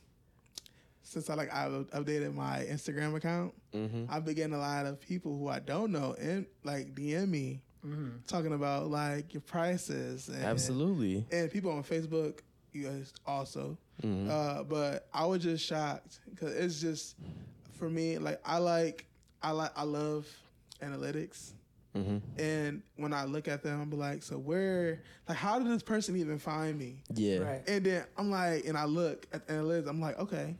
Since 1.03 1.29
I 1.31 1.35
like 1.35 1.53
I've 1.53 1.73
updated 1.91 2.35
my 2.35 2.67
Instagram 2.71 3.15
account, 3.17 3.55
hmm 3.73 4.05
I've 4.09 4.25
been 4.25 4.35
getting 4.35 4.55
a 4.55 4.59
lot 4.59 4.87
of 4.87 5.01
people 5.01 5.37
who 5.39 5.49
I 5.49 5.59
don't 5.59 5.91
know 5.93 6.15
and 6.21 6.47
like 6.65 6.95
DM 6.95 7.29
me 7.29 7.63
Mm-hmm. 7.87 8.19
talking 8.27 8.53
about 8.53 8.91
like 8.91 9.33
your 9.33 9.41
prices 9.41 10.29
and 10.29 10.45
Absolutely. 10.45 11.25
and 11.33 11.51
people 11.51 11.71
on 11.73 11.83
Facebook, 11.83 12.41
you 12.73 12.85
guys 12.85 13.15
also. 13.27 13.79
hmm 14.03 14.29
Uh, 14.31 14.65
but 14.65 15.09
I 15.15 15.25
was 15.25 15.43
just 15.43 15.65
shocked 15.65 16.21
because 16.29 16.55
it's 16.55 16.79
just 16.83 17.17
for 17.79 17.89
me 17.89 18.19
like 18.19 18.39
I 18.45 18.59
like 18.59 19.07
I 19.43 19.53
like 19.53 19.71
I 19.77 19.85
love 19.85 20.27
analytics. 20.83 21.53
hmm 21.95 22.19
And 22.39 22.83
when 22.97 23.13
I 23.15 23.25
look 23.25 23.49
at 23.49 23.63
them, 23.63 23.81
I'm 23.81 23.91
like, 23.99 24.23
so 24.23 24.37
where, 24.39 25.03
like, 25.29 25.39
how 25.39 25.59
did 25.59 25.69
this 25.69 25.83
person 25.83 26.17
even 26.17 26.39
find 26.39 26.79
me? 26.79 27.03
Yeah. 27.15 27.39
Right. 27.39 27.63
And 27.67 27.85
then 27.85 28.05
I'm 28.17 28.31
like, 28.31 28.67
and 28.67 28.77
I 28.77 28.85
look 28.85 29.27
at 29.33 29.47
the 29.47 29.55
analytics, 29.55 29.89
I'm 29.89 30.01
like, 30.01 30.19
okay, 30.19 30.57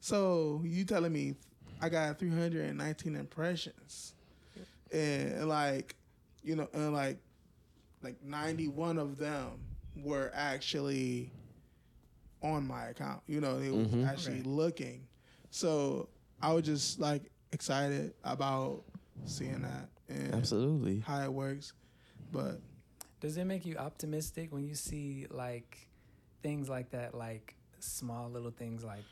so 0.00 0.62
you 0.64 0.84
telling 0.84 1.12
me 1.12 1.34
I 1.80 1.88
got 1.88 2.18
319 2.18 3.16
impressions, 3.16 4.14
and, 4.92 5.48
like, 5.48 5.96
you 6.42 6.56
know, 6.56 6.68
and 6.74 6.92
like, 6.92 7.18
like 8.02 8.22
91 8.22 8.98
of 8.98 9.16
them 9.18 9.60
were 9.96 10.30
actually 10.34 11.32
on 12.42 12.66
my 12.66 12.86
account. 12.88 13.22
You 13.26 13.40
know, 13.40 13.60
they 13.60 13.70
was 13.70 13.86
Mhm. 13.88 14.06
actually 14.06 14.36
Right. 14.38 14.46
looking. 14.46 15.06
So 15.50 16.08
I 16.42 16.52
was 16.52 16.64
just 16.64 16.98
like 16.98 17.30
excited 17.52 18.14
about 18.24 18.84
seeing 19.26 19.62
that 19.62 19.88
and 20.08 20.34
Absolutely. 20.34 21.00
how 21.00 21.22
it 21.22 21.32
works. 21.32 21.72
But 22.32 22.60
Does 23.20 23.36
it 23.36 23.44
make 23.44 23.66
you 23.66 23.76
optimistic 23.76 24.50
when 24.52 24.64
you 24.66 24.74
see 24.74 25.26
like 25.30 25.88
things 26.42 26.68
like 26.70 26.90
that, 26.92 27.14
like 27.14 27.54
small 27.78 28.30
little 28.30 28.50
things 28.50 28.82
like, 28.82 29.04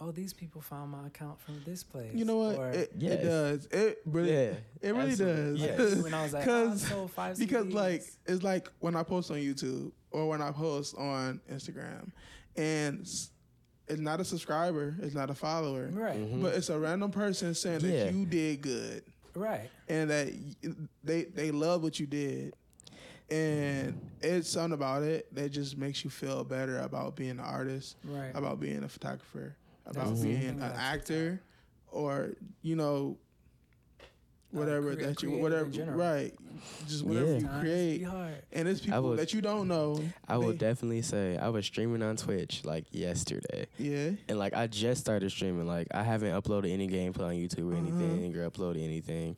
oh, 0.00 0.10
these 0.10 0.32
people 0.32 0.60
found 0.60 0.90
my 0.90 1.06
account 1.06 1.40
from 1.40 1.62
this 1.64 1.82
place? 1.84 2.12
you 2.14 2.24
know 2.24 2.36
what? 2.38 2.56
Or, 2.56 2.68
it, 2.70 2.92
Yes. 2.98 3.12
it 3.20 3.22
does. 3.24 3.66
It 3.66 3.98
really 4.04 4.32
Yeah. 4.32 4.54
it 4.82 4.94
really 4.94 5.10
absolutely. 5.12 5.66
does. 5.66 5.94
Yes. 5.94 6.02
when 6.02 6.14
I 6.14 6.22
was 6.22 6.32
like, 6.34 6.46
oh, 6.48 6.64
I 6.64 6.68
'Cause- 6.68 6.86
sold 6.86 7.10
five 7.12 7.38
because 7.38 7.66
CDs. 7.66 7.72
like 7.74 8.02
it's 8.26 8.42
like 8.42 8.68
when 8.80 8.96
I 8.96 9.02
post 9.02 9.30
on 9.30 9.36
YouTube 9.38 9.92
or 10.10 10.28
when 10.28 10.42
I 10.42 10.50
post 10.52 10.96
on 10.96 11.40
Instagram, 11.50 12.10
and 12.56 13.00
it's 13.00 13.30
not 14.00 14.20
a 14.20 14.24
subscriber, 14.24 14.94
it's 15.02 15.14
not 15.14 15.28
a 15.30 15.34
follower, 15.34 15.88
right, 15.92 16.16
Mhm. 16.18 16.42
but 16.42 16.54
it's 16.54 16.68
a 16.70 16.78
random 16.78 17.10
person 17.10 17.54
saying 17.54 17.80
Yeah. 17.82 18.04
that 18.04 18.14
you 18.14 18.24
did 18.26 18.62
good 18.62 19.04
right, 19.34 19.68
and 19.88 20.08
that 20.10 20.32
they 21.02 21.24
they 21.24 21.50
love 21.50 21.82
what 21.82 21.98
you 22.00 22.06
did, 22.06 22.54
and 23.30 24.00
it's 24.20 24.48
something 24.48 24.72
about 24.74 25.02
it 25.02 25.32
that 25.34 25.50
just 25.50 25.76
makes 25.76 26.04
you 26.04 26.10
feel 26.10 26.44
better 26.44 26.78
about 26.78 27.16
being 27.16 27.30
an 27.32 27.40
artist, 27.40 27.96
right. 28.04 28.30
about 28.34 28.60
being 28.60 28.82
a 28.84 28.88
photographer, 28.88 29.54
That's 29.56 29.63
about 29.86 30.16
the 30.16 30.22
being 30.24 30.60
an 30.60 30.62
actor, 30.62 31.40
or 31.90 32.30
you 32.62 32.76
know. 32.76 33.16
Whatever 34.50 34.94
crea- 34.94 35.06
that 35.06 35.20
you, 35.20 35.30
whatever, 35.32 35.64
in 35.64 35.72
general. 35.72 35.98
right? 35.98 36.32
Just 36.86 37.02
whatever 37.04 37.32
Yeah. 37.32 37.38
you 37.38 37.48
create, 37.60 38.06
and 38.52 38.68
it's 38.68 38.80
people 38.80 39.02
would- 39.02 39.18
that 39.18 39.32
you 39.34 39.40
don't 39.40 39.66
know. 39.66 40.00
I 40.28 40.36
will 40.38 40.52
definitely 40.52 41.02
say 41.02 41.36
I 41.36 41.48
was 41.48 41.66
streaming 41.66 42.02
on 42.02 42.14
Twitch 42.14 42.64
like 42.64 42.84
yesterday. 42.92 43.66
Yeah. 43.78 44.10
And 44.28 44.38
like 44.38 44.54
I 44.54 44.68
just 44.68 45.00
started 45.00 45.30
streaming. 45.30 45.66
Like 45.66 45.88
I 45.92 46.04
haven't 46.04 46.40
uploaded 46.40 46.70
any 46.72 46.86
gameplay 46.86 47.24
on 47.30 47.34
YouTube 47.34 47.72
or 47.72 47.74
Uh-huh. 47.76 48.04
anything 48.04 48.36
or 48.36 48.48
uploaded 48.48 48.84
anything. 48.84 49.36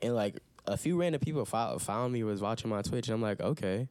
And 0.00 0.14
like 0.14 0.40
a 0.66 0.78
few 0.78 0.98
random 0.98 1.20
people 1.20 1.44
fo- 1.44 1.78
found 1.78 2.14
me 2.14 2.24
was 2.24 2.40
watching 2.40 2.70
my 2.70 2.80
Twitch 2.80 3.08
and 3.08 3.14
I'm 3.14 3.20
like, 3.22 3.42
okay. 3.42 3.88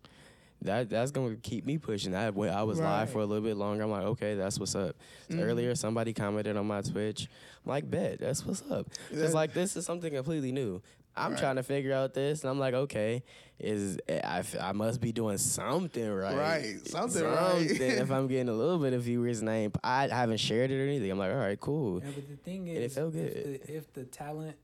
That 0.62 0.90
that's 0.90 1.12
gonna 1.12 1.36
keep 1.36 1.66
me 1.66 1.78
pushing. 1.78 2.16
I 2.16 2.30
went, 2.32 2.54
I 2.56 2.64
was 2.64 2.80
Right. 2.80 3.00
live 3.02 3.10
for 3.12 3.20
a 3.20 3.26
little 3.26 3.44
bit 3.44 3.56
longer. 3.58 3.84
I'm 3.84 3.92
like, 3.92 4.04
okay, 4.04 4.36
that's 4.36 4.60
what's 4.60 4.74
up. 4.76 4.96
So 5.30 5.36
Mhm. 5.38 5.42
Earlier, 5.44 5.76
somebody 5.76 6.14
commented 6.14 6.58
on 6.58 6.66
my 6.66 6.82
Twitch. 6.82 7.28
I'm 7.66 7.70
like, 7.70 7.90
bet 7.90 8.20
that's 8.20 8.46
what's 8.46 8.64
up. 8.72 8.90
That- 9.12 9.22
Cause 9.22 9.34
like 9.34 9.54
this 9.54 9.76
is 9.76 9.86
something 9.86 10.12
completely 10.14 10.52
new. 10.52 10.82
I'm 11.18 11.32
Right. 11.32 11.40
trying 11.40 11.56
to 11.56 11.64
figure 11.64 11.94
out 11.94 12.14
this, 12.14 12.42
and 12.42 12.50
I'm 12.50 12.60
like, 12.60 12.74
okay, 12.74 13.24
is 13.58 13.98
I, 14.10 14.40
f- 14.40 14.58
I 14.60 14.74
must 14.74 15.00
be 15.00 15.14
doing 15.14 15.38
something 15.38 16.10
right, 16.12 16.36
Right, 16.36 16.88
something 16.88 17.24
right. 17.24 17.72
if 17.72 18.10
I'm 18.12 18.28
getting 18.28 18.50
a 18.50 18.54
little 18.54 18.80
bit 18.80 18.92
of 18.92 19.04
viewers, 19.04 19.40
and 19.40 19.50
I, 19.50 19.56
ain't, 19.56 19.78
I 19.82 20.08
haven't 20.10 20.40
shared 20.42 20.72
it 20.72 20.78
or 20.78 20.84
anything. 20.86 21.10
I'm 21.12 21.18
like, 21.18 21.32
all 21.32 21.38
right, 21.38 21.58
cool. 21.60 22.02
Yeah, 22.04 22.12
but 22.14 22.28
the 22.28 22.36
thing 22.36 22.68
And 22.68 22.78
it 22.78 22.84
is, 22.84 22.96
felt 22.96 23.16
if 23.16 23.34
the, 23.34 23.74
if 23.74 23.94
the 23.94 24.04
talent 24.04 24.58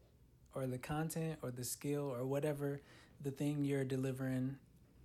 or 0.53 0.67
the 0.67 0.77
content 0.77 1.39
or 1.41 1.51
the 1.51 1.63
skill 1.63 2.13
or 2.13 2.25
whatever 2.25 2.81
the 3.23 3.31
thing 3.31 3.63
you're 3.63 3.85
delivering 3.85 4.57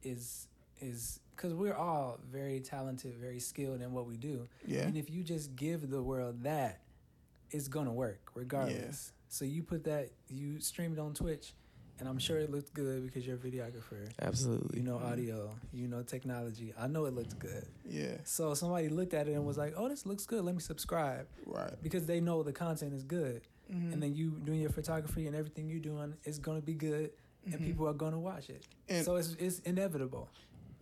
is 0.02 0.48
is 0.80 1.20
because 1.34 1.52
we're 1.54 1.74
all 1.74 2.18
very 2.30 2.60
talented, 2.60 3.14
very 3.16 3.38
skilled 3.40 3.82
in 3.82 3.92
what 3.92 4.06
we 4.06 4.16
do, 4.16 4.48
yeah. 4.66 4.80
and 4.82 4.96
if 4.96 5.10
you 5.10 5.22
just 5.22 5.54
give 5.56 5.90
the 5.90 6.02
world 6.02 6.42
that, 6.44 6.80
it's 7.50 7.68
gonna 7.68 7.92
work 7.92 8.30
regardless. 8.34 9.12
So 9.28 9.44
you 9.44 9.62
put 9.62 9.84
that, 9.84 10.10
you 10.28 10.60
stream 10.60 10.92
it 10.92 10.98
on 10.98 11.12
Twitch, 11.14 11.52
and 11.98 12.08
I'm 12.08 12.18
sure 12.18 12.38
it 12.38 12.50
looks 12.50 12.70
good 12.70 13.04
because 13.04 13.26
you're 13.26 13.36
a 13.36 13.38
videographer. 13.38 14.08
Absolutely. 14.20 14.78
You 14.78 14.84
know 14.84 14.96
audio, 14.98 15.50
you 15.72 15.88
know 15.88 16.02
technology. 16.02 16.72
I 16.78 16.86
know 16.86 17.04
it 17.06 17.14
looks 17.14 17.34
good. 17.34 17.66
Yeah. 17.84 18.16
So 18.24 18.54
somebody 18.54 18.88
looked 18.88 19.14
at 19.14 19.28
it 19.28 19.32
and 19.32 19.44
was 19.44 19.56
like, 19.58 19.74
"Oh, 19.76 19.88
this 19.88 20.06
looks 20.06 20.26
good. 20.26 20.44
Let 20.44 20.54
me 20.54 20.60
subscribe." 20.60 21.26
Right. 21.44 21.72
because 21.82 22.06
they 22.06 22.20
know 22.20 22.42
the 22.42 22.52
content 22.52 22.92
is 22.94 23.02
good, 23.04 23.42
Mhm. 23.70 23.92
and 23.92 24.02
then 24.02 24.14
you 24.14 24.30
doing 24.30 24.60
your 24.60 24.70
photography 24.70 25.26
and 25.26 25.34
everything 25.36 25.68
you're 25.68 25.80
doing 25.80 26.14
is 26.24 26.38
gonna 26.38 26.60
be 26.62 26.74
good, 26.74 27.10
and 27.44 27.54
Mhm. 27.54 27.64
people 27.64 27.88
are 27.88 27.94
gonna 27.94 28.18
watch 28.20 28.48
it. 28.50 28.66
And- 28.88 29.04
so 29.04 29.16
it's 29.16 29.34
it's 29.38 29.58
inevitable. 29.60 30.28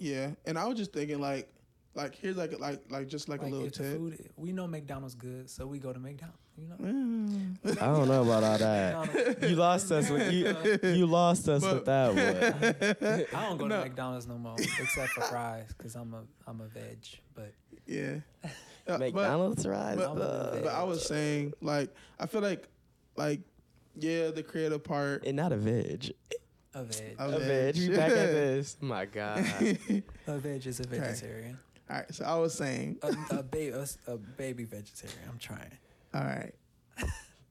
Yeah. 0.04 0.30
And 0.44 0.58
I 0.58 0.66
was 0.66 0.76
just 0.76 0.92
thinking 0.92 1.18
like 1.20 1.48
like 1.94 2.14
here's 2.16 2.36
like 2.36 2.58
like 2.60 2.82
like 2.90 3.06
just 3.08 3.28
like, 3.28 3.40
Like, 3.42 3.52
a 3.52 3.54
little 3.54 3.70
tip. 3.70 3.96
food, 3.96 4.28
we 4.36 4.52
know 4.52 4.66
McDonald's 4.66 5.14
good, 5.14 5.48
so 5.48 5.66
we 5.66 5.78
go 5.78 5.92
to 5.92 5.98
McDonald's. 5.98 6.38
You 6.56 6.68
know, 6.68 6.76
Mm. 6.76 7.56
I 7.82 7.86
don't 7.86 8.06
know 8.08 8.22
about 8.22 8.44
all 8.44 8.58
that. 8.58 9.38
You 9.48 9.56
lost 9.56 9.90
us. 9.90 10.08
With, 10.10 10.32
you 10.32 10.54
you 10.90 11.06
lost 11.06 11.48
us 11.48 11.62
with 11.62 11.84
that 11.86 12.08
one. 12.14 13.26
I 13.40 13.48
don't 13.48 13.58
go 13.58 13.66
No. 13.66 13.78
to 13.82 13.88
McDonald's 13.88 14.26
no 14.28 14.38
more, 14.38 14.54
except 14.58 15.10
for 15.12 15.22
fries, 15.22 15.68
because 15.76 15.94
I'm 15.96 16.12
a 16.14 16.22
I'm 16.46 16.60
a 16.60 16.66
veg. 16.68 16.98
But 17.34 17.52
Yeah. 17.86 18.16
Uh, 18.86 18.98
McDonald's 18.98 19.66
rise. 19.66 19.96
But, 19.96 20.10
I'm 20.10 20.18
a 20.18 20.24
up. 20.24 20.62
but 20.64 20.72
I 20.72 20.82
was 20.84 21.06
saying 21.06 21.54
like 21.62 21.88
I 22.20 22.26
feel 22.26 22.42
like 22.42 22.68
like 23.16 23.40
yeah 23.98 24.30
the 24.30 24.42
creative 24.42 24.82
part. 24.84 25.24
and 25.26 25.36
not 25.36 25.52
a 25.52 25.56
veg. 25.56 26.12
A 26.74 26.82
veg, 26.84 27.16
A 27.18 27.24
A 27.28 27.38
veg. 27.38 27.76
We 27.76 27.88
back 27.90 28.10
at 28.10 28.14
this. 28.32 28.76
My 28.80 29.04
God. 29.06 29.38
a 30.26 30.38
veg 30.38 30.66
is 30.66 30.80
a 30.80 30.86
vegetarian. 30.86 31.58
All 31.90 31.96
right. 31.96 32.14
So 32.14 32.24
I 32.24 32.34
was 32.36 32.54
saying. 32.54 32.98
A, 33.02 33.14
a 33.38 33.42
baby, 33.42 33.70
a, 33.72 33.82
s- 33.82 33.98
a 34.06 34.16
baby 34.16 34.64
vegetarian. 34.64 35.18
I'm 35.30 35.38
trying. 35.38 35.76
All 36.14 36.22
right. 36.24 36.52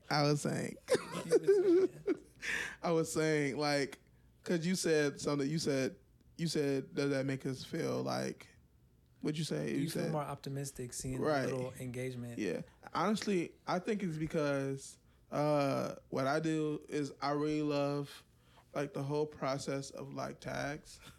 I 0.09 0.23
was 0.23 0.41
saying. 0.41 0.75
You 1.25 1.31
was 1.31 1.89
saying- 2.03 2.15
I 2.83 2.91
was 2.91 3.11
saying 3.11 3.57
like, 3.57 3.99
cause 4.43 4.65
you 4.65 4.75
said 4.75 5.19
something. 5.21 5.49
You 5.49 5.59
said 5.59 5.95
you 6.37 6.47
said 6.47 6.93
does 6.93 7.09
that 7.11 7.25
make 7.25 7.45
us 7.45 7.63
feel 7.63 8.01
like? 8.03 8.47
What'd 9.21 9.37
you 9.37 9.45
say? 9.45 9.71
Do 9.71 9.79
you 9.79 9.89
feel 9.89 10.03
said 10.03 10.11
more 10.11 10.23
optimistic 10.23 10.91
seeing 10.91 11.21
Right. 11.21 11.47
the 11.47 11.55
little 11.55 11.73
engagement? 11.79 12.37
Yeah. 12.37 12.59
Honestly, 12.93 13.51
I 13.65 13.79
think 13.79 14.03
it's 14.03 14.17
because 14.17 14.97
uh, 15.31 15.93
what 16.09 16.27
I 16.27 16.41
do 16.41 16.81
is 16.89 17.13
I 17.21 17.31
really 17.31 17.61
love 17.61 18.09
like 18.75 18.93
the 18.93 19.03
whole 19.03 19.25
process 19.25 19.89
of 19.91 20.13
like 20.13 20.39
tags. 20.39 20.99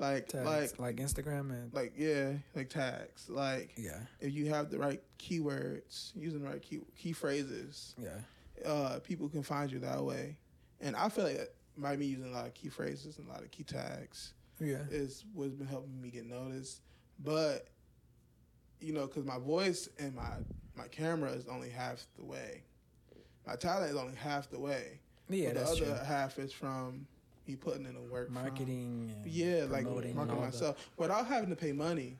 Like 0.00 0.28
Tags, 0.28 0.46
like 0.46 0.78
like 0.78 0.96
Instagram 1.04 1.50
and 1.50 1.74
like 1.74 1.94
yeah, 1.96 2.34
like 2.54 2.68
tags. 2.70 3.28
Like 3.28 3.72
yeah, 3.76 3.98
if 4.20 4.32
you 4.32 4.46
have 4.48 4.70
the 4.70 4.78
right 4.78 5.02
keywords, 5.18 6.12
using 6.14 6.40
the 6.42 6.48
right 6.48 6.62
key 6.62 6.78
key 6.96 7.10
phrases, 7.10 7.96
yeah. 8.00 8.20
uh, 8.64 9.00
people 9.00 9.28
can 9.28 9.42
find 9.42 9.72
you 9.72 9.80
that 9.80 10.04
way. 10.04 10.36
And 10.80 10.94
I 10.94 11.08
feel 11.08 11.24
like 11.24 11.52
by 11.76 11.96
me 11.96 12.06
using 12.06 12.26
a 12.32 12.32
lot 12.32 12.46
of 12.46 12.54
key 12.54 12.68
phrases 12.68 13.18
and 13.18 13.26
a 13.26 13.32
lot 13.32 13.42
of 13.42 13.50
key 13.50 13.64
tags 13.64 14.34
Yeah. 14.60 14.84
is 14.88 15.24
what's 15.34 15.54
been 15.54 15.66
helping 15.66 16.00
me 16.00 16.10
get 16.10 16.26
noticed. 16.26 16.80
But 17.18 17.66
you 18.80 18.92
know, 18.92 19.08
because 19.08 19.24
my 19.24 19.38
voice 19.38 19.88
and 19.98 20.14
my 20.14 20.30
my 20.76 20.86
camera 20.86 21.30
is 21.32 21.48
only 21.48 21.70
half 21.70 22.06
the 22.16 22.24
way. 22.24 22.62
My 23.44 23.56
talent 23.56 23.90
is 23.90 23.96
only 23.96 24.14
half 24.14 24.48
the 24.48 24.60
way. 24.60 25.00
Yeah, 25.28 25.46
but 25.48 25.54
the 25.54 25.60
that's 25.60 25.70
other 25.72 25.84
true. 25.84 26.04
half 26.06 26.38
is 26.38 26.52
from 26.52 27.06
me 27.46 27.56
putting 27.56 27.84
in 27.86 27.94
the 27.94 28.00
work. 28.00 28.26
from- 28.26 28.34
Marketing. 28.34 29.14
And 29.22 29.26
yeah, 29.26 29.64
like 29.68 29.84
promoting 29.84 30.14
marketing 30.14 30.36
all 30.38 30.44
the- 30.44 30.50
myself 30.52 30.90
without 30.96 31.26
having 31.26 31.50
to 31.50 31.56
pay 31.56 31.72
money. 31.72 32.16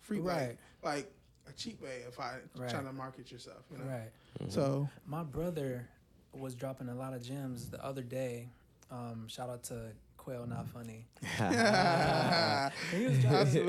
Free, 0.00 0.18
Right. 0.20 0.58
Like, 0.82 0.94
like 0.94 1.12
a 1.48 1.52
cheap 1.52 1.80
way 1.82 2.02
if 2.08 2.18
I 2.20 2.38
Right. 2.56 2.70
trying 2.70 2.86
to 2.86 2.92
market 2.92 3.30
yourself. 3.32 3.62
You 3.70 3.78
know. 3.78 3.84
Right. 3.84 4.10
So 4.50 4.88
My 5.06 5.22
brother 5.22 5.88
was 6.32 6.54
dropping 6.54 6.88
a 6.88 6.94
lot 6.94 7.14
of 7.14 7.22
gems 7.22 7.70
the 7.70 7.82
other 7.84 8.02
day. 8.02 8.48
Um, 8.90 9.26
shout 9.28 9.48
out 9.48 9.62
to 9.64 9.92
Quail 10.16 10.46
Not 10.46 10.66
Funny. 10.68 11.06
He 12.92 13.04
was 13.06 13.18
dropping, 13.20 13.68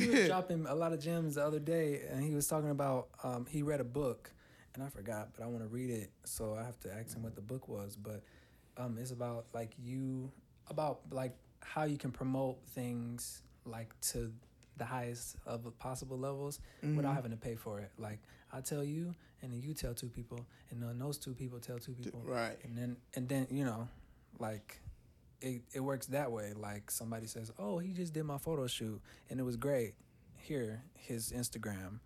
he 0.00 0.08
was 0.10 0.26
dropping 0.28 0.66
a 0.66 0.74
lot 0.74 0.92
of 0.92 1.00
gems 1.00 1.34
the 1.36 1.44
other 1.44 1.58
day, 1.58 2.02
and 2.10 2.22
he 2.22 2.34
was 2.34 2.46
talking 2.46 2.70
about 2.70 3.08
um, 3.22 3.46
he 3.48 3.62
read 3.62 3.80
a 3.80 3.84
book, 3.84 4.30
and 4.74 4.82
I 4.82 4.88
forgot, 4.88 5.28
but 5.36 5.44
I 5.44 5.46
want 5.46 5.60
to 5.62 5.68
read 5.68 5.90
it, 5.90 6.10
so 6.24 6.54
I 6.54 6.64
have 6.64 6.78
to 6.80 6.92
ask 6.92 7.16
him 7.16 7.22
what 7.22 7.34
the 7.34 7.40
book 7.40 7.68
was. 7.68 7.96
But 7.96 8.22
um, 8.76 8.98
it's 9.00 9.12
about 9.12 9.46
like 9.54 9.72
you 9.82 10.30
about 10.68 11.00
like 11.10 11.34
how 11.60 11.84
you 11.84 11.96
can 11.96 12.10
promote 12.10 12.58
things 12.68 13.42
like 13.64 13.98
to 14.00 14.32
the 14.76 14.84
highest 14.84 15.36
of 15.46 15.66
possible 15.78 16.18
levels 16.18 16.58
without 16.82 17.12
Mhm. 17.12 17.14
having 17.14 17.30
to 17.30 17.36
pay 17.36 17.54
for 17.54 17.78
it. 17.80 17.90
Like 17.98 18.18
I 18.52 18.60
tell 18.60 18.82
you, 18.82 19.14
and 19.42 19.52
then 19.52 19.60
you 19.62 19.74
tell 19.74 19.94
two 19.94 20.08
people, 20.08 20.44
and 20.70 20.82
then 20.82 20.98
those 20.98 21.18
two 21.18 21.34
people 21.34 21.60
tell 21.60 21.78
two 21.78 21.92
people, 21.94 22.20
Right. 22.24 22.58
and 22.64 22.76
then 22.76 22.96
and 23.14 23.28
then 23.28 23.46
you 23.50 23.64
know, 23.64 23.88
like 24.40 24.80
it 25.40 25.62
it 25.72 25.80
works 25.80 26.06
that 26.06 26.32
way. 26.32 26.52
Like 26.54 26.90
somebody 26.90 27.26
says, 27.28 27.52
"Oh, 27.58 27.78
he 27.78 27.92
just 27.92 28.12
did 28.12 28.24
my 28.24 28.38
photo 28.38 28.66
shoot 28.66 29.00
and 29.30 29.38
it 29.38 29.44
was 29.44 29.56
great." 29.56 29.94
Here, 30.36 30.82
his 30.94 31.30
Instagram. 31.32 32.00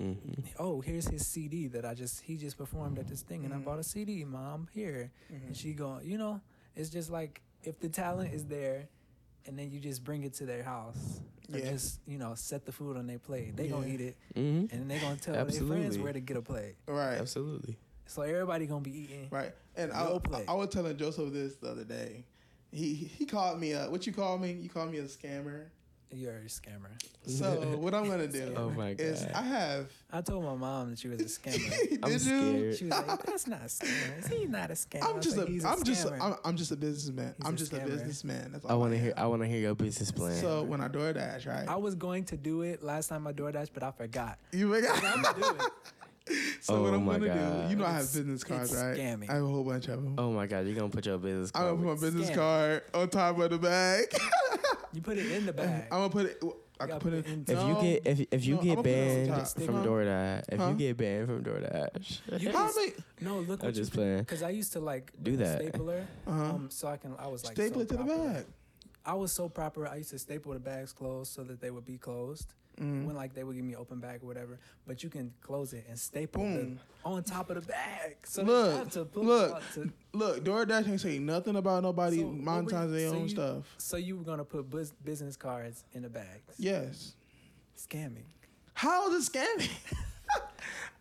Mhm. 0.00 0.44
Oh, 0.58 0.80
here's 0.80 1.06
his 1.06 1.26
CD 1.26 1.68
that 1.68 1.84
I 1.84 1.94
just 1.94 2.20
he 2.22 2.36
just 2.36 2.58
performed 2.58 2.98
at 2.98 3.06
this 3.08 3.22
thing, 3.22 3.44
and 3.44 3.54
I 3.54 3.58
Mhm. 3.58 3.64
bought 3.64 3.78
a 3.78 3.84
CD, 3.84 4.24
mom. 4.24 4.68
Here, 4.72 5.10
Mhm. 5.32 5.46
and 5.46 5.56
she 5.56 5.72
going, 5.72 6.04
you 6.08 6.18
know, 6.18 6.40
it's 6.74 6.90
just 6.90 7.10
like 7.10 7.42
if 7.62 7.78
the 7.78 7.88
talent 7.88 8.34
is 8.34 8.44
there, 8.46 8.88
and 9.46 9.58
then 9.58 9.70
you 9.70 9.78
just 9.80 10.02
bring 10.04 10.24
it 10.24 10.34
to 10.34 10.46
their 10.46 10.64
house, 10.64 11.20
or 11.52 11.58
Yeah. 11.58 11.70
just 11.70 12.00
you 12.06 12.18
know 12.18 12.34
set 12.34 12.64
the 12.66 12.72
food 12.72 12.96
on 12.96 13.06
their 13.06 13.18
plate. 13.20 13.56
They 13.56 13.68
gonna 13.68 13.86
eat 13.86 14.00
it, 14.00 14.16
Mhm. 14.34 14.72
and 14.72 14.90
they 14.90 14.98
gonna 14.98 15.16
tell 15.16 15.34
their 15.34 15.62
friends 15.66 15.96
where 15.98 16.12
to 16.12 16.20
get 16.20 16.36
a 16.36 16.42
plate. 16.42 16.74
Right. 16.86 17.16
Absolutely. 17.18 17.76
So 18.06 18.22
everybody 18.22 18.66
gonna 18.66 18.80
be 18.82 18.96
eating. 18.98 19.28
Right. 19.30 19.54
And 19.76 19.92
I, 19.92 20.18
plate. 20.18 20.44
I 20.48 20.52
I 20.52 20.54
was 20.56 20.68
telling 20.70 20.96
Joseph 20.96 21.32
this 21.32 21.56
the 21.56 21.68
other 21.70 21.84
day. 21.84 22.24
He 22.72 22.94
he 22.94 23.24
called 23.26 23.60
me 23.60 23.72
a 23.72 23.88
what 23.88 24.06
you 24.08 24.12
call 24.12 24.38
me? 24.38 24.52
You 24.52 24.68
call 24.68 24.86
me 24.86 24.98
a 24.98 25.04
scammer. 25.04 25.66
You're 26.10 26.36
a 26.36 26.44
scammer. 26.44 26.90
So 27.26 27.50
what 27.78 27.92
I'm 27.94 28.08
gonna 28.08 28.28
do 28.28 28.54
Oh 28.56 28.70
my 28.70 28.90
is 28.90 29.22
God. 29.22 29.32
I 29.34 29.42
have. 29.42 29.86
I 30.12 30.20
told 30.20 30.44
my 30.44 30.54
mom 30.54 30.90
that 30.90 30.98
she 31.00 31.08
was 31.08 31.20
a 31.20 31.24
scammer. 31.24 31.88
Did 31.90 32.04
I'm 32.04 32.12
you? 32.12 32.18
scared. 32.18 32.76
She 32.76 32.84
was 32.84 33.06
like, 33.08 33.24
"That's 33.26 33.46
not 33.48 33.62
a 33.62 33.64
scammer. 33.64 34.28
He's 34.32 34.48
not 34.48 34.70
a 34.70 34.74
scammer." 34.74 35.02
I 35.02 35.10
I'm 35.10 35.20
just 35.20 35.36
like, 35.36 35.48
a. 35.48 35.50
"He's 35.50 35.64
I'm 35.64 35.82
just. 35.82 36.06
scammer." 36.06 36.20
I'm, 36.20 36.34
I'm 36.44 36.56
just 36.56 36.70
a 36.70 36.76
businessman. 36.76 37.34
He's 37.36 37.46
I'm 37.46 37.54
a 37.54 37.56
just 37.56 37.72
a 37.72 37.80
businessman. 37.80 38.52
That's 38.52 38.64
all 38.64 38.70
I 38.70 38.74
want 38.74 38.92
to 38.92 38.98
am. 38.98 39.04
hear. 39.04 39.14
I 39.16 39.26
want 39.26 39.42
to 39.42 39.48
hear 39.48 39.58
your 39.58 39.74
business 39.74 40.12
plan. 40.12 40.40
So 40.40 40.62
when 40.62 40.80
I 40.80 40.88
DoorDash, 40.88 41.48
right? 41.48 41.68
I 41.68 41.76
was 41.76 41.96
going 41.96 42.24
to 42.26 42.36
do 42.36 42.62
it 42.62 42.82
last 42.84 43.08
time 43.08 43.26
I 43.26 43.32
DoorDash, 43.32 43.70
but 43.74 43.82
I 43.82 43.90
forgot. 43.90 44.38
you 44.52 44.68
make 44.68 44.84
I'm 44.88 45.22
gonna 45.22 45.34
do 45.40 45.48
it. 45.64 45.72
So 46.62 46.80
what 46.80 46.92
Oh 46.92 46.94
I'm 46.94 47.04
gonna 47.04 47.26
God. 47.26 47.64
do? 47.64 47.70
You 47.70 47.76
know 47.76 47.84
I 47.84 47.88
have 47.88 47.96
It's- 47.96 48.16
business 48.16 48.44
cards, 48.44 48.72
it's 48.72 48.80
right? 48.80 48.96
scammy. 48.96 49.28
I 49.28 49.34
have 49.34 49.42
a 49.44 49.46
whole 49.46 49.62
bunch 49.64 49.88
of 49.88 50.02
them. 50.02 50.14
oh 50.16 50.30
my 50.32 50.46
god, 50.46 50.64
you're 50.64 50.74
gonna 50.74 50.88
put 50.88 51.04
your 51.04 51.18
business 51.18 51.50
I'm 51.54 51.62
card. 51.62 51.76
gonna 51.76 51.88
put 51.88 52.00
my 52.02 52.06
business 52.08 52.30
Scam. 52.30 52.34
card 52.34 52.82
on 52.94 53.08
top 53.10 53.38
of 53.40 53.50
the 53.50 53.58
bag. 53.58 54.06
You 54.94 55.02
put 55.02 55.18
it 55.18 55.30
in 55.30 55.46
the 55.46 55.52
bag. 55.52 55.84
I'm 55.90 55.98
gonna 55.98 56.10
put 56.10 56.26
it. 56.26 56.42
I 56.80 56.86
can 56.86 56.94
put 56.98 57.02
put 57.02 57.12
it. 57.14 57.26
it 57.26 57.32
in- 57.32 57.44
If 57.48 57.68
you 57.68 57.74
get 57.80 58.06
if 58.06 58.26
if 58.32 58.44
you 58.46 58.54
No, 58.56 58.62
get 58.62 58.72
I'ma 58.72 58.82
put 58.82 58.90
it 58.90 59.08
on 59.20 59.26
banned 59.26 59.46
top. 59.46 59.64
from 59.64 59.74
Huh? 59.76 59.84
DoorDash, 59.84 60.44
if 60.52 60.58
Huh? 60.58 60.68
you 60.68 60.74
get 60.74 60.96
banned 60.96 61.26
from 61.28 61.44
DoorDash, 61.44 62.20
You 62.42 62.50
How 62.52 62.64
just- 62.66 62.76
many? 62.76 62.92
no, 63.20 63.40
look 63.40 63.62
I'm 63.64 63.72
just 63.72 63.92
playing. 63.92 64.18
Because 64.18 64.42
I 64.42 64.50
used 64.50 64.72
to 64.72 64.80
like 64.80 65.12
Do 65.22 65.36
that. 65.36 65.60
stapler, 65.62 66.06
Uh-huh. 66.26 66.42
um, 66.42 66.70
so 66.70 66.88
I 66.88 66.96
can. 66.96 67.14
I 67.18 67.26
was 67.28 67.44
like 67.44 67.54
Staple 67.54 67.74
so 67.76 67.80
it 67.82 67.88
to 67.90 67.96
the 67.96 68.04
proper. 68.04 68.28
bag. 68.32 68.46
I 69.06 69.14
was 69.14 69.32
so 69.32 69.48
proper. 69.48 69.86
I 69.86 69.96
used 69.96 70.10
to 70.10 70.18
staple 70.18 70.52
the 70.54 70.58
bags 70.60 70.92
closed 70.92 71.32
so 71.32 71.44
that 71.44 71.60
they 71.60 71.70
would 71.70 71.84
be 71.84 71.98
closed. 71.98 72.54
Mm. 72.80 73.04
When 73.06 73.14
like 73.14 73.34
they 73.34 73.44
would 73.44 73.54
give 73.54 73.64
me 73.64 73.76
open 73.76 74.00
bag 74.00 74.20
or 74.22 74.26
whatever, 74.26 74.58
but 74.86 75.02
you 75.04 75.08
can 75.08 75.32
close 75.40 75.72
it 75.72 75.84
and 75.88 75.96
staple 75.98 76.42
Boom. 76.42 76.80
on 77.04 77.22
top 77.22 77.48
of 77.50 77.56
the 77.56 77.62
bag. 77.72 78.16
So 78.24 78.42
Look, 78.42 78.90
to 78.90 79.06
look. 79.14 79.62
to, 79.74 79.92
Look, 80.12 80.44
DoorDash 80.44 80.88
ain't 80.88 81.00
say 81.00 81.18
nothing 81.20 81.54
about 81.56 81.82
nobody 81.84 82.18
So, 82.18 82.24
what 82.26 82.32
were 82.32 82.38
you- 82.38 82.42
monetizing 82.68 82.90
their 82.92 83.08
so 83.10 83.14
own 83.16 83.22
you- 83.22 83.28
stuff. 83.28 83.74
so 83.78 83.96
you 83.96 84.16
were 84.16 84.24
gonna 84.24 84.44
put 84.44 84.68
bus- 84.68 84.92
business 85.04 85.36
cards 85.36 85.84
in 85.92 86.02
the 86.02 86.08
bags? 86.08 86.54
Yes. 86.58 87.14
Scamming. 87.76 88.24
How 88.72 89.12
is 89.12 89.28
it 89.28 89.32
scamming? 89.32 89.70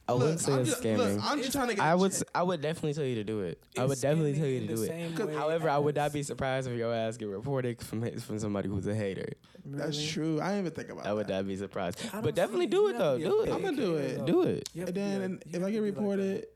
I 0.08 0.14
wouldn't 0.14 0.40
say 0.42 0.52
I'm 0.54 0.60
it's 0.60 0.70
just, 0.72 0.84
scamming. 0.84 1.16
Look, 1.16 1.24
I'm 1.24 1.38
just 1.40 1.54
trying 1.54 1.70
to 1.70 1.76
get. 1.76 1.84
I 1.84 1.96
would 1.96 2.12
s- 2.12 2.24
I 2.36 2.44
would 2.44 2.62
definitely 2.62 2.94
tell 2.94 3.06
you 3.06 3.16
to 3.16 3.24
do 3.24 3.40
it. 3.42 3.64
I 3.78 3.86
would 3.86 4.02
definitely 4.02 4.34
tell 4.36 4.46
you 4.48 4.60
to 4.62 4.68
do 4.76 4.84
it. 4.84 4.88
same 4.88 5.14
'Cause- 5.16 5.28
way 5.28 5.34
However, 5.34 5.70
I 5.70 5.78
would 5.78 5.96
not 5.96 6.12
be 6.12 6.24
surprised 6.24 6.68
if 6.68 6.78
your 6.78 6.94
ass 6.94 7.16
get 7.16 7.30
reported 7.30 7.82
from 7.82 8.04
from 8.20 8.38
somebody 8.40 8.68
who's 8.68 8.86
a 8.86 8.94
hater. 8.94 9.30
That's 9.66 10.04
true. 10.12 10.42
I 10.42 10.50
didn't 10.50 10.60
even 10.68 10.72
think 10.74 10.90
about 10.90 11.06
I 11.08 11.14
would 11.14 11.28
that. 11.28 11.34
not 11.34 11.48
be 11.48 11.56
surprised. 11.56 12.02
I 12.12 12.20
But 12.20 12.36
definitely 12.36 12.68
do 12.68 12.90
it 12.90 12.98
though. 12.98 13.18
Do 13.18 13.42
it. 13.44 13.50
I'ma 13.50 13.72
do 13.72 13.96
it. 13.96 14.18
though. 14.20 14.26
Do 14.26 14.42
it. 14.44 14.70
You 14.74 14.86
And 14.88 14.94
then 14.96 15.22
a- 15.46 15.58
if 15.58 15.64
I 15.64 15.66
to 15.68 15.72
get 15.72 15.72
be 15.72 15.80
like 15.80 15.96
reported. 15.96 16.48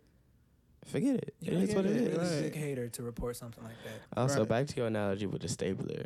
Forget 0.86 1.16
it. 1.16 1.36
You 1.42 1.52
It 1.52 1.54
have 1.56 1.64
is 1.64 1.70
to 1.70 1.76
what 1.78 1.84
be 1.86 1.90
a 2.06 2.18
Right. 2.18 2.42
big 2.44 2.56
hater 2.56 2.88
to 2.90 3.04
report 3.04 3.36
something 3.36 3.64
like 3.64 3.76
that. 3.84 4.20
Also, 4.22 4.40
Right. 4.40 4.48
back 4.50 4.68
to 4.68 4.76
your 4.78 4.88
analogy 4.88 5.26
with 5.26 5.42
the 5.42 5.50
stapler. 5.50 6.06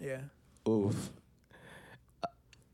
Yeah. 0.00 0.20
Oof. 0.68 1.10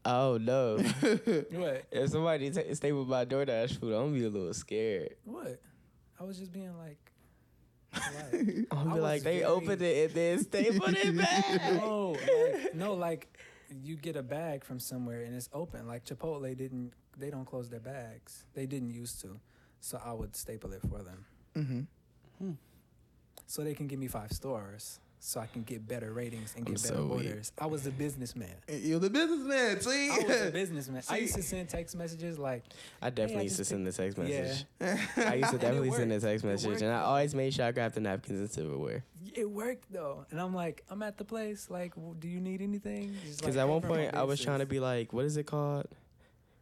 Oh 0.06 0.38
no! 0.40 0.76
What? 1.50 1.84
if 1.90 2.10
somebody 2.10 2.50
ta 2.50 2.60
stapled 2.72 3.08
my 3.08 3.24
DoorDash 3.24 3.80
food, 3.80 3.92
I'm 3.92 4.06
gonna 4.06 4.18
be 4.18 4.24
a 4.24 4.30
little 4.30 4.54
scared. 4.54 5.16
What? 5.24 5.60
I 6.20 6.24
was 6.24 6.38
just 6.38 6.52
being 6.52 6.76
like. 6.78 6.98
polite. 7.92 8.66
I'm 8.70 8.84
gonna 8.84 8.94
be 8.94 9.00
like, 9.00 9.22
they 9.22 9.40
very- 9.40 9.44
opened 9.44 9.82
it 9.82 10.06
and 10.06 10.14
then 10.14 10.44
stapled 10.44 10.96
it 10.96 11.16
back. 11.16 11.72
no, 11.74 12.10
like, 12.10 12.74
no, 12.74 12.94
like 12.94 13.36
you 13.82 13.96
get 13.96 14.16
a 14.16 14.22
bag 14.22 14.64
from 14.64 14.78
somewhere 14.78 15.22
and 15.24 15.34
it's 15.34 15.48
open. 15.52 15.88
Like 15.88 16.04
Chipotle 16.04 16.56
didn't, 16.56 16.92
they 17.18 17.30
don't 17.30 17.44
close 17.46 17.68
their 17.68 17.80
bags. 17.80 18.44
They 18.54 18.66
didn't 18.66 18.90
used 18.90 19.20
to, 19.22 19.40
so 19.80 20.00
I 20.04 20.12
would 20.12 20.36
staple 20.36 20.72
it 20.72 20.82
for 20.88 21.02
them, 21.02 21.24
mm-hmm. 21.56 22.50
so 23.46 23.62
they 23.64 23.74
can 23.74 23.86
give 23.88 23.98
me 23.98 24.08
five 24.08 24.30
stars, 24.30 25.00
so 25.18 25.40
I 25.40 25.46
can 25.46 25.62
get 25.62 25.86
better 25.88 26.12
ratings 26.12 26.54
and 26.56 26.66
I'm 26.66 26.74
get 26.74 26.82
better 26.82 26.94
so 26.96 27.04
weak. 27.06 27.26
orders. 27.28 27.52
I 27.58 27.66
was 27.66 27.86
a 27.86 27.90
businessman. 27.90 28.54
you're 28.68 28.98
the 29.00 29.10
businessman. 29.10 29.80
See, 29.80 30.10
I 30.10 30.18
was 30.18 30.40
a 30.42 30.50
businessman. 30.52 31.02
I 31.08 31.16
used 31.18 31.34
to 31.34 31.42
send 31.42 31.68
text 31.68 31.96
messages 31.96 32.38
like, 32.38 32.64
I 33.02 33.10
definitely 33.10 33.40
I 33.40 33.44
used 33.44 33.56
to 33.56 33.64
send 33.64 33.86
the 33.86 33.92
text 33.92 34.18
message. 34.18 34.64
yeah, 34.80 34.98
I 35.16 35.34
used 35.34 35.50
to 35.50 35.58
definitely 35.58 35.90
send 35.90 36.12
a 36.12 36.20
text 36.20 36.44
message, 36.44 36.68
worked, 36.70 36.82
and 36.82 36.92
I 36.92 37.00
always 37.00 37.34
made 37.34 37.54
sure 37.54 37.64
I 37.66 37.72
grabbed 37.72 37.94
the 37.94 38.00
napkins 38.00 38.40
and 38.40 38.50
silverware. 38.50 39.04
it 39.34 39.50
worked 39.50 39.92
though. 39.92 40.26
And 40.30 40.40
I'm 40.40 40.54
like, 40.54 40.84
I'm 40.90 41.02
at 41.02 41.16
the 41.18 41.24
place. 41.24 41.68
Like, 41.70 41.94
do 42.20 42.28
you 42.28 42.40
need 42.40 42.60
anything? 42.62 43.16
Because 43.24 43.56
like, 43.56 43.62
at 43.62 43.68
one 43.68 43.82
point 43.82 44.14
I 44.14 44.22
was 44.24 44.40
trying 44.40 44.60
to 44.60 44.66
be 44.66 44.80
like, 44.80 45.12
what 45.12 45.24
is 45.24 45.36
it 45.36 45.44
called? 45.44 45.86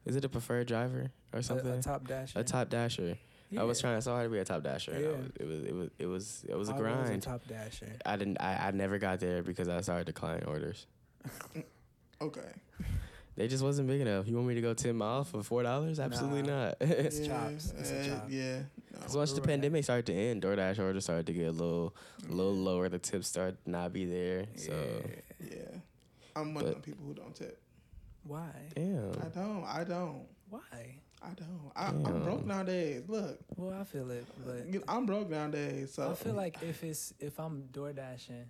Is 0.07 0.17
it 0.17 0.25
a 0.25 0.29
preferred 0.29 0.67
driver 0.67 1.11
or 1.33 1.43
something? 1.43 1.73
a 1.73 1.83
top 1.83 2.07
dash. 2.07 2.33
A 2.37 2.45
top 2.45 2.69
dasher. 2.69 3.17
I 3.59 3.63
was 3.65 3.79
Yeah. 3.79 3.91
trying 3.91 4.01
so 4.01 4.13
hard 4.13 4.27
to 4.27 4.31
be 4.31 4.39
a 4.39 4.45
top 4.45 4.63
dasher. 4.63 4.93
and 4.93 4.99
I 5.05 5.09
Yeah. 5.09 5.17
was- 5.17 5.31
it 5.41 5.47
was 5.47 5.65
it 5.65 5.75
was 5.75 5.91
it 5.99 6.07
was 6.07 6.45
it 6.49 6.57
was 6.57 6.69
a 6.69 6.75
I 6.75 6.79
grind. 6.79 7.23
top 7.23 7.47
dasher. 7.47 7.93
I 8.05 8.17
didn't. 8.17 8.39
I, 8.41 8.69
I 8.69 8.71
never 8.73 8.99
got 8.99 9.21
there 9.21 9.43
because 9.43 9.69
I 9.69 9.81
started 9.81 10.07
declining 10.07 10.45
orders. 10.45 10.87
okay. 12.21 12.51
They 13.37 13.49
just 13.49 13.65
wasn't 13.65 13.89
big 13.89 14.01
enough. 14.01 14.29
You 14.29 14.37
want 14.37 14.47
me 14.47 14.55
to 14.55 14.61
go 14.61 14.75
ten 14.75 14.95
miles 14.97 15.29
for 15.29 15.43
four 15.43 15.63
dollars? 15.65 15.99
Absolutely 15.99 16.43
Nah. 16.43 16.67
not. 16.67 16.77
It's 16.81 17.19
yeah, 17.21 17.27
chops. 17.27 17.73
It's 17.77 17.91
a 17.91 18.01
uh, 18.01 18.07
chop. 18.21 18.27
Yeah. 18.29 18.61
Because 18.93 19.13
No. 19.15 19.19
once 19.19 19.33
the 19.33 19.41
Right. 19.41 19.49
pandemic 19.49 19.83
started 19.83 20.07
to 20.07 20.13
end, 20.15 20.43
DoorDash 20.43 20.79
orders 20.79 21.03
started 21.05 21.27
to 21.27 21.33
get 21.33 21.49
a 21.49 21.51
little, 21.51 21.97
a 22.29 22.33
little 22.33 22.55
lower. 22.55 22.89
The 22.89 23.01
tips 23.01 23.27
started 23.27 23.57
to 23.65 23.71
not 23.71 23.93
be 23.93 24.05
there. 24.05 24.47
So 24.55 24.73
Yeah. 25.41 25.49
Yeah. 25.51 25.79
I'm 26.37 26.55
one 26.55 26.63
But- 26.65 26.77
of 26.77 26.83
the 26.83 26.83
people 26.83 27.05
who 27.07 27.15
don't 27.15 27.35
tip. 27.35 27.61
Why? 28.23 28.51
damn. 28.77 29.11
I 29.21 29.29
don't. 29.35 29.65
I 29.65 29.85
don't. 29.85 30.27
Why? 30.49 31.01
I 31.25 31.35
don't. 31.35 31.73
I, 31.75 31.87
I'm 31.87 32.23
broke 32.23 32.45
nowadays. 32.45 33.03
Look, 33.09 33.39
Well, 33.57 33.73
I 33.81 33.85
feel 33.85 34.11
it, 34.11 34.27
but 34.45 34.67
I'm 34.89 35.07
broke 35.07 35.31
nowadays. 35.31 35.93
So 35.95 36.11
I 36.11 36.15
feel 36.15 36.35
like 36.35 36.59
if 36.63 36.85
it's 36.85 37.15
if 37.19 37.41
I'm 37.41 37.67
door 37.73 37.93
dashing, 37.93 38.45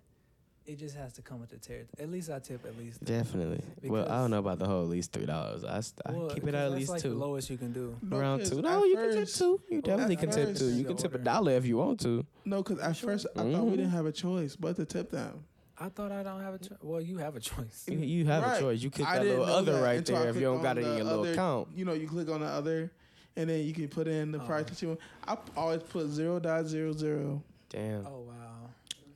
it 0.66 0.79
just 0.79 0.97
has 0.97 1.12
to 1.14 1.22
come 1.22 1.41
with 1.41 1.51
the 1.51 1.59
territory. 1.59 1.89
At 2.01 2.11
least 2.11 2.31
I 2.31 2.39
tip 2.39 2.64
at 2.64 2.77
least. 2.79 3.05
Definitely. 3.05 3.61
well, 3.85 4.07
I 4.11 4.16
don't 4.16 4.31
know 4.31 4.39
about 4.39 4.59
the 4.59 4.66
whole 4.66 4.83
at 4.83 4.89
least 4.89 5.12
three 5.12 5.27
dollars. 5.27 5.62
I, 5.64 5.81
st- 5.81 6.01
I 6.07 6.12
Well, 6.12 6.31
keep 6.31 6.45
it 6.45 6.49
at 6.49 6.55
at 6.55 6.70
that's 6.70 6.75
least 6.75 6.91
like 6.91 7.03
The 7.03 7.09
two. 7.11 7.14
lowest 7.14 7.51
you 7.51 7.59
can 7.59 7.72
do. 7.72 7.97
No, 8.03 8.16
Around 8.16 8.39
'cause 8.41 8.51
two. 8.51 8.62
No, 8.62 8.85
you 8.85 8.97
can 8.97 9.12
tip 9.14 9.29
two. 9.29 9.61
You 9.70 9.83
definitely 9.83 10.16
can 10.16 10.31
tip 10.31 10.57
two. 10.57 10.70
You 10.70 10.85
can 10.85 10.97
tip 10.97 11.14
a 11.14 11.18
dollar 11.18 11.53
if 11.53 11.66
you 11.66 11.77
want 11.77 12.01
to. 12.01 12.25
No, 12.45 12.62
because 12.62 12.79
at 12.81 12.97
first 12.97 13.27
I 13.37 13.41
thought 13.41 13.64
we 13.64 13.70
didn't 13.72 13.87
mm-hmm. 13.87 13.97
have 13.97 14.07
a 14.07 14.12
choice 14.12 14.57
but 14.57 14.77
to 14.77 14.85
tip 14.85 15.11
them. 15.11 15.45
I 15.85 15.91
thought 15.91 16.12
I 16.12 16.22
don't 16.22 16.43
have 16.43 16.55
a 16.55 16.59
choice. 16.59 16.78
Well, 16.82 17.01
you 17.01 17.18
have 17.18 17.37
a 17.37 17.41
choice. 17.51 17.85
You, 17.87 17.99
you 17.99 18.24
have 18.26 18.43
Right. 18.43 18.57
a 18.57 18.61
choice. 18.61 18.80
You 18.82 18.91
click 18.91 19.07
I 19.07 19.18
that 19.18 19.24
didn't 19.24 19.41
little 19.41 19.55
other 19.55 19.72
that 19.72 19.82
right 19.82 20.05
there 20.07 20.28
if 20.28 20.37
you 20.37 20.43
don't 20.43 20.62
got 20.62 20.78
it 20.78 20.85
in 20.85 20.97
your 20.97 21.05
the 21.05 21.05
little 21.05 21.24
account. 21.26 21.68
You 21.74 21.85
know, 21.85 21.93
you 21.93 22.09
click 22.09 22.30
on 22.30 22.41
the 22.41 22.47
other, 22.47 22.91
and 23.37 23.51
then 23.51 23.64
you 23.66 23.74
can 23.74 23.89
put 23.89 24.09
in 24.09 24.32
the 24.32 24.41
oh. 24.41 24.47
price 24.47 24.64
Oh. 24.66 24.70
that 24.70 24.82
you 24.82 24.89
want. 24.89 25.01
I 25.28 25.37
always 25.57 25.82
put 25.82 26.09
zero 26.09 26.41
dot 26.41 26.66
zero 26.66 26.93
zero 26.93 27.43
Damn. 27.68 28.07
Oh 28.07 28.20
wow! 28.28 28.70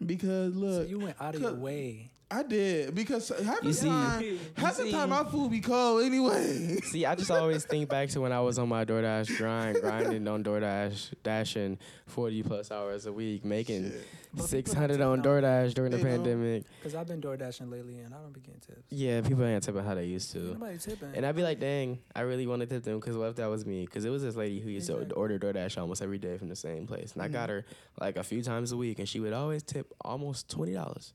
because 0.04 0.52
So 0.52 0.60
look, 0.60 0.88
you 0.90 0.98
went 0.98 1.16
out 1.20 1.34
of 1.34 1.40
your 1.40 1.54
way. 1.54 2.10
I 2.30 2.42
did 2.42 2.94
because 2.94 3.30
half 3.42 3.62
the 3.62 3.72
see- 3.72 3.88
time, 3.88 4.22
You 4.22 4.38
half 4.56 4.76
the 4.76 4.90
time 4.90 5.08
my 5.08 5.24
food 5.24 5.50
be 5.50 5.60
cold 5.60 6.02
anyway. 6.04 6.76
See, 6.84 7.06
I 7.06 7.14
just 7.14 7.30
always 7.30 7.64
think 7.64 7.88
back 7.88 8.10
to 8.10 8.20
when 8.20 8.32
I 8.32 8.40
was 8.40 8.58
on 8.58 8.68
my 8.68 8.84
DoorDash 8.84 9.38
grind, 9.38 9.80
grinding 9.80 10.28
on 10.28 10.44
DoorDash, 10.44 11.14
dashing 11.22 11.78
40 12.06 12.42
plus 12.42 12.70
hours 12.70 13.06
a 13.06 13.12
week, 13.14 13.46
making 13.46 13.92
Shit. 13.92 14.06
But 14.34 14.42
people 14.42 14.46
600 14.48 15.00
on 15.00 15.22
tipping 15.22 15.32
DoorDash 15.32 15.72
during 15.72 15.90
the 15.90 15.98
pandemic. 16.00 16.64
Because 16.80 16.94
I've 16.94 17.08
been 17.08 17.18
door 17.20 17.38
dashing 17.38 17.70
lately, 17.70 18.00
and 18.00 18.12
I 18.12 18.18
don't 18.18 18.32
be 18.34 18.40
getting 18.40 18.60
tips. 18.60 18.82
Yeah, 18.90 19.22
people 19.22 19.42
ain't 19.46 19.62
tipping 19.62 19.82
how 19.82 19.94
they 19.94 20.04
used 20.04 20.30
to. 20.32 20.38
Nobody 20.38 20.76
tipping. 20.76 21.12
And 21.14 21.24
I'd 21.24 21.34
be 21.34 21.42
like, 21.42 21.58
dang, 21.60 21.98
I 22.14 22.20
really 22.20 22.46
want 22.46 22.60
to 22.60 22.66
tip 22.66 22.82
them 22.82 23.00
because 23.00 23.16
what 23.16 23.30
if 23.30 23.36
that 23.36 23.48
was 23.48 23.64
me? 23.64 23.86
Because 23.86 24.04
it 24.04 24.10
was 24.10 24.22
this 24.22 24.36
lady 24.36 24.60
who 24.60 24.68
used 24.68 24.86
to 24.88 24.96
Exactly. 24.96 25.16
order 25.16 25.38
DoorDash 25.38 25.78
almost 25.80 26.02
every 26.02 26.18
day 26.18 26.36
from 26.36 26.50
the 26.50 26.56
same 26.56 26.86
place. 26.86 27.14
And 27.14 27.22
I 27.22 27.28
got 27.28 27.48
Mhm. 27.48 27.52
her 27.52 27.64
like 28.02 28.18
a 28.18 28.22
few 28.22 28.42
times 28.42 28.70
a 28.70 28.76
week, 28.76 28.98
and 28.98 29.08
she 29.08 29.18
would 29.18 29.32
always 29.32 29.62
tip 29.62 29.94
almost 30.02 30.48
$20. 30.54 31.14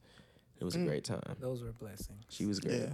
It 0.63 0.65
was 0.65 0.75
a 0.75 0.79
Mm. 0.79 0.87
great 0.87 1.03
time. 1.03 1.35
Those 1.41 1.61
were 1.61 1.73
blessings. 1.73 2.23
She 2.29 2.45
was 2.45 2.61
great. 2.61 2.79
Yeah, 2.79 2.93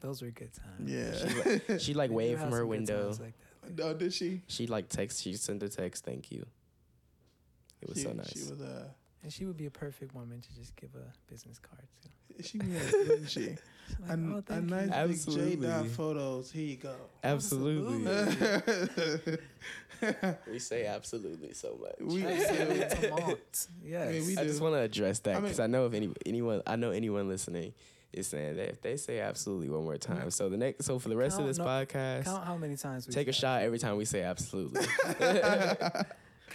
Those 0.00 0.22
were 0.22 0.30
good 0.32 0.50
times. 0.52 0.90
yeah. 0.90 1.78
She'd 1.78 1.94
like 1.94 2.10
We 2.10 2.14
do 2.14 2.30
wave 2.30 2.40
from 2.40 2.50
her 2.50 2.66
window. 2.66 3.04
times 3.04 3.20
Like 3.20 3.34
that. 3.76 3.84
oh, 3.86 3.94
did 3.94 4.12
she? 4.12 4.42
She 4.48 4.66
like 4.66 4.88
text. 4.88 5.22
She 5.22 5.34
sent 5.34 5.62
a 5.62 5.68
text. 5.68 6.04
Thank 6.04 6.32
you. 6.32 6.44
It 7.80 7.88
was 7.88 7.98
she, 7.98 8.04
so 8.04 8.12
nice. 8.12 8.32
She 8.32 8.40
was 8.40 8.60
uh, 8.60 8.88
And 9.22 9.32
she 9.32 9.46
would 9.46 9.56
be 9.56 9.66
a 9.66 9.70
perfect 9.70 10.16
woman 10.16 10.40
to 10.40 10.52
just 10.56 10.74
give 10.74 10.90
a 10.96 11.12
business 11.30 11.60
card 11.60 11.86
to. 12.02 12.42
she 12.42 12.58
was, 12.58 12.92
wasn't 13.08 13.30
she? 13.30 13.56
She's 13.90 14.08
A, 14.08 14.16
like, 14.16 14.18
oh, 14.34 14.38
a 14.38 14.42
thank 14.42 14.64
nice 14.70 15.26
you. 15.26 15.34
big 15.36 15.60
J 15.60 15.66
dot 15.66 15.86
photos. 15.88 16.50
Here 16.50 16.64
you 16.66 16.76
go. 16.76 16.94
absolutely. 17.24 18.04
we 20.50 20.58
say 20.58 20.86
absolutely 20.86 21.52
so 21.52 21.78
much. 21.80 21.94
We- 22.00 22.24
Absolument. 22.26 23.68
Yes. 23.84 24.08
I 24.08 24.12
mean, 24.12 24.26
we 24.26 24.36
I 24.38 24.44
just 24.44 24.60
want 24.60 24.74
to 24.74 24.80
address 24.80 25.18
that 25.20 25.36
I 25.36 25.40
because 25.40 25.60
I, 25.60 25.66
know 25.66 25.86
if 25.86 25.94
any 25.94 26.10
anyone 26.24 26.62
I 26.66 26.76
know 26.76 26.90
anyone 26.90 27.28
listening 27.28 27.74
is 28.12 28.26
saying 28.26 28.56
that 28.56 28.68
if 28.68 28.80
they 28.82 28.96
say 28.96 29.20
absolutely 29.20 29.68
one 29.68 29.84
more 29.84 29.96
time. 29.96 30.30
So 30.30 30.48
the 30.48 30.56
next, 30.56 30.84
so 30.84 30.98
for 30.98 31.08
the 31.08 31.16
rest 31.16 31.36
Count- 31.36 31.42
of 31.42 31.48
this 31.48 31.58
no, 31.58 31.64
podcast, 31.64 32.24
Count 32.24 32.44
how 32.44 32.56
many 32.56 32.76
times 32.76 33.06
we 33.06 33.12
take 33.12 33.28
a 33.28 33.32
said 33.32 33.40
shot 33.40 33.62
every 33.62 33.78
time 33.78 33.96
we 33.96 34.04
say 34.04 34.22
absolutely, 34.22 34.80
Count 35.18 35.78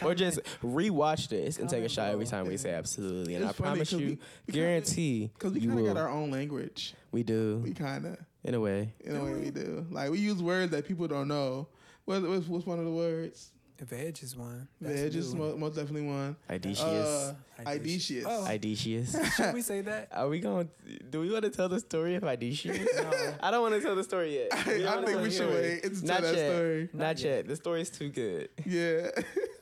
or 0.03 0.15
just 0.15 0.39
how 0.61 0.67
rewatch 0.69 1.29
this 1.29 1.59
and 1.59 1.69
take 1.69 1.83
a 1.83 1.89
shot 1.89 2.09
every 2.11 2.25
time 2.25 2.47
we 2.47 2.57
say 2.57 2.71
absolutely. 2.71 3.35
And 3.35 3.43
It's 3.45 3.53
I 3.53 3.53
funny 3.53 3.69
promise 3.71 3.89
'cause 3.91 3.99
you, 4.01 4.07
we- 4.07 4.19
we 4.47 4.53
guarantee 4.53 5.31
Because 5.33 5.53
we 5.53 5.61
kind 5.65 5.79
of 5.79 5.85
got 5.85 5.97
our 5.97 6.09
own 6.09 6.31
language. 6.31 6.93
we 7.11 7.23
do 7.23 7.61
We 7.63 7.71
kind 7.73 8.05
of, 8.05 8.17
in 8.43 8.53
a 8.53 8.59
way. 8.59 8.93
in 9.01 9.15
a 9.15 9.23
way, 9.23 9.33
we? 9.33 9.39
we 9.41 9.49
do. 9.51 9.85
Like 9.91 10.11
we 10.11 10.19
use 10.19 10.41
words 10.41 10.71
that 10.71 10.85
people 10.87 11.07
don't 11.07 11.27
know. 11.27 11.67
What, 12.05 12.21
what's, 12.23 12.47
what's 12.47 12.65
one 12.65 12.79
of 12.79 12.85
the 12.85 12.91
words? 12.91 13.51
Veg 13.77 14.17
is 14.23 14.37
one. 14.37 14.69
Veg 14.79 15.13
is 15.13 15.33
new. 15.33 15.39
mo- 15.41 15.57
most 15.57 15.75
definitely 15.75 16.07
one. 16.07 16.37
Idicious. 16.49 16.81
Uh, 16.81 17.33
Idicious. 17.67 18.23
Idicious. 18.23 18.25
Oh. 18.25 18.45
Idicious. 18.47 19.35
Should 19.35 19.53
we 19.53 19.61
say 19.61 19.81
that? 19.81 20.07
Are 20.13 20.29
we 20.29 20.39
going? 20.39 20.69
Do 21.09 21.19
we 21.19 21.29
want 21.29 21.43
to 21.43 21.49
tell 21.49 21.67
the 21.67 21.81
story 21.81 22.15
of 22.15 22.23
Idicious? 22.23 22.77
No. 22.95 23.33
I 23.41 23.51
don't 23.51 23.61
want 23.63 23.73
to 23.75 23.81
tell 23.81 23.95
the 23.95 24.03
story 24.05 24.35
yet. 24.35 24.47
I, 24.53 24.59
I 24.99 25.03
think 25.05 25.21
we 25.21 25.29
should 25.29 25.49
wait 25.53 25.83
and 25.83 25.93
tell 25.97 26.07
Not 26.07 26.21
that 26.21 26.35
yet. 26.35 26.51
story. 26.53 26.89
Not, 26.93 26.99
Not 27.01 27.19
yet. 27.19 27.35
yet. 27.35 27.47
The 27.47 27.55
story's 27.57 27.89
too 27.89 28.07
good. 28.09 28.47
Yeah. 28.65 29.09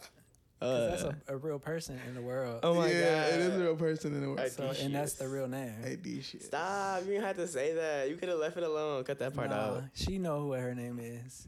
'Cause 0.63 0.81
Uh, 0.81 0.89
that's 0.89 1.03
a, 1.29 1.33
a 1.33 1.37
real 1.37 1.59
person 1.59 1.99
in 2.07 2.15
the 2.15 2.21
world. 2.21 2.61
oh 2.63 2.73
my 2.73 2.89
yeah, 2.89 3.29
god! 3.29 3.33
it 3.33 3.39
is 3.41 3.55
a 3.55 3.63
real 3.63 3.75
person 3.75 4.13
in 4.15 4.21
the 4.21 4.27
world. 4.29 4.51
so, 4.51 4.73
and 4.81 4.95
that's 4.95 5.13
the 5.13 5.27
real 5.27 5.47
name. 5.47 5.73
Idicious. 5.85 6.45
Stop! 6.45 7.01
You 7.01 7.11
didn't 7.11 7.23
have 7.25 7.35
to 7.37 7.47
say 7.47 7.73
that. 7.73 8.09
You 8.09 8.15
could 8.15 8.29
have 8.29 8.39
left 8.39 8.55
it 8.57 8.63
alone. 8.63 9.03
Cut 9.03 9.19
that 9.19 9.35
part 9.35 9.49
Nah, 9.49 9.55
out. 9.55 9.83
She 9.93 10.17
know 10.19 10.45
what 10.47 10.59
her 10.61 10.73
name 10.73 10.99
is. 11.01 11.47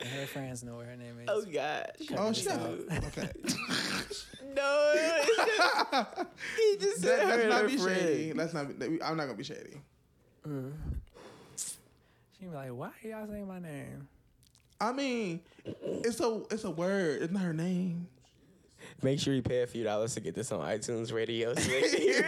And 0.00 0.08
her 0.10 0.26
friends 0.26 0.62
know 0.62 0.76
what 0.76 0.86
her 0.86 0.96
name 0.96 1.18
is. 1.20 1.28
Oh 1.28 1.42
gosh. 1.42 1.84
Oh, 2.12 2.14
Cut 2.28 2.36
shut 2.36 2.86
this 2.88 2.98
up. 2.98 3.04
Okay. 3.18 3.30
No, 4.54 4.92
just, 4.96 6.26
he 6.56 6.76
just 6.80 7.00
said 7.02 7.18
That, 7.20 7.20
her 7.20 7.26
let's 7.28 7.40
and 7.42 7.50
not 7.50 7.60
her 7.62 7.68
be 7.68 7.78
shady. 7.78 8.32
Let's 8.32 8.54
not. 8.54 8.78
Be, 8.78 9.02
I'm 9.02 9.16
not 9.16 9.24
gonna 9.26 9.34
be 9.34 9.44
shady. 9.44 9.80
Mm. 10.46 10.72
She 12.38 12.46
be 12.46 12.54
like, 12.54 12.70
why 12.70 12.88
are 13.04 13.08
y'all 13.08 13.26
saying 13.26 13.46
my 13.46 13.58
name? 13.58 14.08
I 14.80 14.92
mean, 14.92 15.40
it's 15.64 16.20
a 16.20 16.42
it's 16.50 16.64
a 16.64 16.70
word. 16.70 17.22
It's 17.22 17.32
not 17.32 17.42
her 17.42 17.52
name. 17.52 18.06
Make 19.02 19.20
sure 19.20 19.34
you 19.34 19.42
pay 19.42 19.62
a 19.62 19.66
few 19.66 19.84
dollars 19.84 20.14
to 20.14 20.20
get 20.20 20.34
this 20.34 20.50
on 20.52 20.60
iTunes 20.60 21.12
Radio 21.12 21.54
so 21.54 21.60
they 21.68 21.88
can 21.88 22.00
hear 22.00 22.24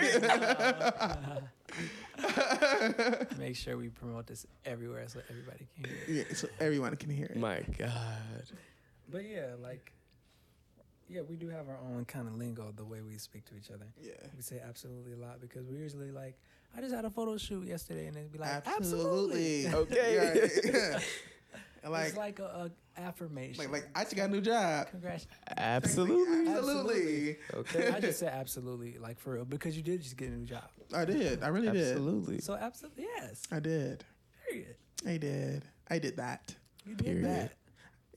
it. 2.20 3.38
Make 3.38 3.56
sure 3.56 3.76
we 3.76 3.88
promote 3.88 4.26
this 4.26 4.46
everywhere 4.64 5.06
so 5.08 5.20
everybody 5.30 5.66
can 5.74 5.84
hear 5.84 5.96
it. 6.06 6.08
Yeah, 6.28 6.34
so 6.34 6.48
everyone 6.60 6.96
can 6.96 7.10
hear 7.10 7.26
it. 7.26 7.36
My 7.36 7.60
God. 7.78 7.92
But 9.08 9.24
yeah, 9.28 9.54
like, 9.60 9.92
yeah, 11.08 11.22
we 11.28 11.36
do 11.36 11.48
have 11.48 11.68
our 11.68 11.78
own 11.92 12.04
kind 12.04 12.28
of 12.28 12.36
lingo, 12.36 12.72
the 12.76 12.84
way 12.84 13.00
we 13.00 13.16
speak 13.18 13.44
to 13.46 13.56
each 13.56 13.70
other. 13.70 13.86
Yeah. 14.00 14.12
We 14.36 14.42
say 14.42 14.60
absolutely 14.66 15.12
a 15.12 15.16
lot 15.16 15.40
because 15.40 15.66
we're 15.66 15.78
usually 15.80 16.10
like, 16.12 16.36
I 16.76 16.80
just 16.80 16.94
had 16.94 17.04
a 17.04 17.10
photo 17.10 17.36
shoot 17.36 17.66
yesterday, 17.66 18.06
and 18.06 18.16
it'd 18.16 18.32
be 18.32 18.38
like, 18.38 18.66
Absolutely. 18.66 19.66
absolutely. 19.66 19.96
Okay. 19.96 20.60
Yeah. 20.72 20.98
And 21.82 21.92
like, 21.92 22.08
it's 22.08 22.16
like 22.16 22.38
a, 22.38 22.70
a 22.96 23.00
affirmation. 23.00 23.62
like, 23.64 23.72
like, 23.72 23.88
I 23.94 24.02
just 24.04 24.16
got 24.16 24.28
a 24.28 24.32
new 24.32 24.40
job. 24.40 24.88
Congrats. 24.90 25.26
Absolutely. 25.56 26.52
Absolutely. 26.52 27.36
Okay. 27.54 27.88
I 27.88 28.00
just 28.00 28.18
said 28.18 28.32
absolutely, 28.32 28.98
like 28.98 29.18
for 29.18 29.34
real, 29.34 29.44
because 29.44 29.76
you 29.76 29.82
did 29.82 30.02
just 30.02 30.16
get 30.16 30.28
a 30.28 30.32
new 30.32 30.44
job. 30.46 30.68
I 30.94 31.04
did. 31.04 31.42
I 31.42 31.48
really 31.48 31.70
did. 31.70 31.88
Absolutely. 31.96 32.40
So 32.40 32.54
absolutely, 32.54 33.04
yes. 33.16 33.42
I 33.50 33.60
did. 33.60 34.04
Period. 34.48 34.76
I 35.06 35.16
did. 35.16 35.64
I 35.88 35.98
did 35.98 36.16
that. 36.18 36.54
You 36.84 36.94
did 36.94 37.04
Period. 37.04 37.24
that. 37.24 37.52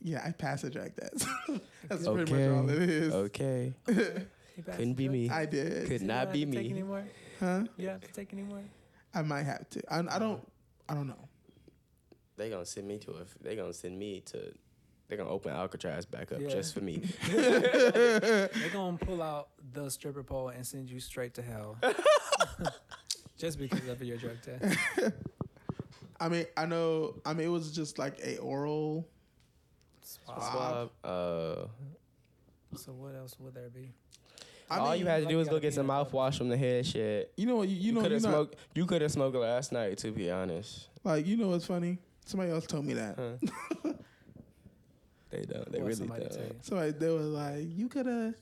Yeah, 0.02 0.22
I 0.26 0.32
passed 0.32 0.64
the 0.64 0.70
drag 0.70 0.96
test. 0.98 1.26
That's 1.88 2.04
Good. 2.04 2.28
pretty 2.28 2.34
much 2.34 2.58
all 2.58 2.70
it 2.70 2.82
is. 2.90 3.14
Okay. 3.14 3.74
Couldn't 3.86 4.94
be 4.96 5.08
me. 5.08 5.30
I 5.30 5.46
did. 5.46 5.88
Could 5.88 6.02
you 6.02 6.08
not 6.08 6.34
be 6.34 6.42
have 6.42 6.50
to 6.52 6.56
Take 6.58 6.66
me. 6.66 6.72
anymore? 6.72 7.04
Huh? 7.40 7.64
You 7.78 7.86
don't 7.86 7.94
have 7.94 8.02
to 8.02 8.14
take 8.14 8.34
anymore? 8.34 8.64
I 9.14 9.22
might 9.22 9.44
have 9.44 9.70
to. 9.72 9.82
I, 9.90 10.00
I 10.16 10.20
don't. 10.20 10.46
I 10.90 10.94
don't 10.94 11.08
know. 11.08 11.30
They 12.38 12.50
gonna 12.50 12.66
send 12.66 12.88
me 12.88 12.98
to 13.00 13.12
a. 13.12 13.26
They 13.42 13.56
gonna 13.56 13.74
send 13.74 13.98
me 13.98 14.22
to. 14.28 14.54
They 15.08 15.18
gonna 15.18 15.30
open 15.30 15.52
Alcatraz 15.52 16.06
back 16.06 16.32
up 16.32 16.40
Yeah. 16.42 16.48
just 16.50 16.74
for 16.74 16.82
me. 16.82 16.98
They're 17.32 18.50
gonna 18.72 18.98
pull 18.98 19.22
out 19.22 19.50
the 19.74 19.90
stripper 19.90 20.24
pole 20.24 20.50
and 20.50 20.66
send 20.66 20.90
you 20.90 21.00
straight 21.00 21.34
to 21.36 21.42
hell. 21.42 21.78
Just 23.38 23.60
because 23.60 23.86
of 23.90 24.02
your 24.02 24.16
drug 24.18 24.38
test. 24.42 24.78
I 26.20 26.30
mean, 26.30 26.46
I 26.56 26.66
know. 26.66 27.16
I 27.26 27.34
mean, 27.34 27.48
it 27.48 27.50
was 27.50 27.72
just 27.76 28.00
like 28.00 28.18
a 28.24 28.38
oral. 28.38 29.06
Swab. 30.02 30.42
Swab. 30.42 30.92
Uh, 31.04 31.68
So 32.78 32.94
what 32.94 33.16
else 33.16 33.36
would 33.40 33.54
there 33.54 33.70
be? 33.70 33.92
I 34.70 34.78
all 34.80 34.92
mean, 34.92 35.02
you 35.02 35.06
had 35.08 35.18
to 35.18 35.22
like 35.24 35.30
do 35.30 35.38
was 35.38 35.50
go 35.50 35.60
get 35.60 35.74
some 35.74 35.88
mouthwash 35.88 36.38
from 36.38 36.48
the 36.48 36.56
head 36.58 36.86
shit. 36.86 37.34
You 37.36 37.46
know 37.48 37.58
what? 37.58 37.68
You, 37.68 37.76
you 37.76 37.82
You 37.88 37.92
know. 37.94 38.02
could 38.02 38.12
have 38.12 38.22
smoked. 38.22 38.56
You 38.76 38.86
could 38.86 39.02
have 39.02 39.12
smoked 39.12 39.36
last 39.36 39.72
night. 39.74 39.98
To 40.00 40.12
be 40.12 40.32
honest, 40.32 40.88
Like 41.04 41.28
you 41.28 41.36
know 41.36 41.50
what's 41.50 41.66
funny? 41.66 41.98
Somebody 42.26 42.52
else 42.52 42.66
told 42.66 42.86
me 42.86 42.94
that. 42.94 43.16
huh? 43.18 43.38
they 45.30 45.42
don't. 45.42 45.72
They 45.72 45.80
What 45.80 45.88
really 45.88 45.94
somebody 45.96 46.26
tell 46.28 46.38
you? 46.38 46.44
don't. 46.50 46.66
Somebody 46.66 46.92
they 46.92 47.10
was 47.10 47.26
like, 47.28 47.66
you 47.78 47.90
could 47.90 48.06
have. 48.06 48.34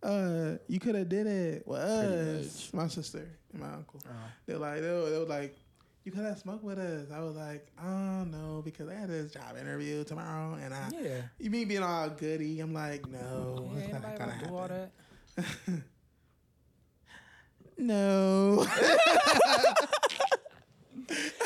Uh, 0.00 0.58
you 0.68 0.78
could 0.78 0.94
have 0.94 1.08
did 1.08 1.26
it 1.26 1.66
with 1.66 1.80
us, 1.80 2.70
my 2.72 2.86
sister 2.86 3.26
and 3.52 3.60
my 3.60 3.72
uncle. 3.72 4.00
Oh. 4.06 4.12
They're 4.46 4.56
like, 4.56 4.80
they 4.80 4.90
were, 4.92 5.10
they 5.10 5.18
were 5.18 5.24
like, 5.24 5.56
you 6.04 6.12
could 6.12 6.24
have 6.24 6.38
smoked 6.38 6.62
with 6.62 6.78
us. 6.78 7.08
I 7.12 7.18
was 7.18 7.34
like, 7.34 7.66
I 7.76 7.84
oh, 7.88 8.24
no, 8.24 8.62
because 8.64 8.88
I 8.88 8.94
had 8.94 9.08
this 9.08 9.32
job 9.32 9.56
interview 9.60 10.04
tomorrow, 10.04 10.54
and 10.54 10.72
I, 10.72 10.88
Yeah. 10.92 11.22
you 11.40 11.50
mean 11.50 11.66
being 11.66 11.82
all 11.82 12.10
goody? 12.10 12.60
I'm 12.60 12.72
like, 12.72 13.08
no, 13.08 13.68
yeah, 13.74 13.80
it's 13.82 13.92
not 13.92 14.16
gonna 14.18 14.38
wanna 14.38 14.46
do 14.46 14.56
all 14.56 14.68
that? 14.68 14.92
No, 17.80 18.66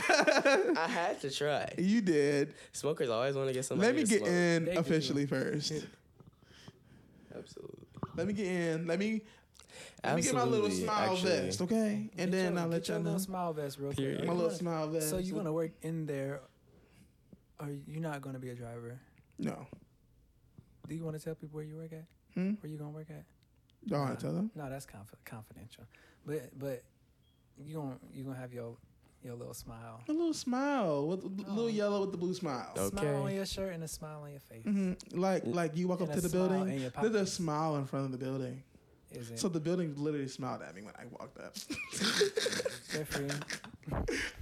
I 0.09 0.86
had 0.88 1.20
to 1.20 1.30
try. 1.30 1.72
you 1.78 2.00
did. 2.00 2.55
Smokers 2.72 3.09
always 3.11 3.34
want 3.34 3.48
to 3.48 3.55
get 3.55 3.64
somebody. 3.64 3.88
Let 3.88 3.96
me 3.96 4.03
to 4.05 4.09
get 4.09 4.18
smoke. 4.20 4.30
in 4.30 4.64
They 4.66 4.72
do. 4.74 4.78
officially 4.80 5.26
first. 5.26 5.72
Absolutely. 7.36 7.78
Let 8.16 8.26
me 8.26 8.32
get 8.32 8.46
in. 8.46 8.86
Let 8.86 8.98
me 8.98 9.22
let 10.05 10.16
me 10.16 10.22
get 10.22 10.34
my 10.34 10.44
little 10.44 10.70
smile 10.70 11.12
actually. 11.12 11.30
vest, 11.30 11.62
okay? 11.62 11.92
And 11.94 12.11
Get 12.16 12.30
then 12.32 12.53
your, 12.55 12.62
I'll 12.62 12.68
let 12.68 12.80
get 12.82 12.88
your 12.88 12.96
y'all 12.98 13.05
little 13.05 13.18
know. 13.18 13.24
smile 13.24 13.53
vest 13.53 13.78
real 13.78 13.92
Period. 13.92 14.18
quick. 14.18 14.28
My 14.28 14.34
little 14.34 14.50
smile 14.50 14.88
vest. 14.88 15.09
So 15.11 15.18
you 15.18 15.32
gonna 15.34 15.53
work 15.53 15.70
in 15.82 16.05
there? 16.07 16.40
Are 17.61 17.70
you 17.70 18.00
not 18.00 18.20
gonna 18.20 18.38
be 18.38 18.50
a 18.50 18.55
driver? 18.55 18.98
No. 19.38 19.66
Do 20.88 20.94
you 20.94 21.05
want 21.05 21.16
to 21.16 21.24
tell 21.24 21.34
people 21.34 21.57
where 21.57 21.64
you 21.64 21.76
work 21.76 21.92
at? 21.92 22.05
Hmm? 22.34 22.50
Where 22.61 22.70
you 22.70 22.76
gonna 22.76 22.90
work 22.90 23.07
at? 23.11 23.24
Don't 23.86 24.00
want 24.00 24.18
to 24.18 24.24
tell 24.26 24.34
them. 24.34 24.50
No, 24.55 24.68
that's 24.68 24.84
conf- 24.86 25.14
confidential. 25.24 25.84
But 26.26 26.59
but 26.59 26.82
you 27.64 27.74
gonna 27.76 27.96
you 28.12 28.24
gonna 28.24 28.36
have 28.38 28.53
your 28.53 28.76
your 29.24 29.34
little 29.34 29.54
smile. 29.54 30.00
A 30.08 30.12
little 30.12 30.34
smile 30.34 31.06
with 31.06 31.22
with 31.24 31.44
Oh. 31.48 31.52
little 31.52 31.70
yellow 31.70 32.00
with 32.02 32.10
the 32.12 32.18
blue 32.18 32.34
smile. 32.34 32.72
Okay. 32.76 32.88
Smile 32.96 33.22
on 33.22 33.34
your 33.34 33.46
shirt 33.46 33.72
and 33.74 33.82
a 33.84 33.88
smile 33.88 34.22
on 34.22 34.30
your 34.30 34.40
face. 34.40 34.62
hmm 34.64 34.92
Like 35.12 35.42
like 35.46 35.74
you 35.76 35.88
walk 35.88 36.00
And 36.00 36.08
up 36.10 36.14
to 36.16 36.20
the 36.20 36.28
building. 36.28 36.68
in 36.68 36.80
your 36.82 36.90
There's 36.90 37.14
a 37.14 37.26
smile 37.26 37.76
in 37.76 37.86
front 37.86 38.04
of 38.06 38.12
the 38.12 38.18
building. 38.18 38.62
Is 39.12 39.30
it? 39.30 39.38
So 39.38 39.48
the 39.48 39.60
building 39.60 39.94
literally 39.96 40.28
smiled 40.28 40.62
at 40.62 40.74
me 40.74 40.82
when 40.82 40.94
I 40.98 41.04
walked 41.10 41.38
up. 41.38 41.54
Good 42.92 43.08
for 43.08 43.22
you. 43.22 43.30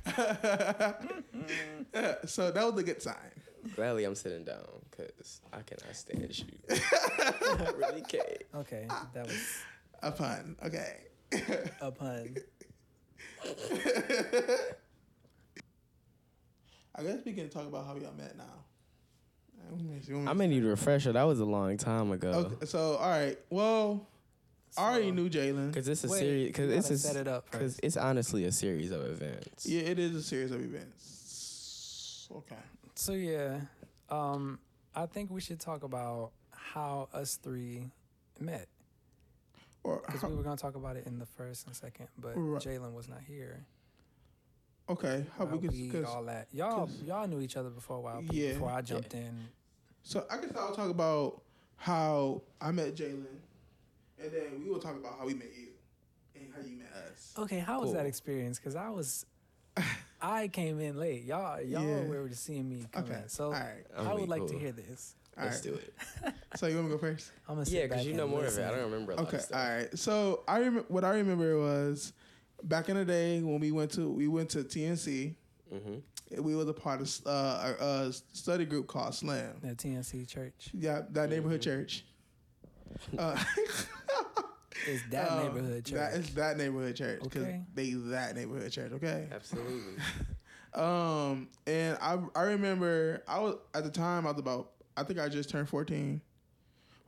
so 2.27 2.51
that 2.51 2.65
was 2.65 2.79
a 2.81 2.85
good 2.85 3.03
sign. 3.03 3.15
Gladly, 3.75 4.05
I'm 4.05 4.15
sitting 4.15 4.45
down 4.45 4.65
because 4.91 5.41
I 5.53 5.63
cannot 5.63 5.95
stand 5.97 6.39
you. 6.39 6.47
I 6.71 7.71
really 7.77 8.03
can't. 8.03 8.43
Okay, 8.55 8.87
that 9.15 9.27
was 9.27 9.63
A 10.03 10.13
pun. 10.13 10.57
Okay. 10.65 10.97
a 11.81 11.91
pun. 11.91 12.37
I 16.95 17.03
guess 17.03 17.25
we 17.25 17.33
can 17.33 17.49
talk 17.49 17.67
about 17.67 17.87
how 17.87 17.95
y'all 17.97 18.13
met 18.13 18.37
now. 18.37 18.45
Let 19.71 19.81
me 19.81 20.01
see, 20.03 20.13
let 20.13 20.23
me 20.23 20.29
I'm 20.29 20.37
gonna 20.37 20.49
need 20.49 20.65
a 20.65 20.69
refresher. 20.69 21.13
That 21.13 21.23
was 21.25 21.41
a 21.41 21.45
long 21.45 21.77
time 21.77 22.11
ago. 22.13 22.31
Okay, 22.31 22.67
so 22.67 22.97
all 22.97 23.09
right. 23.09 23.39
Well, 23.51 24.07
I 24.77 24.91
already 24.91 25.11
knew 25.11 25.29
Jaylan. 25.29 25.73
Cause 25.73 25.89
it's 25.89 26.05
a 26.05 26.09
Wait, 26.09 26.19
series. 26.19 26.53
Cause 26.55 26.71
it's 26.71 26.91
a 26.91 26.99
set 26.99 27.17
it 27.17 27.29
up 27.29 27.51
Cause 27.51 27.81
it's 27.83 27.97
honestly 27.97 28.45
a 28.45 28.53
series 28.53 28.91
of 28.91 29.05
events. 29.05 29.67
Yeah, 29.67 29.83
it 29.83 29.99
is 29.99 30.15
a 30.15 30.23
series 30.23 30.51
of 30.51 30.61
events. 30.63 32.29
Okay. 32.31 32.57
So 32.95 33.13
yeah, 33.13 33.61
um, 34.09 34.59
I 34.95 35.07
think 35.07 35.31
we 35.31 35.41
should 35.41 35.61
talk 35.61 35.83
about 35.83 36.33
how 36.51 37.09
us 37.13 37.37
three 37.37 37.91
met 38.39 38.69
Or 38.79 38.80
because 39.83 40.23
we 40.23 40.35
were 40.37 40.43
gonna 40.43 40.57
talk 40.57 40.75
about 40.77 40.97
it 40.97 41.07
in 41.07 41.19
the 41.19 41.27
first 41.27 41.67
and 41.67 41.75
second, 41.75 42.09
but 42.19 42.35
Right. 42.37 42.63
Jaylan 42.63 42.93
was 42.93 43.09
not 43.09 43.21
here. 43.23 43.65
okay, 44.89 45.25
how 45.39 45.47
How 45.47 45.57
we 45.57 45.69
we, 45.69 45.89
could 45.89 46.05
all 46.05 46.25
that 46.25 46.49
y'all 46.53 46.87
'cause- 46.87 47.03
y'all 47.03 47.27
knew 47.29 47.41
each 47.41 47.57
other 47.57 47.71
before 47.71 47.97
a 47.97 48.01
while. 48.01 48.23
Yeah. 48.25 48.55
Before 48.55 48.71
I 48.71 48.83
jumped 48.83 49.15
in. 49.15 49.49
so 50.03 50.27
I 50.31 50.39
guess 50.41 50.55
I'll 50.57 50.75
talk 50.75 50.91
about 50.91 51.43
how 51.77 52.43
I 52.61 52.73
met 52.73 52.95
Jaylan, 52.95 53.27
and 54.19 54.33
then 54.33 54.61
we 54.63 54.69
will 54.69 54.81
talk 54.81 54.97
about 54.97 55.19
how 55.19 55.27
we 55.27 55.35
met 55.35 55.55
you 55.57 55.69
and 56.35 56.53
how 56.53 56.61
you 56.61 56.77
met 56.77 56.93
us. 56.93 57.35
Okay, 57.39 57.59
how 57.61 57.81
was 57.81 57.93
that 57.93 58.05
experience? 58.07 58.59
Because 58.59 58.75
I 58.77 58.89
was, 58.91 59.25
I 60.21 60.49
came 60.49 60.81
in 60.81 60.97
late. 60.99 61.25
Y'all 61.25 61.61
y'all 61.63 61.83
Yeah. 61.87 62.07
were 62.09 62.29
just 62.29 62.43
seeing 62.45 62.69
me 62.69 62.85
come 62.93 63.05
Okay. 63.05 63.23
in. 63.23 63.29
So 63.29 63.47
all 63.47 63.53
right. 63.53 63.87
I'm 63.97 64.05
would 64.09 64.15
really 64.17 64.27
like 64.27 64.47
to 64.49 64.59
hear 64.59 64.73
this. 64.73 65.15
All 65.39 65.45
Let's 65.45 65.57
right. 65.57 65.65
do 65.65 65.75
it. 65.75 65.95
So 66.57 66.67
you 66.67 66.75
want 66.77 66.89
to 66.89 66.95
go 66.97 66.99
first? 66.99 67.31
I'm 67.49 67.55
gonna 67.55 67.65
sit 67.67 67.75
Yeah, 67.75 67.87
because 67.87 68.05
you 68.05 68.13
know 68.13 68.27
more 68.27 68.41
listen. 68.41 68.65
of 68.65 68.71
it. 68.71 68.73
I 68.73 68.77
don't 68.77 68.91
remember 68.91 69.13
a 69.13 69.17
lot 69.17 69.27
Okay. 69.29 69.37
of 69.37 69.43
stuff. 69.45 69.61
All 69.61 69.77
right. 69.77 69.99
So 69.99 70.43
I 70.49 70.59
rem- 70.61 70.85
what 70.89 71.05
I 71.05 71.11
remember 71.11 71.57
was 71.59 72.13
back 72.65 72.89
in 72.89 72.97
the 72.97 73.05
day 73.05 73.41
when 73.41 73.61
we 73.61 73.71
went 73.71 73.93
to 73.93 74.11
we 74.11 74.27
went 74.27 74.51
to 74.51 74.65
TNC. 74.65 75.35
Mm-hmm. 75.73 76.43
We 76.43 76.55
was 76.57 76.69
a 76.69 76.73
part 76.73 77.01
of 77.01 77.09
uh, 77.27 77.73
a, 77.81 77.85
a 78.09 78.13
study 78.33 78.65
group 78.65 78.89
called 78.89 79.15
Slam. 79.15 79.55
The 79.63 79.75
TNC 79.77 80.27
Church 80.29 80.71
Yeah, 80.75 81.03
that 81.11 81.31
neighborhood 81.31 81.61
Mhm. 81.61 81.65
church. 81.65 82.05
Uh, 83.17 83.37
is 84.89 85.01
that 85.11 85.29
um, 85.31 85.39
neighborhood 85.45 85.85
church. 85.85 85.95
That 85.95 86.15
is 86.15 86.35
that 86.35 86.57
neighborhood 86.57 86.97
church 86.97 87.21
because 87.23 87.43
Okay. 87.45 87.63
they 87.75 87.93
that 87.93 88.35
neighborhood 88.35 88.73
church. 88.73 88.91
Okay. 88.93 89.29
Absolutely. 89.33 89.95
Um, 90.75 91.49
and 91.67 91.97
I 92.01 92.19
I 92.35 92.43
remember 92.43 93.23
I 93.29 93.39
was 93.41 93.57
at 93.75 93.85
the 93.85 93.91
time 93.91 94.27
I 94.27 94.31
was 94.33 94.41
about 94.41 94.73
I 94.97 95.03
think 95.05 95.19
I 95.19 95.29
just 95.29 95.49
turned 95.51 95.69
fourteen 95.69 96.21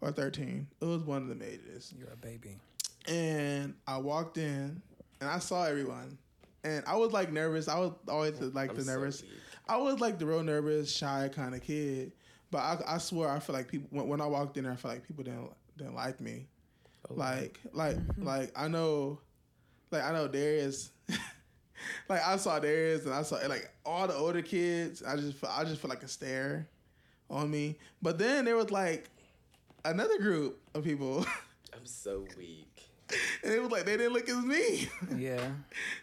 or 0.00 0.10
thirteen. 0.12 0.66
It 0.80 0.84
was 0.84 1.02
one 1.02 1.30
of 1.30 1.38
the 1.38 1.46
ages. 1.46 1.92
You're 1.96 2.12
a 2.12 2.16
baby. 2.16 2.58
and 3.08 3.74
I 3.86 3.98
walked 3.98 4.38
in 4.38 4.80
and 5.20 5.30
I 5.30 5.38
saw 5.38 5.64
everyone. 5.64 6.18
And 6.64 6.84
I 6.86 6.96
was 6.96 7.12
like 7.12 7.32
nervous. 7.32 7.66
I 7.68 7.78
was 7.78 7.92
always 8.08 8.38
like 8.40 8.70
I'm 8.70 8.76
the 8.76 8.84
nervous. 8.84 9.22
weak. 9.22 9.30
I 9.68 9.76
was 9.78 10.00
like 10.00 10.18
the 10.20 10.26
real 10.26 10.42
nervous, 10.44 10.94
shy 10.94 11.28
kind 11.34 11.54
of 11.54 11.62
kid. 11.62 12.12
But 12.52 12.58
I, 12.58 12.94
I 12.94 12.98
swear, 12.98 13.28
I 13.30 13.38
feel 13.40 13.54
like 13.54 13.66
people 13.68 13.88
when, 13.90 14.06
when 14.06 14.20
I 14.20 14.26
walked 14.26 14.56
in 14.56 14.64
there, 14.64 14.72
I 14.72 14.76
feel 14.76 14.90
like 14.92 15.06
people 15.06 15.24
didn't 15.24 15.50
didn't 15.76 15.94
like 15.96 16.20
me. 16.20 16.46
Oh, 17.10 17.14
Like 17.14 17.58
like 17.72 17.96
mm-hmm. 17.96 18.24
like 18.24 18.52
I 18.54 18.68
know, 18.68 19.18
like 19.90 20.04
I 20.04 20.12
know 20.12 20.28
Darius. 20.28 20.90
like 22.08 22.24
I 22.24 22.36
saw 22.36 22.58
Darius 22.60 23.06
and 23.06 23.14
I 23.14 23.22
saw 23.22 23.36
like 23.48 23.68
all 23.84 24.06
the 24.06 24.14
older 24.14 24.42
kids. 24.42 25.02
I 25.02 25.16
just 25.16 25.42
I 25.44 25.64
just 25.64 25.80
felt 25.80 25.90
like 25.90 26.02
a 26.04 26.08
stare 26.08 26.68
on 27.32 27.50
me. 27.50 27.78
But 28.00 28.18
then 28.18 28.44
there 28.44 28.56
was 28.56 28.70
like 28.70 29.10
another 29.84 30.18
group 30.18 30.60
of 30.74 30.84
people. 30.84 31.26
I'm 31.74 31.86
so 31.86 32.24
weak. 32.36 32.68
and 33.42 33.52
it 33.52 33.60
was 33.60 33.70
like 33.70 33.84
they 33.84 33.96
didn't 33.96 34.12
look 34.12 34.28
as 34.28 34.44
mean. 34.44 34.88
Yeah. 35.18 35.50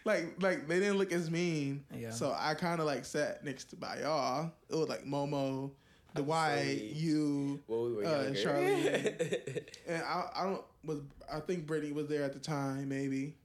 like 0.04 0.34
like 0.42 0.68
they 0.68 0.78
didn't 0.80 0.98
look 0.98 1.12
as 1.12 1.30
mean. 1.30 1.84
Yeah. 1.96 2.10
So 2.10 2.34
I 2.38 2.54
kind 2.54 2.80
of 2.80 2.86
like 2.86 3.04
sat 3.04 3.44
next 3.44 3.70
to 3.70 3.76
by 3.76 4.00
y'all. 4.00 4.50
It 4.68 4.74
was 4.76 4.88
like 4.88 5.04
Momo, 5.04 5.70
I'm 6.14 6.24
Dwight, 6.24 6.56
sorry. 6.58 6.92
you, 6.94 7.60
Well, 7.68 7.84
we 7.84 7.92
were 7.94 8.04
Uh, 8.06 8.22
younger. 8.24 8.38
Charlene. 8.38 9.64
and 9.88 10.02
I 10.02 10.28
I 10.36 10.42
don't 10.44 10.64
was 10.84 11.00
I 11.32 11.40
think 11.40 11.66
Brittany 11.66 11.92
was 11.92 12.06
there 12.08 12.22
at 12.24 12.32
the 12.32 12.38
time 12.40 12.88
maybe, 12.88 13.36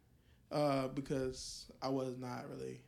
uh 0.51 0.87
because 0.89 1.65
I 1.81 1.89
was 1.89 2.17
not 2.17 2.45
really. 2.49 2.81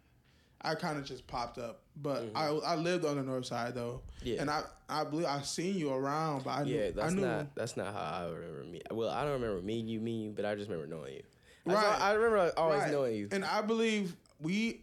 I 0.61 0.75
kind 0.75 0.97
of 0.97 1.05
just 1.05 1.27
popped 1.27 1.57
up, 1.59 1.81
but 2.01 2.25
I 2.35 2.47
I 2.47 2.75
lived 2.75 3.05
on 3.05 3.15
the 3.17 3.23
north 3.23 3.45
side 3.45 3.75
though, 3.75 4.01
Mm-hmm. 4.19 4.27
yeah. 4.27 4.41
and 4.41 4.49
I 4.49 4.63
I 4.89 5.03
believe 5.03 5.27
I 5.27 5.41
seen 5.41 5.75
you 5.75 5.91
around, 5.93 6.43
but 6.43 6.51
I 6.51 6.63
knew 6.63 6.75
yeah, 6.75 6.91
that's 6.91 7.11
I 7.11 7.15
knew 7.15 7.21
not 7.25 7.55
that's 7.55 7.77
not 7.77 7.93
how 7.93 7.99
I 7.99 8.29
remember 8.29 8.63
me. 8.63 8.81
Well, 8.91 9.09
I 9.09 9.23
don't 9.23 9.33
remember 9.33 9.61
meeting 9.61 9.87
you, 9.87 9.99
meeting 9.99 10.21
you, 10.21 10.31
but 10.31 10.45
I 10.45 10.55
just 10.55 10.69
remember 10.69 10.93
knowing 10.93 11.13
you. 11.15 11.23
I 11.67 11.73
Right. 11.73 12.01
I 12.01 12.13
remember 12.13 12.51
always 12.57 12.79
Right. 12.81 12.91
knowing 12.91 13.15
you. 13.15 13.27
And 13.31 13.43
I 13.45 13.61
believe 13.61 14.15
we, 14.39 14.81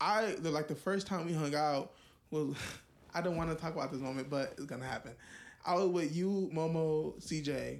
I 0.00 0.34
the, 0.38 0.50
like 0.50 0.68
the 0.68 0.74
first 0.74 1.06
time 1.06 1.26
we 1.26 1.32
hung 1.34 1.54
out 1.54 1.92
was, 2.30 2.54
I 3.14 3.20
don't 3.20 3.36
want 3.36 3.50
to 3.50 3.56
talk 3.56 3.74
about 3.74 3.92
this 3.92 4.00
moment, 4.00 4.28
but 4.30 4.54
it's 4.56 4.64
gonna 4.66 4.86
happen. 4.86 5.12
I 5.66 5.74
was 5.76 5.88
with 5.88 6.14
you, 6.16 6.50
Momo, 6.52 7.14
CJ, 7.22 7.78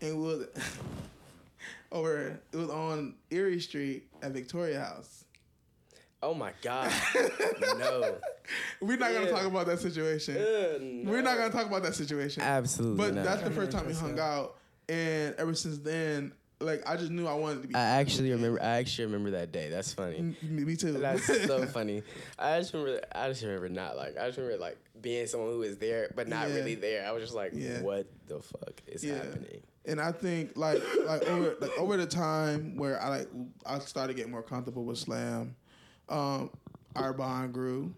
and 0.00 0.16
we 0.16 0.22
was 0.22 0.46
over. 1.92 2.38
It 2.52 2.56
was 2.56 2.70
on 2.70 3.14
Erie 3.30 3.60
Street 3.60 4.04
at 4.22 4.32
Victoria 4.32 4.80
House. 4.80 5.24
Oh 6.22 6.34
my 6.34 6.50
god, 6.62 6.92
no. 7.78 8.16
We're 8.80 8.96
not 8.96 9.12
gonna 9.12 9.30
talk 9.30 9.44
about 9.44 9.66
that 9.66 9.78
situation. 9.78 10.36
Ugh, 10.36 11.06
We're 11.06 11.22
not 11.22 11.38
gonna 11.38 11.52
talk 11.52 11.66
about 11.66 11.82
that 11.84 11.94
situation. 11.94 12.42
Absolutely 12.42 12.96
But 12.96 13.14
not. 13.14 13.24
that's 13.24 13.42
the 13.42 13.50
first 13.52 13.70
time 13.70 13.86
we 13.86 13.92
hung 13.94 14.18
out, 14.18 14.56
and 14.88 15.34
ever 15.36 15.54
since 15.54 15.78
then, 15.78 16.32
like 16.60 16.82
I 16.88 16.96
just 16.96 17.12
knew 17.12 17.26
I 17.28 17.34
wanted 17.34 17.62
to 17.62 17.68
be. 17.68 17.74
I 17.76 18.00
actually 18.00 18.32
remember. 18.32 18.60
I 18.60 18.78
actually 18.78 19.04
remember 19.06 19.30
that 19.32 19.52
day. 19.52 19.68
That's 19.70 19.92
funny. 19.92 20.16
M- 20.18 20.36
me 20.42 20.74
too. 20.74 20.92
That's 20.94 21.24
so 21.46 21.64
funny. 21.66 22.02
I 22.36 22.58
just 22.58 22.74
remember. 22.74 23.00
I 23.12 23.28
just 23.28 23.42
remember 23.44 23.68
not 23.68 23.96
like. 23.96 24.18
I 24.18 24.26
just 24.26 24.38
remember 24.38 24.58
like 24.60 24.76
being 25.00 25.26
someone 25.28 25.50
who 25.50 25.58
was 25.60 25.76
there 25.78 26.10
but 26.16 26.26
not 26.26 26.48
Yeah. 26.48 26.56
really 26.56 26.74
there. 26.74 27.06
I 27.06 27.12
was 27.12 27.22
just 27.22 27.34
like, 27.36 27.52
Yeah. 27.54 27.80
what 27.82 28.08
the 28.26 28.40
fuck 28.40 28.82
is 28.88 29.04
Yeah. 29.04 29.14
happening? 29.18 29.62
And 29.84 30.00
I 30.00 30.10
think 30.10 30.56
like 30.56 30.82
like 31.06 31.22
over 31.28 31.54
like 31.60 31.78
over 31.78 31.96
the 31.96 32.06
time 32.06 32.76
where 32.76 33.00
I 33.00 33.08
like 33.18 33.28
I 33.64 33.78
started 33.78 34.16
getting 34.16 34.32
more 34.32 34.42
comfortable 34.42 34.84
with 34.84 34.98
slam, 34.98 35.54
um, 36.08 36.50
our 36.96 37.12
bond 37.12 37.52
grew. 37.52 37.94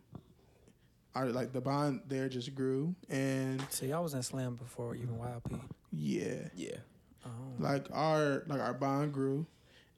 Our 1.14 1.26
like 1.30 1.52
the 1.52 1.60
bond 1.60 2.02
there 2.06 2.28
just 2.28 2.54
grew, 2.54 2.94
and 3.08 3.60
So 3.70 3.84
y'all 3.84 4.02
was 4.02 4.14
in 4.14 4.22
Slam 4.22 4.54
before 4.54 4.94
even 4.94 5.16
YLP. 5.18 5.60
yeah, 5.92 6.48
Yeah. 6.54 6.76
Oh. 7.26 7.28
like 7.58 7.86
our 7.92 8.44
like 8.46 8.60
our 8.60 8.72
bond 8.74 9.12
grew, 9.12 9.44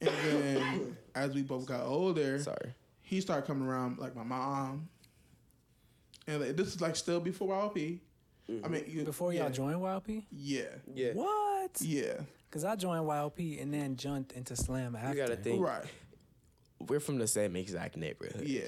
and 0.00 0.10
then 0.24 0.96
as 1.14 1.34
we 1.34 1.42
both 1.42 1.66
got 1.66 1.82
older, 1.84 2.38
Sorry. 2.38 2.74
he 3.02 3.20
started 3.20 3.46
coming 3.46 3.68
around 3.68 3.98
like 3.98 4.16
my 4.16 4.22
mom, 4.24 4.88
and 6.26 6.40
like, 6.40 6.56
this 6.56 6.68
is 6.68 6.80
like 6.80 6.96
still 6.96 7.20
before 7.20 7.48
YLP. 7.54 8.00
I 8.64 8.68
mean, 8.68 8.84
you, 8.88 9.04
Before 9.04 9.32
yeah, 9.32 9.42
y'all 9.44 9.50
joined 9.50 9.76
YLP? 9.80 10.24
yeah, 10.32 10.62
Yeah. 10.94 11.12
What? 11.12 11.76
yeah, 11.80 12.14
Because 12.48 12.64
I 12.64 12.74
joined 12.74 13.04
YLP 13.04 13.62
and 13.62 13.72
then 13.72 13.96
jumped 13.96 14.32
into 14.32 14.56
Slam 14.56 14.96
after. 14.96 15.14
gotta 15.16 15.36
think. 15.36 15.62
right, 15.64 15.84
We're 16.88 17.00
from 17.00 17.18
the 17.18 17.26
same 17.26 17.56
exact 17.56 17.96
neighborhood. 17.96 18.42
yeah. 18.46 18.62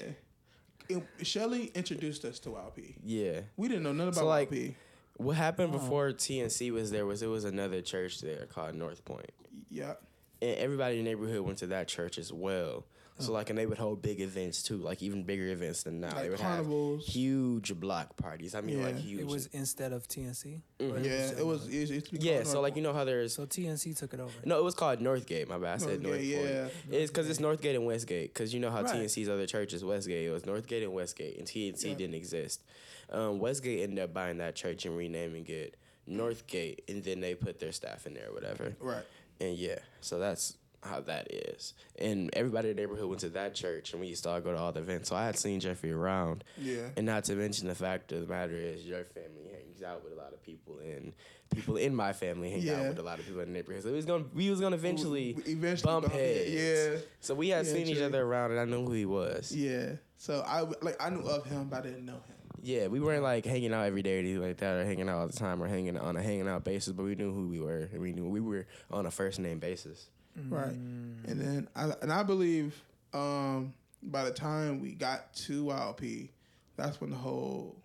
And 0.89 1.03
Shelly 1.23 1.71
introduced 1.73 2.25
us 2.25 2.37
to 2.39 2.49
YLP. 2.49 2.95
Yeah. 3.03 3.41
We 3.57 3.67
didn't 3.67 3.83
know 3.83 3.91
nothing 3.91 4.09
about 4.09 4.19
So, 4.19 4.25
like, 4.27 4.51
YLP. 4.51 4.75
What 5.17 5.35
happened 5.35 5.73
Oh. 5.73 5.77
before 5.79 6.11
TNC 6.11 6.71
was 6.71 6.91
there 6.91 7.05
was 7.07 7.23
it 7.23 7.27
was 7.27 7.43
another 7.45 7.81
church 7.81 8.21
there 8.21 8.45
called 8.45 8.75
North 8.75 9.03
Point. 9.05 9.31
Yeah, 9.69 9.93
And 10.41 10.57
everybody 10.57 10.99
in 10.99 11.05
the 11.05 11.09
neighborhood 11.11 11.41
went 11.41 11.57
to 11.59 11.67
that 11.67 11.87
church 11.87 12.17
as 12.17 12.31
well. 12.31 12.85
So 13.17 13.31
like 13.31 13.49
and 13.49 13.57
they 13.57 13.65
would 13.65 13.77
hold 13.77 14.01
big 14.01 14.19
events 14.19 14.61
too, 14.61 14.75
like 14.75 15.01
even 15.01 15.23
bigger 15.23 15.47
events 15.47 15.83
than 15.83 16.01
now. 16.01 16.09
they 16.09 16.23
like 16.23 16.29
would 16.31 16.39
carnivals. 16.39 17.05
have 17.05 17.13
huge 17.15 17.73
block 17.79 18.17
parties. 18.17 18.53
I 18.55 18.59
mean 18.61 18.83
like 18.83 18.97
huge. 18.97 19.21
It 19.21 19.27
was 19.27 19.45
instead 19.53 19.93
of 19.93 20.05
TNC? 20.07 20.61
Or 20.81 20.85
Mhm. 20.87 21.05
yeah, 21.05 21.11
it 21.39 21.45
was. 21.45 21.63
another? 21.63 21.77
It, 21.77 21.91
it's 21.91 22.11
yeah, 22.11 22.43
so 22.43 22.59
like 22.59 22.75
you 22.75 22.81
know 22.81 22.91
how 22.91 23.05
there's 23.05 23.33
So 23.33 23.45
TNC 23.45 23.93
took 23.97 24.13
it 24.13 24.19
over. 24.19 24.33
no, 24.43 24.57
it 24.59 24.63
was 24.65 24.75
called 24.75 24.99
Northgate. 24.99 25.47
My 25.47 25.57
bad, 25.57 25.75
I 25.75 25.77
said 25.77 26.01
Northgate, 26.01 26.35
Point. 26.35 26.49
yeah. 26.91 26.97
It's 26.99 27.09
because 27.09 27.29
it's 27.29 27.39
Northgate 27.39 27.75
and 27.75 27.85
Westgate. 27.85 28.33
Because 28.33 28.53
you 28.53 28.59
know 28.59 28.69
how 28.69 28.81
Right. 28.81 28.95
TNC's 29.05 29.29
other 29.29 29.45
churches, 29.47 29.85
Westgate, 29.85 30.27
it 30.27 30.31
was 30.31 30.43
Northgate 30.43 30.83
and 30.83 30.93
Westgate, 30.93 31.37
and 31.37 31.47
TNC 31.47 31.89
Yeah. 31.91 31.95
didn't 31.95 32.15
exist. 32.15 32.63
Um, 33.09 33.39
Westgate 33.39 33.81
ended 33.83 33.99
up 33.99 34.13
buying 34.13 34.39
that 34.39 34.55
church 34.55 34.85
and 34.85 34.97
renaming 34.97 35.45
it 35.47 35.77
Northgate, 36.09 36.79
and 36.89 37.01
then 37.03 37.21
they 37.21 37.33
put 37.33 37.59
their 37.59 37.71
staff 37.71 38.05
in 38.05 38.13
there, 38.13 38.29
or 38.29 38.33
whatever. 38.33 38.75
right. 38.81 39.05
And 39.39 39.57
yeah, 39.57 39.79
so 40.01 40.19
that's 40.19 40.55
how 40.85 41.01
that 41.01 41.31
is. 41.31 41.73
And 41.97 42.29
everybody 42.33 42.69
in 42.69 42.75
the 42.75 42.81
neighborhood 42.81 43.07
went 43.09 43.21
to 43.21 43.29
that 43.29 43.55
church, 43.55 43.91
and 43.91 44.01
we 44.01 44.07
used 44.07 44.23
to 44.23 44.29
all 44.29 44.41
go 44.41 44.51
to 44.53 44.57
all 44.57 44.71
the 44.71 44.79
events. 44.81 45.09
So 45.09 45.15
I 45.15 45.25
had 45.25 45.37
seen 45.37 45.59
Jeffrey 45.59 45.91
around, 45.91 46.43
Yeah, 46.57 46.89
and 46.95 47.05
not 47.05 47.23
to 47.25 47.35
mention 47.35 47.67
the 47.67 47.75
fact 47.75 48.11
of 48.11 48.21
the 48.21 48.27
matter 48.27 48.55
is 48.55 48.85
your 48.85 49.03
family 49.05 49.49
hangs 49.51 49.81
out 49.83 50.03
with 50.03 50.13
a 50.13 50.15
lot 50.15 50.33
of 50.33 50.41
people, 50.43 50.79
and 50.79 51.13
people 51.53 51.77
in 51.77 51.95
my 51.95 52.13
family 52.13 52.49
hang 52.51 52.69
out 52.69 52.87
with 52.89 52.99
a 52.99 53.03
lot 53.03 53.19
of 53.19 53.25
people 53.25 53.41
in 53.41 53.47
the 53.51 53.53
neighborhood. 53.53 53.83
So 53.83 53.89
it 53.89 53.93
was 53.93 54.05
gonna, 54.05 54.25
we 54.33 54.49
was 54.49 54.59
gonna 54.61 54.75
eventually 54.75 55.33
We- 55.45 55.53
eventually 55.53 55.91
bump 55.91 56.11
heads. 56.11 56.49
Yeah, 56.51 56.97
So 57.19 57.33
we 57.35 57.49
had 57.49 57.65
Yeah, 57.65 57.71
seen 57.73 57.87
each 57.87 58.01
other 58.01 58.21
around, 58.23 58.51
and 58.51 58.59
I 58.59 58.65
knew 58.65 58.85
who 58.85 58.93
he 58.93 59.05
was. 59.05 59.51
Yeah. 59.55 59.71
yeah. 59.71 59.91
So 60.17 60.43
I 60.47 60.61
like 60.81 60.95
I 60.99 61.09
knew 61.09 61.21
of 61.21 61.45
him, 61.45 61.67
but 61.69 61.79
I 61.79 61.81
didn't 61.87 62.05
know 62.05 62.13
him. 62.13 62.21
Yeah, 62.61 62.87
we 62.87 62.99
weren't 62.99 63.21
like 63.21 63.45
hanging 63.45 63.73
out 63.73 63.85
every 63.85 64.01
day 64.01 64.15
or 64.15 64.19
anything 64.19 64.41
like 64.41 64.57
that, 64.57 64.77
or 64.77 64.85
hanging 64.85 65.07
out 65.07 65.17
all 65.19 65.27
the 65.27 65.33
time, 65.37 65.61
or 65.61 65.67
hanging 65.67 65.97
on 65.99 66.15
a 66.15 66.21
hanging 66.23 66.47
out 66.47 66.63
basis. 66.63 66.93
But 66.93 67.03
we 67.03 67.13
knew 67.13 67.31
who 67.31 67.47
we 67.47 67.59
were, 67.59 67.89
and 67.91 68.01
we 68.01 68.11
knew 68.11 68.27
we 68.27 68.39
were 68.39 68.65
on 68.89 69.05
a 69.05 69.11
first 69.11 69.39
name 69.39 69.59
basis. 69.59 70.07
Right. 70.49 70.73
Mm. 70.73 71.29
And 71.31 71.41
then 71.41 71.67
I 71.75 71.91
and 72.01 72.11
I 72.11 72.23
believe 72.23 72.75
um, 73.13 73.73
by 74.03 74.25
the 74.25 74.31
time 74.31 74.81
we 74.81 74.91
got 74.91 75.33
to 75.35 75.63
YLP, 75.65 76.29
that's 76.75 76.99
when 76.99 77.09
the 77.09 77.15
whole 77.15 77.75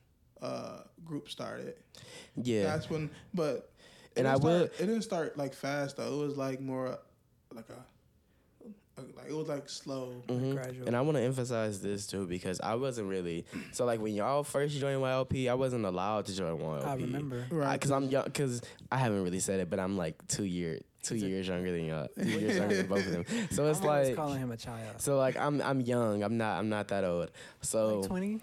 uh, 0.42 0.80
group 1.04 1.28
started. 1.28 1.74
Yeah, 2.36 2.64
That's 2.64 2.88
when, 2.88 3.10
but 3.34 3.70
And 4.16 4.26
I 4.26 4.36
will- 4.36 4.62
It 4.62 4.78
didn't 4.78 5.02
start 5.02 5.36
like 5.36 5.54
fast 5.54 5.96
though. 5.96 6.22
It 6.22 6.26
was 6.26 6.36
like 6.36 6.60
more 6.60 6.98
like 7.54 7.68
a 7.68 7.84
like 9.16 9.28
it 9.30 9.34
was 9.34 9.48
like 9.48 9.68
slow. 9.68 10.22
Mhm. 10.28 10.52
Gradual. 10.54 10.86
And 10.86 10.94
I 10.96 11.00
want 11.00 11.16
to 11.16 11.22
emphasize 11.22 11.80
this 11.80 12.06
too 12.06 12.26
because 12.26 12.60
I 12.60 12.74
wasn't 12.74 13.08
really 13.08 13.46
so 13.72 13.84
like 13.86 14.00
when 14.00 14.14
y'all 14.14 14.44
first 14.44 14.78
joined 14.78 15.00
YLP, 15.00 15.48
I 15.48 15.54
wasn't 15.54 15.86
allowed 15.86 16.26
to 16.26 16.36
join 16.36 16.58
YLP. 16.58 16.84
I 16.86 16.94
remember. 16.96 17.46
Right. 17.50 17.72
because 17.74 17.90
I'm 17.92 18.04
young. 18.10 18.24
Because 18.24 18.60
I 18.92 18.98
haven't 18.98 19.24
really 19.24 19.40
said 19.40 19.60
it, 19.60 19.70
but 19.70 19.80
I'm 19.80 19.96
like 19.96 20.26
two 20.28 20.44
year 20.44 20.80
two 21.02 21.16
years 21.16 21.48
younger 21.48 21.72
than 21.72 21.84
y'all. 21.86 22.08
Two 22.16 22.28
years 22.28 22.56
younger 22.56 22.76
than 22.76 22.86
both 22.86 23.06
of 23.06 23.12
them. 23.12 23.24
So 23.50 23.66
it's 23.68 23.80
I'm 23.80 23.86
like 23.86 24.16
calling 24.16 24.38
him 24.38 24.50
a 24.52 24.56
child. 24.56 25.00
so 25.00 25.16
like 25.16 25.36
I'm 25.36 25.60
I'm 25.62 25.80
young. 25.80 26.22
I'm 26.22 26.36
not 26.36 26.58
I'm 26.58 26.68
not 26.68 26.88
that 26.88 27.04
old. 27.04 27.30
So 27.62 28.00
like 28.00 28.08
20? 28.08 28.40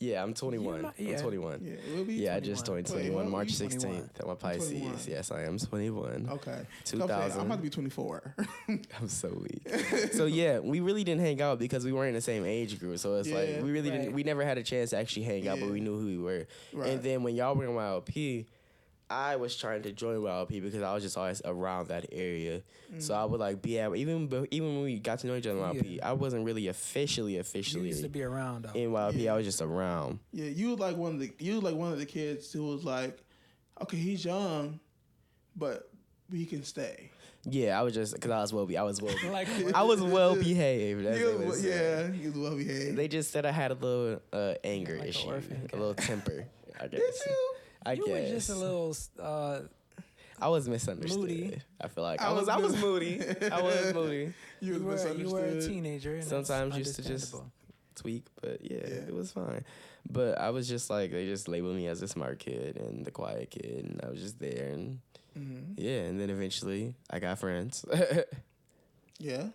yeah, 0.00 0.22
I'm 0.22 0.34
21. 0.34 0.82
might- 0.82 0.94
I'm 0.98 1.06
yeah. 1.06 1.16
21. 1.22 1.60
Yeah, 1.62 1.72
it 1.72 1.96
will 1.96 2.04
be. 2.04 2.14
Yeah, 2.14 2.36
I 2.36 2.40
just 2.40 2.66
turned 2.66 2.86
21. 2.86 3.12
21 3.12 3.30
March 3.30 3.58
You 3.58 3.66
16th. 3.68 3.80
21. 3.80 4.10
I'm 4.22 4.28
a 4.30 4.36
Pisces. 4.36 4.68
21. 4.70 4.98
Yes, 5.06 5.30
I 5.30 5.42
am 5.44 5.56
21. 5.58 6.28
Okay. 6.32 6.60
2000. 6.84 7.40
I'm 7.40 7.46
about 7.46 7.56
to 7.56 7.62
be 7.62 7.70
24. 7.70 8.34
I'm 8.68 9.08
so 9.08 9.28
weak. 9.40 9.66
so 10.12 10.26
yeah, 10.26 10.58
we 10.58 10.80
really 10.80 11.04
didn't 11.04 11.22
hang 11.22 11.40
out 11.40 11.58
because 11.58 11.84
we 11.86 11.92
weren't 11.92 12.08
in 12.08 12.14
the 12.14 12.20
same 12.20 12.44
age 12.44 12.78
group. 12.78 12.98
So 12.98 13.14
it's 13.16 13.28
Yeah, 13.28 13.36
like 13.36 13.48
we 13.62 13.70
really 13.70 13.90
right. 13.90 14.00
didn't. 14.02 14.14
We 14.14 14.24
never 14.24 14.44
had 14.44 14.58
a 14.58 14.62
chance 14.62 14.90
to 14.90 14.98
actually 14.98 15.22
hang 15.24 15.48
out, 15.48 15.58
but 15.58 15.66
Yeah. 15.66 15.72
we 15.72 15.80
knew 15.80 15.98
who 15.98 16.06
we 16.06 16.18
were. 16.18 16.46
Right. 16.74 16.90
And 16.90 17.02
then 17.02 17.22
when 17.22 17.34
y'all 17.34 17.54
were 17.54 17.64
in 17.64 17.70
YLP, 17.70 18.46
I 19.14 19.36
was 19.36 19.56
trying 19.56 19.82
to 19.82 19.92
join 19.92 20.16
YLP 20.18 20.60
because 20.62 20.82
I 20.82 20.92
was 20.92 21.02
just 21.02 21.16
always 21.16 21.40
around 21.44 21.88
that 21.88 22.06
area. 22.12 22.62
So 22.98 23.14
Mm. 23.14 23.16
I 23.18 23.24
would 23.24 23.40
like 23.40 23.62
be 23.62 23.78
at 23.78 23.94
even 23.96 24.46
even 24.50 24.74
when 24.74 24.82
we 24.84 24.98
got 24.98 25.20
to 25.20 25.26
know 25.28 25.36
each 25.36 25.46
other 25.46 25.58
in 25.58 25.64
YLP, 25.76 26.00
I 26.02 26.12
wasn't 26.12 26.44
really 26.44 26.66
officially 26.68 27.34
You 27.34 27.40
officially 27.40 27.88
used 27.88 28.02
to 28.02 28.08
be 28.08 28.22
around, 28.22 28.64
though. 28.64 28.78
in 28.78 28.90
YLP. 28.90 29.14
Yeah. 29.22 29.32
I 29.34 29.36
was 29.36 29.46
just 29.46 29.62
around. 29.62 30.18
yeah, 30.32 30.46
you 30.46 30.70
was 30.70 30.78
like 30.80 30.96
one 30.96 31.14
of 31.14 31.20
the 31.20 31.32
you 31.38 31.54
was 31.54 31.62
like 31.62 31.74
one 31.76 31.92
of 31.92 31.98
the 31.98 32.06
kids 32.06 32.52
who 32.52 32.64
was 32.64 32.84
like, 32.84 33.18
okay, 33.82 33.96
he's 33.96 34.24
young, 34.24 34.80
but 35.56 35.90
we 36.30 36.44
can 36.46 36.64
stay. 36.64 37.10
Yeah, 37.46 37.78
I 37.78 37.82
was 37.82 37.92
just 37.92 38.14
because 38.14 38.30
I 38.30 38.40
was 38.40 38.52
well. 38.54 38.64
Be- 38.66 38.78
I 38.78 38.82
was 38.84 39.02
well. 39.02 39.14
be- 39.22 39.28
like, 39.28 39.48
I 39.74 39.82
was 39.82 40.00
well 40.00 40.34
behaved. 40.34 41.04
as 41.04 41.18
they 41.18 41.34
was- 41.46 41.64
yeah, 41.64 42.10
he 42.10 42.26
was 42.28 42.36
well 42.38 42.56
behaved. 42.56 42.96
They 42.96 43.06
just 43.08 43.30
said 43.32 43.44
I 43.44 43.50
had 43.50 43.70
a 43.70 43.74
little 43.74 44.22
uh, 44.32 44.54
anger 44.64 44.96
Like 44.98 45.08
issue, 45.10 45.28
orphan 45.28 45.68
a 45.72 45.76
little 45.76 45.94
temper. 45.94 46.46
I 46.80 46.86
guess. 46.88 47.00
Did 47.00 47.30
you? 47.30 47.54
I 47.86 47.92
you 47.94 48.06
guess 48.06 48.28
were 48.28 48.34
just 48.34 48.50
a 48.50 48.54
little. 48.54 48.96
Uh, 49.18 49.60
I 50.40 50.48
was 50.48 50.68
misunderstood. 50.68 51.20
moody. 51.20 51.58
I 51.80 51.88
feel 51.88 52.02
like 52.04 52.20
I 52.20 52.26
I 52.26 52.30
was. 52.32 52.40
was 52.40 52.48
I 52.48 52.56
was 52.58 52.76
moody. 52.80 53.20
I 53.52 53.62
was 53.62 53.94
moody. 53.94 54.32
You, 54.60 54.74
you, 54.74 54.82
were 54.82 55.12
you 55.14 55.30
were 55.30 55.44
a 55.44 55.60
teenager. 55.60 56.14
And 56.14 56.22
that's 56.24 56.48
Sometimes 56.48 56.76
used 56.76 56.96
to 56.96 57.02
just- 57.02 57.34
Tweak, 57.96 58.24
but 58.42 58.58
yeah, 58.60 58.78
Yeah. 58.80 58.94
it 59.08 59.14
was 59.14 59.30
fine. 59.30 59.64
But 60.10 60.38
I 60.38 60.50
was 60.50 60.68
just 60.68 60.90
like 60.90 61.12
they 61.12 61.26
just 61.26 61.46
labeled 61.46 61.76
me 61.76 61.86
as 61.86 62.02
a 62.02 62.08
smart 62.08 62.40
kid 62.40 62.76
and 62.76 63.04
the 63.04 63.12
quiet 63.12 63.50
kid, 63.50 63.84
and 63.84 64.00
I 64.04 64.08
was 64.10 64.20
just 64.20 64.40
there, 64.40 64.70
and 64.72 64.98
Mhm. 65.38 65.74
yeah, 65.76 66.00
and 66.00 66.20
then 66.20 66.28
eventually 66.30 66.94
I 67.10 67.20
got 67.20 67.38
friends. 67.38 67.84
Yeah. 69.20 69.46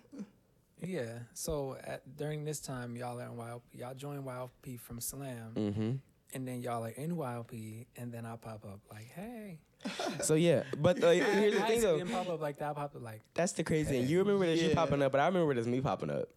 Yeah. 0.82 1.20
So 1.34 1.76
at, 1.84 2.02
during 2.18 2.46
this 2.46 2.60
time, 2.62 2.96
y'all 2.96 3.20
are 3.20 3.26
in 3.26 3.36
Wild. 3.36 3.62
Y'all 3.74 3.94
join 3.94 4.24
YLP 4.24 4.80
from 4.80 5.02
Slam, 5.02 5.52
hmm 5.56 5.92
and 6.34 6.48
then 6.48 6.62
y'all 6.62 6.84
are 6.86 6.90
in 6.90 7.16
YLP, 7.16 7.86
and 7.98 8.12
then 8.12 8.26
I 8.26 8.36
pop 8.36 8.66
up 8.66 8.80
like, 8.92 9.10
hey. 9.16 9.60
So 10.22 10.34
yeah, 10.36 10.64
but 10.78 11.02
uh, 11.04 11.10
here's 11.12 11.54
the 11.56 11.64
I 11.64 11.68
thing 11.68 11.82
though. 11.82 11.98
didn't 11.98 12.12
pop 12.12 12.30
up 12.30 12.42
like 12.42 12.58
that. 12.58 12.72
I 12.72 12.74
popped 12.74 12.96
up 12.96 13.02
like, 13.04 13.22
That's 13.34 13.54
the 13.54 13.64
crazy 13.64 13.90
thing. 13.92 14.08
You 14.08 14.20
remember 14.20 14.46
this 14.46 14.62
you 14.62 14.76
popping 14.76 15.02
up, 15.02 15.12
but 15.12 15.22
I 15.22 15.28
remember 15.28 15.54
this 15.54 15.66
me 15.68 15.80
popping 15.82 16.10
up. 16.10 16.28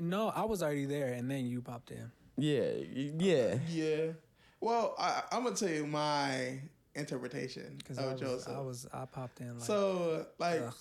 no, 0.00 0.28
I 0.28 0.44
was 0.44 0.62
already 0.62 0.86
there, 0.86 1.12
and 1.12 1.30
then 1.30 1.46
you 1.46 1.60
popped 1.62 1.90
in. 1.90 2.10
Yeah, 2.36 2.70
yeah. 3.18 3.58
Yeah. 3.68 4.12
Well, 4.60 4.94
I, 4.98 5.22
I'm 5.30 5.44
gonna 5.44 5.54
tell 5.56 5.68
you 5.68 5.86
my 5.86 6.58
interpretation 6.94 7.74
Because 7.78 7.98
of 7.98 8.04
I 8.04 8.12
was, 8.12 8.20
Joseph. 8.20 8.52
I 8.56 8.60
was, 8.60 8.86
I 8.92 9.04
popped 9.04 9.40
in 9.40 9.54
like, 9.58 9.66
so, 9.66 10.26
like, 10.38 10.62
ugh. 10.62 10.74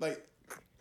like 0.00 0.26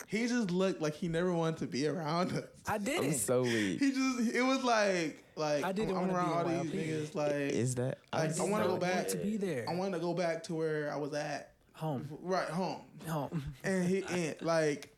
he 0.08 0.28
just 0.28 0.52
looked 0.52 0.82
like 0.82 0.94
he 0.96 1.08
never 1.08 1.34
wanted 1.34 1.58
to 1.60 1.68
be 1.68 1.88
around 1.88 2.32
us. 2.32 2.44
I 2.68 2.78
did 2.78 3.00
I'm 3.00 3.06
it. 3.12 3.14
so 3.18 3.42
weak. 3.44 3.80
He 3.80 3.92
just, 3.92 4.34
it 4.36 4.42
was 4.42 4.64
like, 4.64 5.24
like 5.36 5.64
I 5.64 5.72
didn't 5.72 5.96
I'm 5.98 6.08
wanna 6.08 6.14
be 6.14 6.18
around 6.18 6.30
all 6.58 6.64
these 6.64 6.72
YLP. 6.72 6.88
niggas. 7.12 7.16
Like, 7.16 7.32
Is 7.54 7.76
that? 7.76 7.98
I- 8.14 8.24
I'm 8.26 8.34
I 8.42 8.44
wanna 8.46 8.68
go 8.68 8.78
back. 8.78 9.08
to 9.10 9.18
be 9.18 9.38
there. 9.38 9.66
I 9.70 9.74
want 9.76 9.94
to 9.94 10.00
go 10.00 10.14
back 10.14 10.44
to 10.46 10.56
where 10.56 10.92
I 10.92 10.96
was 10.98 11.14
at, 11.14 11.52
home, 11.74 12.08
right 12.22 12.48
home, 12.50 12.82
home. 13.08 13.44
and 13.64 13.86
he, 13.86 14.04
and 14.10 14.36
like, 14.42 14.96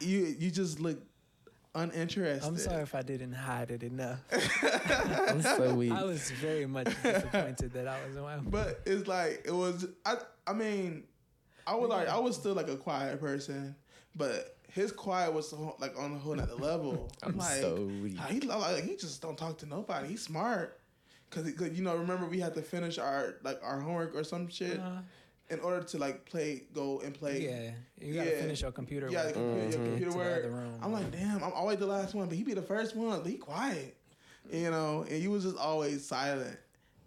you, 0.00 0.34
you 0.38 0.50
just 0.50 0.80
look 0.80 0.98
uninterested. 1.74 2.48
I'm 2.48 2.56
sorry 2.58 2.82
if 2.82 2.94
I 2.94 3.02
didn't 3.02 3.32
hide 3.32 3.70
it 3.70 3.82
enough. 3.82 4.20
I'm 5.28 5.42
so 5.42 5.74
weak. 5.74 5.92
I 5.92 6.02
was 6.04 6.30
very 6.32 6.66
much 6.66 6.86
disappointed 7.02 7.72
that 7.74 7.88
I 7.88 7.98
was 8.06 8.16
in 8.16 8.22
YLP. 8.22 8.50
But 8.50 8.80
it's 8.86 9.06
like 9.06 9.42
it 9.44 9.52
was. 9.54 9.86
I 10.04 10.16
I 10.46 10.52
mean, 10.52 11.04
I 11.66 11.74
was 11.74 11.88
like 11.90 12.08
I 12.08 12.18
was 12.18 12.36
still 12.36 12.54
like 12.54 12.68
a 12.68 12.76
quiet 12.76 13.20
person, 13.20 13.74
but 14.14 14.56
his 14.70 14.90
quiet 14.92 15.32
was 15.32 15.52
like 15.78 15.98
on 15.98 16.12
a 16.14 16.18
whole 16.18 16.34
nother 16.34 16.54
level. 16.54 17.10
I'm 17.22 17.36
like, 17.38 17.60
so 17.60 17.88
weak. 18.02 18.18
he 18.28 18.40
like 18.40 18.84
he 18.84 18.96
just 18.96 19.22
don't 19.22 19.36
talk 19.38 19.58
to 19.58 19.66
nobody. 19.66 20.08
He's 20.08 20.22
smart. 20.22 20.80
Cause, 21.30 21.50
cause 21.58 21.70
you 21.70 21.82
know, 21.82 21.96
remember 21.96 22.26
we 22.26 22.38
had 22.38 22.54
to 22.54 22.62
finish 22.62 22.98
our 22.98 23.36
like 23.42 23.58
our 23.62 23.80
homework 23.80 24.14
or 24.14 24.22
some 24.24 24.48
shit 24.48 24.78
Uh, 24.78 24.98
in 25.50 25.60
order 25.60 25.82
to 25.84 25.98
like 25.98 26.24
play, 26.24 26.62
go 26.72 27.00
and 27.00 27.12
play. 27.14 27.42
yeah, 27.42 27.70
you 28.06 28.14
gotta 28.14 28.30
Yeah. 28.30 28.40
finish 28.40 28.62
your 28.62 28.72
computer. 28.72 29.08
Yeah, 29.10 29.24
work 29.26 29.34
computer, 29.34 29.70
to 29.70 29.76
your 29.78 29.86
computer 29.86 30.12
work. 30.16 30.44
Room. 30.44 30.78
I'm 30.82 30.92
like, 30.92 31.10
damn, 31.10 31.42
I'm 31.42 31.52
always 31.52 31.78
the 31.78 31.86
last 31.86 32.14
one, 32.14 32.28
but 32.28 32.36
he 32.36 32.44
be 32.44 32.54
the 32.54 32.62
first 32.62 32.94
one. 32.96 33.20
But 33.20 33.30
he 33.30 33.36
quiet, 33.36 33.96
you 34.50 34.70
know. 34.70 35.04
And 35.10 35.20
you 35.22 35.30
was 35.30 35.42
just 35.44 35.56
always 35.56 36.06
silent. 36.06 36.56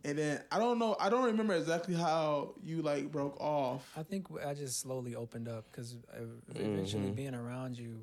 And 0.08 0.18
then 0.18 0.42
I 0.52 0.58
don't 0.58 0.80
know, 0.80 0.96
I 1.02 1.10
don't 1.10 1.26
remember 1.26 1.54
exactly 1.54 1.94
how 1.94 2.54
you 2.64 2.82
like 2.82 3.12
broke 3.12 3.40
off. 3.42 3.92
I 3.98 4.04
think 4.04 4.28
I 4.46 4.54
just 4.54 4.80
slowly 4.80 5.16
opened 5.16 5.50
up 5.50 5.66
because 5.70 5.98
eventually 6.56 7.10
Mhm. 7.10 7.16
being 7.16 7.36
around 7.36 7.78
you, 7.78 8.00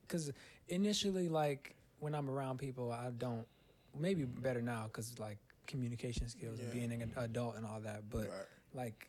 because 0.00 0.32
initially 0.68 1.28
like 1.28 1.74
when 2.00 2.14
I'm 2.14 2.28
around 2.30 2.58
people, 2.58 2.90
I 2.90 3.10
don't. 3.10 3.46
Maybe 3.94 4.24
better 4.24 4.62
now 4.62 4.84
because 4.84 5.18
like 5.18 5.36
communication 5.66 6.26
skills 6.30 6.58
and 6.58 6.68
Yeah. 6.68 6.72
being 6.72 7.02
an 7.02 7.12
adult 7.16 7.56
and 7.56 7.66
all 7.66 7.80
that. 7.82 8.08
But 8.08 8.28
Right. 8.30 8.46
like, 8.72 9.08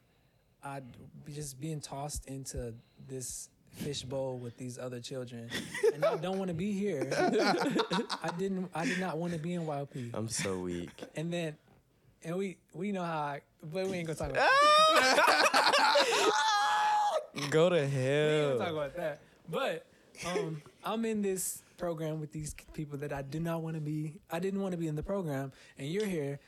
I 0.62 0.82
just 1.34 1.62
being 1.62 1.80
tossed 1.80 2.26
into 2.28 2.74
this 3.08 3.50
fishbowl 3.72 4.38
with 4.38 4.58
these 4.58 4.78
other 4.78 5.00
children, 5.00 5.50
and 5.94 6.04
I 6.06 6.18
don't 6.18 6.38
want 6.38 6.50
to 6.50 6.54
be 6.54 6.74
here. 6.74 7.10
I 8.22 8.32
didn't. 8.38 8.70
I 8.76 8.86
did 8.86 9.00
not 9.00 9.18
want 9.18 9.32
to 9.34 9.39
be 9.39 9.54
in 9.54 9.62
YP. 9.66 10.12
I'm 10.14 10.28
so 10.28 10.60
weak. 10.60 10.91
And 11.16 11.32
then, 11.32 11.58
and 12.24 12.36
we 12.36 12.57
we 12.74 12.91
know 12.91 13.03
how, 13.03 13.19
I, 13.19 13.41
but 13.61 13.88
we 13.88 13.97
ain't 13.97 14.07
gonna 14.07 14.17
talk 14.17 14.30
about. 14.32 14.47
That. 14.95 16.30
Go 17.49 17.69
to 17.69 17.88
hell. 17.88 18.28
we 18.28 18.34
ain't 18.36 18.59
gonna 18.59 18.59
talk 18.59 18.71
about 18.71 18.95
that. 18.95 19.19
But 19.49 19.86
um, 20.26 20.61
I'm 20.84 21.05
in 21.05 21.21
this 21.21 21.61
program 21.78 22.19
with 22.19 22.32
these 22.32 22.55
people 22.74 22.97
that 22.99 23.11
I 23.11 23.21
do 23.21 23.39
not 23.39 23.61
want 23.61 23.76
to 23.76 23.82
be. 23.82 24.19
I 24.32 24.39
didn't 24.39 24.61
want 24.61 24.71
to 24.74 24.78
be 24.78 24.88
in 24.88 24.95
the 24.95 25.03
program, 25.03 25.51
and 25.78 25.88
you're 25.88 26.05
here. 26.05 26.39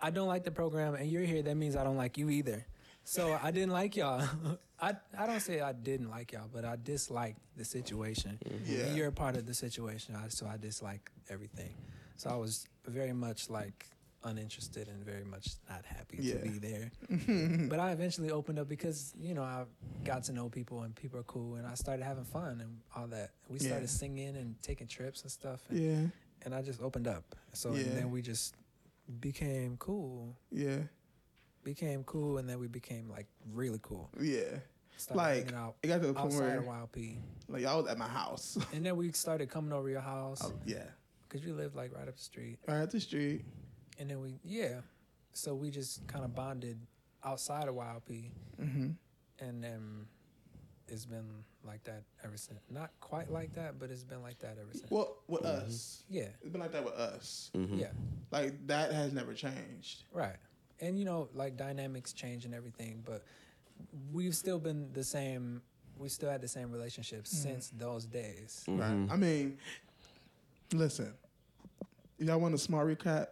I 0.00 0.10
don't 0.10 0.28
like 0.28 0.44
the 0.44 0.50
program, 0.50 0.94
and 0.94 1.10
you're 1.10 1.22
here. 1.22 1.42
That 1.42 1.56
means 1.56 1.76
I 1.76 1.84
don't 1.84 1.96
like 1.96 2.18
you 2.18 2.30
either. 2.30 2.66
So 3.04 3.38
I 3.42 3.50
didn't 3.50 3.72
like 3.72 3.96
y'all. 3.96 4.26
I 4.80 4.94
I 5.16 5.26
don't 5.26 5.40
say 5.40 5.60
I 5.60 5.72
didn't 5.72 6.10
like 6.10 6.32
y'all, 6.32 6.48
but 6.52 6.64
I 6.64 6.76
disliked 6.82 7.38
the 7.56 7.64
situation. 7.64 8.38
Yeah. 8.66 8.92
You're 8.92 9.08
a 9.08 9.12
part 9.12 9.36
of 9.36 9.46
the 9.46 9.54
situation, 9.54 10.16
so 10.30 10.46
I 10.46 10.56
dislike 10.56 11.10
everything. 11.28 11.74
So 12.16 12.30
I 12.30 12.36
was 12.36 12.66
very 12.86 13.12
much 13.12 13.50
like 13.50 13.86
uninterested 14.24 14.88
and 14.88 15.04
very 15.04 15.24
much 15.24 15.48
not 15.68 15.84
happy 15.84 16.18
Yeah. 16.20 16.34
to 16.34 16.40
be 16.40 16.58
there. 16.58 16.90
but 17.68 17.78
I 17.78 17.92
eventually 17.92 18.30
opened 18.30 18.58
up 18.58 18.68
because 18.68 19.14
you 19.20 19.34
know 19.34 19.42
I 19.42 19.64
got 20.04 20.24
to 20.24 20.32
know 20.32 20.48
people 20.48 20.82
and 20.82 20.94
people 20.94 21.18
are 21.20 21.24
cool, 21.24 21.56
and 21.56 21.66
I 21.66 21.74
started 21.74 22.04
having 22.04 22.24
fun 22.24 22.60
and 22.60 22.80
all 22.96 23.06
that. 23.08 23.30
We 23.48 23.58
Yeah. 23.58 23.68
started 23.68 23.88
singing 23.90 24.36
and 24.36 24.60
taking 24.62 24.86
trips 24.86 25.22
and 25.22 25.30
stuff, 25.30 25.62
and, 25.68 25.78
Yeah, 25.78 26.06
and 26.42 26.54
I 26.54 26.62
just 26.62 26.80
opened 26.82 27.06
up. 27.06 27.34
So 27.52 27.72
Yeah. 27.74 27.82
and 27.84 27.96
then 27.96 28.10
we 28.10 28.22
just 28.22 28.54
became 29.20 29.76
cool, 29.76 30.34
yeah, 30.50 30.80
became 31.62 32.04
cool, 32.04 32.38
and 32.38 32.48
then 32.48 32.58
we 32.58 32.66
became 32.68 33.08
like 33.08 33.26
really 33.52 33.78
cool. 33.82 34.10
yeah. 34.20 34.58
Started 34.96 35.46
Like, 35.46 35.52
out 35.54 35.74
It 35.82 35.88
got 35.88 36.00
to 36.02 36.06
the 36.06 36.14
point 36.14 36.34
where 36.34 36.62
YLP, 36.62 37.18
like 37.48 37.64
I 37.64 37.74
was 37.74 37.88
at 37.88 37.98
my 37.98 38.06
house. 38.06 38.56
and 38.72 38.86
then 38.86 38.96
we 38.96 39.10
started 39.10 39.50
coming 39.50 39.72
over 39.72 39.88
your 39.88 40.00
house 40.00 40.40
Oh, 40.44 40.52
yeah, 40.64 40.84
because 41.28 41.44
you 41.44 41.52
lived 41.52 41.74
like 41.74 41.92
right 41.92 42.06
up 42.06 42.16
the 42.16 42.22
street. 42.22 42.58
right 42.68 42.80
at 42.82 42.90
the 42.92 43.00
street. 43.00 43.44
And 43.98 44.10
then 44.10 44.20
we, 44.20 44.34
yeah. 44.44 44.80
So 45.32 45.54
we 45.54 45.70
just 45.70 46.06
kind 46.06 46.24
of 46.24 46.34
bonded 46.34 46.78
outside 47.24 47.68
of 47.68 47.74
YLP. 47.74 48.30
hmm 48.58 48.88
And 49.40 49.62
then 49.64 50.06
it's 50.88 51.06
been 51.06 51.44
like 51.64 51.82
that 51.84 52.02
ever 52.24 52.36
since. 52.36 52.60
Not 52.70 52.90
quite 53.00 53.30
like 53.30 53.54
that, 53.54 53.78
but 53.78 53.90
it's 53.90 54.04
been 54.04 54.22
like 54.22 54.38
that 54.40 54.58
ever 54.60 54.70
since. 54.72 54.90
Well, 54.90 55.16
with 55.28 55.44
us, 55.44 56.04
Yeah. 56.10 56.28
it's 56.40 56.50
been 56.50 56.60
like 56.60 56.72
that 56.72 56.84
with 56.84 56.94
us. 56.94 57.50
Mhm. 57.54 57.78
Yeah. 57.80 57.92
Like 58.30 58.66
that 58.66 58.92
has 58.92 59.12
never 59.12 59.32
changed. 59.34 60.04
Right. 60.12 60.36
And, 60.80 60.98
you 60.98 61.04
know, 61.04 61.28
like 61.34 61.56
dynamics 61.56 62.12
change 62.12 62.44
and 62.44 62.54
everything, 62.54 63.02
but 63.06 63.24
we've 64.12 64.36
still 64.36 64.58
been 64.58 64.92
the 64.92 65.04
same. 65.04 65.62
We 65.98 66.08
still 66.08 66.28
had 66.30 66.40
the 66.42 66.48
same 66.48 66.70
relationship 66.70 67.26
since 67.26 67.70
those 67.70 68.04
days. 68.04 68.64
Right. 68.68 69.06
I 69.10 69.16
mean, 69.16 69.58
listen, 70.72 71.14
y'all 72.18 72.40
want 72.40 72.54
a 72.54 72.58
small 72.58 72.84
recap? 72.84 73.28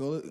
Go 0.00 0.22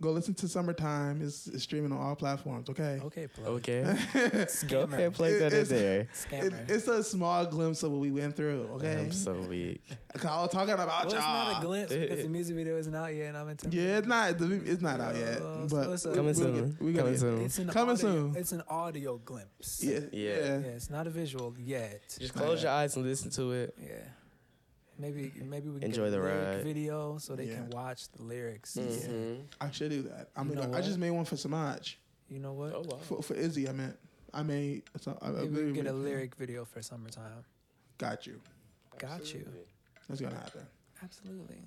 go 0.00 0.10
listen 0.10 0.34
to 0.34 0.48
Summertime. 0.48 1.22
It's, 1.22 1.46
it's 1.46 1.62
streaming 1.62 1.92
on 1.92 1.98
all 1.98 2.14
platforms. 2.16 2.68
Okay. 2.70 3.00
Okay, 3.04 3.26
plug. 3.28 3.46
Okay. 3.48 3.82
Go 3.82 3.88
Scammer. 4.46 4.92
ahead, 4.94 5.14
play 5.14 5.38
that 5.38 5.52
in 5.52 5.60
It's- 5.60 5.68
there. 5.68 6.00
It, 6.00 6.08
Scammer. 6.12 6.70
it's 6.70 6.88
a 6.88 7.02
small 7.04 7.46
glimpse 7.46 7.82
of 7.82 7.92
what 7.92 8.00
we 8.00 8.10
went 8.10 8.34
through. 8.36 8.68
Okay. 8.74 8.92
I'm 9.00 9.12
so 9.12 9.34
weak. 9.34 9.80
'Cause 10.14 10.24
I 10.24 10.42
was 10.42 10.50
talking 10.50 10.74
about 10.74 10.88
well, 10.88 10.98
y'all. 11.00 11.06
It's 11.06 11.14
not 11.52 11.62
a 11.62 11.66
glimpse 11.66 11.92
because 11.92 12.22
the 12.22 12.28
music 12.28 12.56
video 12.56 12.76
isn't 12.78 12.94
out 12.94 13.14
yet, 13.14 13.28
and 13.28 13.36
I'm 13.38 13.48
in. 13.48 13.56
Yeah, 13.70 13.98
it's 13.98 14.06
not. 14.08 14.38
the- 14.38 14.62
It's 14.64 14.82
not 14.82 15.00
out 15.00 15.14
yet. 15.16 15.40
Uh, 15.40 15.66
but 15.70 15.84
so 15.84 15.92
it's 15.92 16.04
a- 16.06 16.08
Coming 16.10 16.24
we'll 16.26 16.34
soon. 16.34 16.70
get- 16.72 16.82
we 16.82 16.92
gonna 16.92 17.02
Coming 17.04 17.18
soon. 17.18 17.42
It's 17.42 17.58
an 17.58 17.68
Coming 17.68 17.96
audio, 17.96 18.10
soon. 18.10 18.36
It's 18.36 18.52
an 18.52 18.62
audio 18.68 19.18
glimpse. 19.18 19.82
Yeah. 19.84 20.00
Yeah. 20.12 20.28
Yeah. 20.30 20.36
Yeah, 20.44 20.56
it's 20.78 20.90
not 20.90 21.06
a 21.06 21.10
visual 21.10 21.54
yet. 21.58 22.02
Just 22.18 22.34
close 22.34 22.62
your 22.62 22.72
eyes 22.72 22.96
and 22.96 23.04
listen 23.04 23.30
to 23.32 23.52
it. 23.52 23.74
Yeah. 23.80 23.88
Maybe 25.02 25.32
maybe 25.44 25.68
we 25.68 25.80
can 25.80 25.88
Enjoy 25.90 26.04
get 26.04 26.10
the 26.12 26.20
a 26.20 26.22
lyric 26.22 26.46
ride. 26.56 26.64
video 26.64 27.18
so 27.18 27.34
they 27.34 27.46
Yeah. 27.46 27.56
can 27.56 27.70
watch 27.70 28.08
the 28.12 28.22
lyrics. 28.22 28.76
Mhm. 28.80 29.42
I 29.60 29.70
should 29.72 29.90
do 29.90 30.02
that. 30.02 30.30
I'm 30.36 30.48
You 30.48 30.54
know 30.54 30.62
gonna, 30.62 30.78
I 30.78 30.80
just 30.80 30.98
made 30.98 31.10
one 31.10 31.24
for 31.24 31.36
Samaj. 31.36 31.96
You 32.28 32.38
know 32.38 32.52
what? 32.52 32.72
Oh 32.74 32.82
wow. 32.88 32.98
For, 33.02 33.22
for 33.22 33.34
Izzy, 33.34 33.68
I 33.68 33.72
meant. 33.72 33.98
I 34.32 34.42
made. 34.42 34.84
So, 35.00 35.18
I, 35.20 35.26
I 35.28 35.30
Maybe 35.32 35.48
we 35.56 35.62
can 35.64 35.72
get 35.74 35.86
a 35.86 35.92
lyric 35.92 36.36
video 36.36 36.64
for 36.64 36.80
summertime. 36.80 37.44
Got 37.98 38.26
you. 38.26 38.40
Got 38.98 39.34
you. 39.34 39.46
That's 40.08 40.20
gonna 40.20 40.36
happen. 40.36 40.62
Absolutely. 41.02 41.62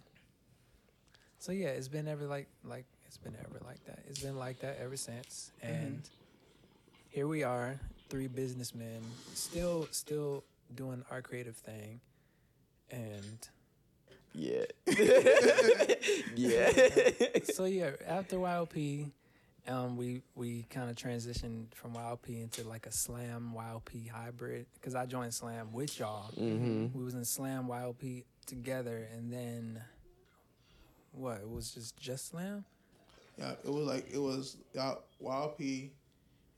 So 1.39 1.51
yeah, 1.51 1.67
it's 1.67 1.87
been 1.89 2.07
ever 2.07 2.25
like 2.25 2.47
like 2.63 2.85
it's 3.05 3.17
been 3.17 3.35
ever 3.45 3.59
like 3.65 3.83
that. 3.85 3.99
It's 4.07 4.21
been 4.21 4.37
like 4.37 4.59
that 4.61 4.79
ever 4.81 4.95
since. 4.97 5.51
And 5.61 6.01
here 7.09 7.27
we 7.27 7.43
are, 7.43 7.79
three 8.09 8.27
businessmen, 8.27 9.01
still 9.33 9.87
still 9.91 10.43
doing 10.73 11.03
our 11.11 11.21
creative 11.21 11.57
thing. 11.57 11.99
And 12.91 13.47
Yeah. 14.33 14.65
yeah. 16.35 16.71
so 17.53 17.65
yeah, 17.65 17.91
after 18.07 18.37
YLP, 18.37 19.11
um, 19.67 19.97
we 19.97 20.21
we 20.35 20.63
kind 20.69 20.89
of 20.89 20.95
transitioned 20.95 21.73
from 21.73 21.93
YLP 21.95 22.41
into 22.43 22.63
like 22.67 22.85
a 22.85 22.91
Slam 22.91 23.53
YLP 23.57 24.09
hybrid 24.09 24.67
because 24.75 24.93
I 24.95 25.05
joined 25.05 25.33
Slam 25.33 25.71
with 25.73 25.97
y'all. 25.99 26.31
hmm 26.33 26.87
We 26.93 27.03
was 27.03 27.15
in 27.15 27.25
Slam 27.25 27.67
YLP 27.67 28.25
together, 28.45 29.07
and 29.13 29.31
then 29.33 29.81
what? 31.11 31.39
It 31.41 31.49
was 31.49 31.71
just 31.71 31.97
just 31.97 32.27
Slam. 32.29 32.65
Yeah, 33.39 33.51
it 33.63 33.71
was 33.71 33.85
like 33.87 34.07
it 34.13 34.19
was 34.19 34.57
uh, 34.79 34.95
YLP, 35.23 35.89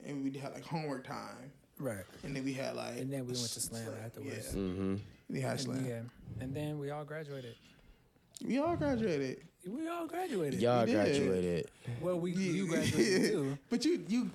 and 0.05 0.23
we 0.23 0.37
had 0.37 0.53
like 0.53 0.65
homework 0.65 1.07
time, 1.07 1.51
Right. 1.79 2.03
and 2.23 2.35
then 2.35 2.43
we 2.43 2.53
had 2.53 2.75
like 2.75 2.97
And 2.97 3.11
then 3.11 3.21
we 3.21 3.33
went 3.33 3.37
to 3.53 3.59
slam 3.61 3.83
slam, 3.85 3.95
afterwards. 4.05 4.51
Yeah, 4.53 4.59
Mm-hmm. 4.59 4.95
We 5.29 5.41
had 5.41 5.51
And, 5.53 5.59
slam. 5.61 5.85
yeah. 5.85 6.01
And 6.39 6.53
then 6.55 6.79
we 6.79 6.89
all 6.91 7.03
graduated. 7.05 7.55
We 8.45 8.57
all 8.59 8.75
graduated. 8.75 9.41
We 9.67 9.87
all 9.87 10.07
graduated. 10.07 10.61
Y'all 10.61 10.85
We 10.85 10.91
did. 10.91 10.95
graduated. 10.95 11.71
Well, 12.01 12.19
we 12.19 12.31
you 12.31 12.67
graduated 12.67 13.31
too. 13.31 13.57
But 13.69 13.83
you 13.85 14.03
you 14.07 14.19
You 14.19 14.29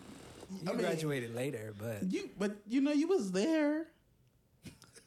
I 0.67 0.71
mean- 0.73 0.79
graduated 0.81 1.35
later, 1.35 1.73
but 1.79 2.03
you 2.13 2.29
but 2.39 2.57
you 2.69 2.81
know 2.83 2.93
you 2.93 3.09
was 3.09 3.31
there. 3.33 3.87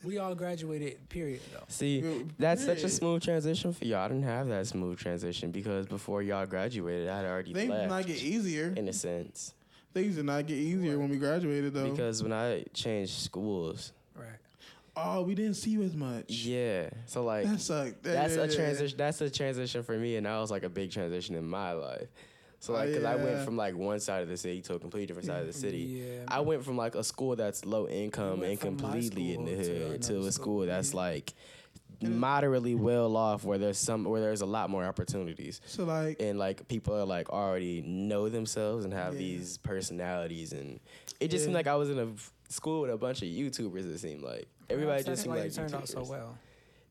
we 0.04 0.18
all 0.18 0.34
graduated. 0.36 1.08
Period. 1.10 1.42
Though. 1.54 1.64
See, 1.68 2.00
Yeah, 2.00 2.24
that's 2.40 2.62
such 2.62 2.78
a 2.80 2.82
period. 2.82 2.92
smooth 2.94 3.22
transition 3.24 3.74
for 3.74 3.86
y'all. 3.86 4.00
I 4.06 4.08
didn't 4.08 4.24
have 4.24 4.48
that 4.48 4.66
smooth 4.68 4.98
transition 4.98 5.52
because 5.52 5.86
before 5.88 6.22
y'all 6.24 6.46
graduated, 6.46 7.10
I 7.10 7.18
had 7.18 7.26
already 7.26 7.54
Things 7.54 7.70
did 7.72 7.78
left. 7.78 7.90
not 7.90 8.06
get 8.08 8.22
easier. 8.24 8.74
in 8.76 8.88
a 8.88 8.94
sense, 8.94 9.54
Things 9.94 10.16
did 10.16 10.26
not 10.26 10.46
get 10.48 10.58
easier 10.58 10.98
when 11.00 11.10
we 11.10 11.18
graduated 11.18 11.74
though. 11.74 11.90
because 11.92 12.24
when 12.24 12.34
I 12.34 12.64
changed 12.74 13.14
schools, 13.14 13.92
Right. 14.16 14.28
Oh, 14.98 15.22
we 15.22 15.36
didn't 15.36 15.56
see 15.56 15.72
you 15.72 15.82
as 15.84 15.96
much. 15.96 16.30
yeah. 16.32 16.90
So 17.06 17.24
like, 17.24 17.46
That 17.46 17.60
sucked. 17.62 18.04
that's 18.04 18.36
Yeah, 18.36 18.42
a 18.44 18.48
yeah. 18.48 18.56
transition. 18.56 18.98
That's 18.98 19.22
a 19.22 19.30
transition 19.30 19.84
for 19.84 19.98
me, 19.98 20.16
and 20.16 20.26
that 20.26 20.38
was 20.40 20.52
like 20.52 20.64
a 20.64 20.70
big 20.70 20.92
transition 20.92 21.36
in 21.36 21.46
my 21.48 21.74
life. 21.74 22.08
So 22.60 22.74
Oh, 22.74 22.78
like, 22.78 22.94
cause 22.96 23.04
I 23.04 23.16
went 23.16 23.44
from 23.46 23.58
like 23.58 23.76
one 23.76 24.00
side 24.00 24.24
of 24.24 24.30
the 24.30 24.38
city 24.38 24.62
to 24.64 24.76
a 24.76 24.80
completely 24.80 25.06
different 25.06 25.28
side 25.28 25.42
of 25.42 25.48
the 25.48 25.54
city. 25.54 26.04
Yeah. 26.08 26.24
I 26.28 26.40
went 26.40 26.64
from 26.64 26.78
like 26.78 26.96
a 26.96 27.04
school 27.04 27.36
that's 27.36 27.64
low 27.66 27.88
income 27.88 28.42
and 28.44 28.60
completely 28.60 29.34
in 29.36 29.46
the 29.46 29.64
school 29.64 29.76
to 29.76 29.88
hood 29.88 30.02
to, 30.04 30.14
a 30.20 30.22
school. 30.22 30.32
school 30.32 30.66
that's 30.66 30.94
like 30.96 31.34
moderately 32.02 32.76
well 32.76 33.16
off, 33.18 33.44
where 33.44 33.58
there's 33.58 33.78
some 33.78 34.04
where 34.06 34.22
there's 34.22 34.42
a 34.42 34.46
lot 34.46 34.70
more 34.70 34.84
opportunities. 34.84 35.62
So 35.66 35.84
like 35.86 36.18
and 36.20 36.40
like 36.40 36.68
people 36.68 36.96
are 36.96 37.06
like 37.06 37.30
already 37.30 37.82
know 37.82 38.30
themselves 38.30 38.84
and 38.86 38.94
have 38.94 39.14
Yeah. 39.14 39.20
these 39.20 39.58
personalities 39.60 40.52
and 40.54 40.80
it 41.20 41.30
just 41.30 41.42
Yeah. 41.42 41.46
seemed 41.46 41.56
like 41.56 41.68
I 41.68 41.76
was 41.76 41.90
in 41.90 42.00
a 42.00 42.08
school 42.52 42.82
with 42.82 42.92
a 42.92 42.98
bunch 42.98 43.22
of 43.22 43.28
YouTubers. 43.28 43.86
It 43.94 44.00
seemed 44.00 44.24
like 44.24 44.48
everybody 44.70 45.04
Perhaps 45.04 45.06
just 45.06 45.22
seemed 45.24 45.36
why 45.36 45.42
like 45.42 45.52
you 45.52 45.56
turned 45.58 45.76
out 45.76 45.88
so 45.88 46.04
well. 46.04 46.38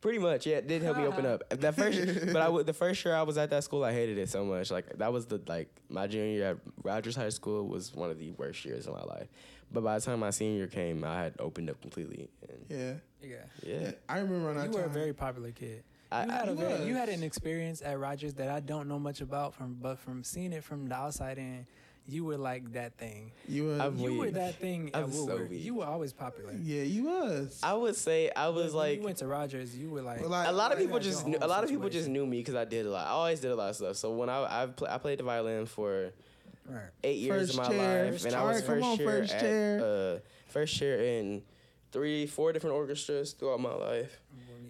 Pretty 0.00 0.18
much, 0.18 0.46
yeah. 0.46 0.56
It 0.56 0.68
did 0.68 0.82
help 0.82 0.98
me 0.98 1.06
open 1.06 1.24
up. 1.24 1.48
That 1.48 1.74
first, 1.74 1.98
but 2.32 2.36
I 2.42 2.48
would 2.48 2.66
the 2.66 2.74
first 2.74 3.02
year 3.04 3.14
I 3.14 3.22
was 3.22 3.38
at 3.38 3.48
that 3.50 3.64
school, 3.64 3.82
I 3.84 3.92
hated 3.92 4.18
it 4.18 4.28
so 4.28 4.44
much. 4.44 4.70
Like 4.70 4.98
that 4.98 5.12
was 5.12 5.26
the 5.26 5.40
like 5.46 5.68
my 5.88 6.06
junior 6.06 6.26
year 6.26 6.50
at 6.50 6.56
Rogers 6.82 7.16
High 7.16 7.30
School 7.30 7.66
was 7.66 7.94
one 7.94 8.10
of 8.10 8.18
the 8.18 8.30
worst 8.32 8.64
years 8.64 8.86
of 8.86 8.94
my 8.94 9.02
life. 9.02 9.28
But 9.72 9.82
by 9.82 9.98
the 9.98 10.04
time 10.04 10.20
my 10.20 10.30
senior 10.30 10.58
year 10.58 10.66
came, 10.66 11.04
I 11.04 11.22
had 11.22 11.34
opened 11.38 11.70
up 11.70 11.80
completely. 11.80 12.28
And 12.48 12.66
yeah. 12.68 12.92
Yeah. 13.22 13.36
yeah, 13.66 13.90
I 14.06 14.18
remember 14.18 14.50
on 14.50 14.56
that 14.56 14.66
You 14.66 14.72
were 14.72 14.84
a 14.84 14.88
very 14.88 15.14
popular 15.14 15.50
kid. 15.50 15.82
I, 16.12 16.24
You 16.24 16.30
had, 16.30 16.48
I, 16.48 16.52
a 16.52 16.54
very, 16.54 16.86
you 16.86 16.94
had 16.94 17.08
an 17.08 17.22
experience 17.22 17.80
at 17.82 17.98
Rogers 17.98 18.34
that 18.34 18.50
I 18.50 18.60
don't 18.60 18.86
know 18.86 18.98
much 18.98 19.22
about 19.22 19.54
from, 19.54 19.78
but 19.80 19.98
from 19.98 20.22
seeing 20.22 20.52
it 20.52 20.62
from 20.62 20.86
the 20.86 20.94
outside 20.94 21.38
in, 21.38 21.66
you 22.06 22.24
were 22.24 22.36
like 22.36 22.72
that 22.74 22.96
thing. 22.98 23.32
you 23.48 23.64
was 23.66 23.80
I'm 23.80 23.98
You 23.98 24.14
were 24.18 24.30
that 24.32 24.56
thing 24.56 24.90
at 24.92 25.04
I'm 25.04 25.12
so 25.12 25.36
weak. 25.48 25.64
you 25.64 25.74
were 25.76 25.86
always 25.86 26.12
popular. 26.12 26.52
yeah, 26.62 26.82
you 26.82 27.04
was. 27.04 27.58
I 27.62 27.72
would 27.74 27.96
say 27.96 28.30
I 28.36 28.48
was 28.48 28.72
when 28.74 28.82
like 28.82 28.98
you 28.98 29.04
went 29.04 29.16
to 29.18 29.26
Rogers, 29.26 29.76
you 29.76 29.88
were 29.90 30.02
like, 30.02 30.20
Well, 30.20 30.28
like- 30.30 30.48
a 30.48 30.52
lot 30.52 30.72
of 30.72 30.78
people 30.78 30.98
just 30.98 31.26
knew, 31.26 31.38
a 31.40 31.46
lot 31.48 31.64
of 31.64 31.70
people 31.70 31.88
just 31.88 32.08
knew 32.08 32.26
me 32.26 32.38
because 32.40 32.54
I 32.54 32.64
did 32.66 32.84
a 32.86 32.90
lot. 32.90 33.06
I 33.06 33.10
always 33.10 33.40
did 33.40 33.50
a 33.52 33.56
lot 33.56 33.70
of 33.70 33.76
stuff. 33.76 33.96
So 33.96 34.12
when 34.12 34.28
I 34.28 34.62
I, 34.62 34.66
pl- 34.66 34.88
I 34.90 34.98
played 34.98 35.18
the 35.18 35.22
violin 35.24 35.64
for 35.66 36.10
right. 36.68 36.82
eight 37.02 37.18
years 37.18 37.48
First 37.48 37.58
of 37.58 37.64
my 37.64 37.68
chair. 37.76 38.10
life, 38.10 38.24
and 38.26 38.34
I 38.34 38.44
was 38.44 38.62
first 38.62 38.84
on, 38.84 38.96
chair 38.98 39.06
first 39.06 39.32
at, 39.34 39.40
chair. 39.40 39.80
uh, 40.16 40.18
first 40.48 40.74
chair 40.76 41.00
in 41.00 41.42
three, 41.90 42.26
four 42.26 42.52
different 42.52 42.76
orchestras 42.76 43.32
throughout 43.32 43.60
my 43.60 43.72
life. 43.74 44.20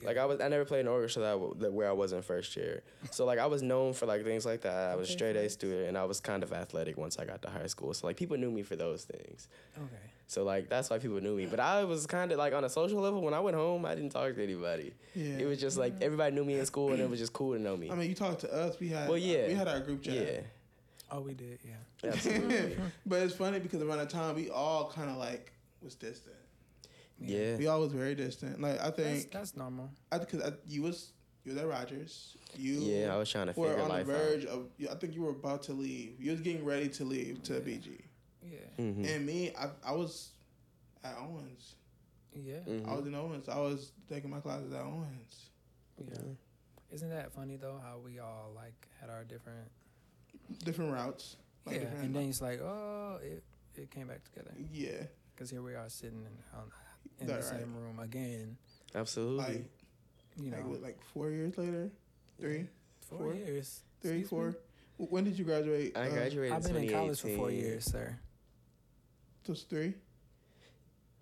Like 0.05 0.17
I 0.19 0.25
was, 0.27 0.41
I 0.41 0.49
never 0.49 0.65
played 0.65 0.81
an 0.81 0.89
orchestra 0.89 1.23
that, 1.23 1.61
that 1.61 1.73
where 1.73 1.89
I 1.89 1.93
was 1.93 2.13
in 2.13 2.23
first 2.23 2.57
year. 2.57 2.83
So 3.11 3.25
like 3.25 3.39
I 3.39 3.47
was 3.47 3.63
known 3.63 3.93
for 3.93 4.07
like 4.07 4.25
things 4.25 4.45
like 4.47 4.63
that. 4.63 4.91
I 4.91 4.97
was 4.97 5.09
a 5.09 5.13
straight 5.13 5.37
A 5.37 5.49
student, 5.51 5.89
and 5.89 5.99
I 5.99 6.05
was 6.05 6.21
kind 6.21 6.43
of 6.43 6.53
athletic 6.53 6.97
once 6.97 7.19
I 7.19 7.25
got 7.25 7.43
to 7.43 7.51
high 7.51 7.67
school. 7.67 7.93
So 7.95 8.07
like 8.07 8.17
people 8.17 8.37
knew 8.37 8.51
me 8.51 8.63
for 8.63 8.77
those 8.77 9.05
things. 9.05 9.49
Okay. 9.77 9.87
So 10.27 10.43
like 10.43 10.69
that's 10.69 10.89
why 10.91 10.99
people 10.99 11.21
knew 11.21 11.37
me. 11.37 11.47
But 11.47 11.61
I 11.61 11.85
was 11.85 12.07
kind 12.07 12.33
of 12.33 12.39
like 12.39 12.55
on 12.55 12.65
a 12.65 12.69
social 12.69 13.01
level. 13.01 13.21
When 13.23 13.35
I 13.35 13.41
went 13.41 13.57
home, 13.57 13.85
I 13.85 13.95
didn't 13.95 14.11
talk 14.11 14.35
to 14.35 14.43
anybody. 14.43 14.95
yeah. 15.15 15.39
It 15.39 15.47
was 15.47 15.61
just 15.61 15.77
like 15.77 15.95
everybody 16.01 16.35
knew 16.35 16.45
me 16.45 16.59
in 16.59 16.67
school, 16.67 16.93
and 16.93 17.01
it 17.01 17.09
was 17.11 17.21
just 17.21 17.33
cool 17.33 17.55
to 17.55 17.61
know 17.61 17.77
me. 17.77 17.91
I 17.91 17.95
mean, 17.95 18.09
you 18.09 18.15
talked 18.15 18.41
to 18.41 18.53
us. 18.53 18.79
We 18.81 18.89
had. 18.89 19.09
Well, 19.09 19.19
yeah. 19.19 19.49
We 19.49 19.55
had 19.55 19.69
our 19.69 19.81
group 19.81 20.03
chat. 20.03 20.15
yeah, 20.15 20.41
Oh, 21.11 21.21
we 21.21 21.35
did, 21.35 21.61
yeah. 21.65 22.09
absolutely. 22.11 22.77
but 23.07 23.23
it's 23.23 23.35
funny 23.35 23.59
because 23.61 23.83
around 23.83 23.99
that 23.99 24.11
time 24.11 24.35
we 24.35 24.51
all 24.51 24.91
kind 24.91 25.11
of 25.11 25.17
like 25.17 25.53
was 25.83 25.95
distant. 25.95 26.35
Yeah. 27.19 27.57
We 27.57 27.67
all 27.67 27.81
was 27.81 27.93
very 27.93 28.15
distant. 28.15 28.61
Like 28.61 28.81
I 28.81 28.91
think, 28.91 29.31
that's 29.33 29.57
normal. 29.57 29.91
I 30.13 30.19
because 30.19 30.53
you 30.67 30.83
was 30.83 31.13
you 31.45 31.53
was 31.53 31.61
at 31.63 31.69
Rogers. 31.69 32.37
You 32.57 32.75
Yeah, 32.81 33.15
I 33.15 33.19
was 33.19 33.31
trying 33.31 33.53
to 33.53 33.59
were 33.59 33.69
figure 33.69 33.83
on 33.83 33.89
the 33.89 33.95
life 33.95 34.09
out. 34.09 34.15
verge 34.17 34.45
of. 34.47 34.69
you- 34.79 34.89
I 34.89 34.95
think 34.95 35.15
you 35.15 35.23
were 35.23 35.31
about 35.31 35.63
to 35.65 35.73
leave. 35.73 36.21
You 36.21 36.31
was 36.33 36.41
getting 36.41 36.65
ready 36.65 36.89
to 36.89 37.05
leave 37.05 37.43
to 37.45 37.61
BG. 37.61 38.01
Yeah. 38.43 38.59
Mhm. 38.79 39.07
And 39.09 39.27
me, 39.27 39.53
I, 39.59 39.71
I 39.85 39.93
was 39.93 40.31
at 41.03 41.17
Owens. 41.19 41.75
Yeah. 42.35 42.61
Mhm. 42.67 42.89
I 42.89 42.95
was 42.95 43.07
in 43.07 43.15
Owens. 43.15 43.49
I 43.49 43.59
was 43.59 43.93
taking 44.09 44.31
my 44.31 44.41
classes 44.41 44.73
at 44.73 44.81
Owens. 44.83 45.51
Yeah. 45.99 46.19
Isn't 46.93 47.11
that 47.11 47.33
funny 47.33 47.57
though? 47.57 47.79
How 47.83 47.99
we 47.99 48.19
all 48.21 48.53
like 48.55 48.89
had 49.01 49.11
our 49.11 49.25
different 49.25 49.69
Different 50.65 50.93
routes. 50.93 51.37
Like 51.65 51.77
yeah, 51.77 51.81
different, 51.83 52.05
and 52.05 52.15
then 52.17 52.29
it's 52.29 52.41
like, 52.43 52.61
oh, 52.61 53.19
it 53.23 53.43
it 53.77 53.91
came 53.91 54.07
back 54.09 54.23
together 54.25 54.53
yeah, 54.71 55.05
because 55.35 55.51
here 55.51 55.63
we 55.63 55.75
are 55.75 55.89
sitting 55.89 56.21
in, 56.21 56.59
um, 56.59 56.71
in 57.21 57.27
That 57.27 57.41
the 57.43 57.47
right. 57.51 57.61
same 57.61 57.75
room 57.77 57.99
again. 57.99 58.57
Absolutely. 58.95 59.37
like 59.45 59.65
You 60.37 60.51
know, 60.51 60.57
like 60.59 60.67
what, 60.67 60.83
like 60.83 61.03
four 61.13 61.31
years 61.31 61.57
later, 61.59 61.91
three, 62.41 62.69
four, 63.09 63.19
four, 63.19 63.35
years. 63.35 63.83
three, 64.01 64.21
Excuse 64.21 64.23
me? 64.25 64.29
four. 64.29 64.47
W- 64.99 65.11
When 65.15 65.25
did 65.25 65.39
you 65.39 65.45
graduate? 65.45 65.97
I 65.97 66.09
Uh, 66.09 66.11
graduated. 66.13 66.53
I've 66.57 66.63
been 66.65 66.77
in 66.77 66.91
college 66.91 67.21
for 67.21 67.29
four 67.29 67.49
2018. 67.51 67.61
years, 67.65 67.85
sir. 67.85 68.19
It 69.45 69.49
was 69.51 69.63
three. 69.63 69.95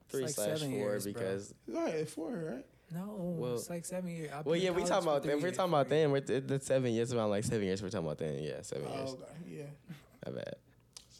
Three 0.08 0.24
It's 0.24 0.38
like 0.38 0.46
slash 0.46 0.58
seven 0.60 0.70
four 0.76 0.78
years, 0.90 1.04
bro. 1.04 1.12
because 1.12 1.54
All 1.74 1.82
right, 1.84 2.08
four, 2.08 2.30
right? 2.32 2.66
No, 2.90 3.34
Well- 3.38 3.54
it's 3.54 3.70
like 3.70 3.84
seven 3.86 4.10
years. 4.10 4.30
I've 4.32 4.44
well 4.44 4.52
been 4.54 4.62
yeah 4.62 4.68
in 4.68 4.74
we 4.74 4.82
college 4.82 4.88
talking 4.90 5.04
for 5.04 5.10
about 5.10 5.22
three 5.22 5.30
then 5.32 5.40
we're 5.40 5.46
years, 5.48 5.56
talking 5.56 5.72
about 5.72 5.88
four 5.88 5.96
years. 5.96 6.04
then 6.04 6.12
we're 6.12 6.20
th- 6.20 6.46
the 6.46 6.60
seven 6.60 6.92
years 6.92 7.12
around 7.14 7.30
like 7.30 7.44
seven 7.44 7.62
years 7.66 7.82
we're 7.82 7.88
talking 7.88 8.06
about 8.06 8.18
then 8.18 8.42
yeah 8.42 8.60
seven 8.60 8.86
Oh, 8.90 8.94
years 8.98 9.10
okay, 9.10 9.24
yeah. 9.48 9.62
my 10.26 10.32
bad 10.32 10.56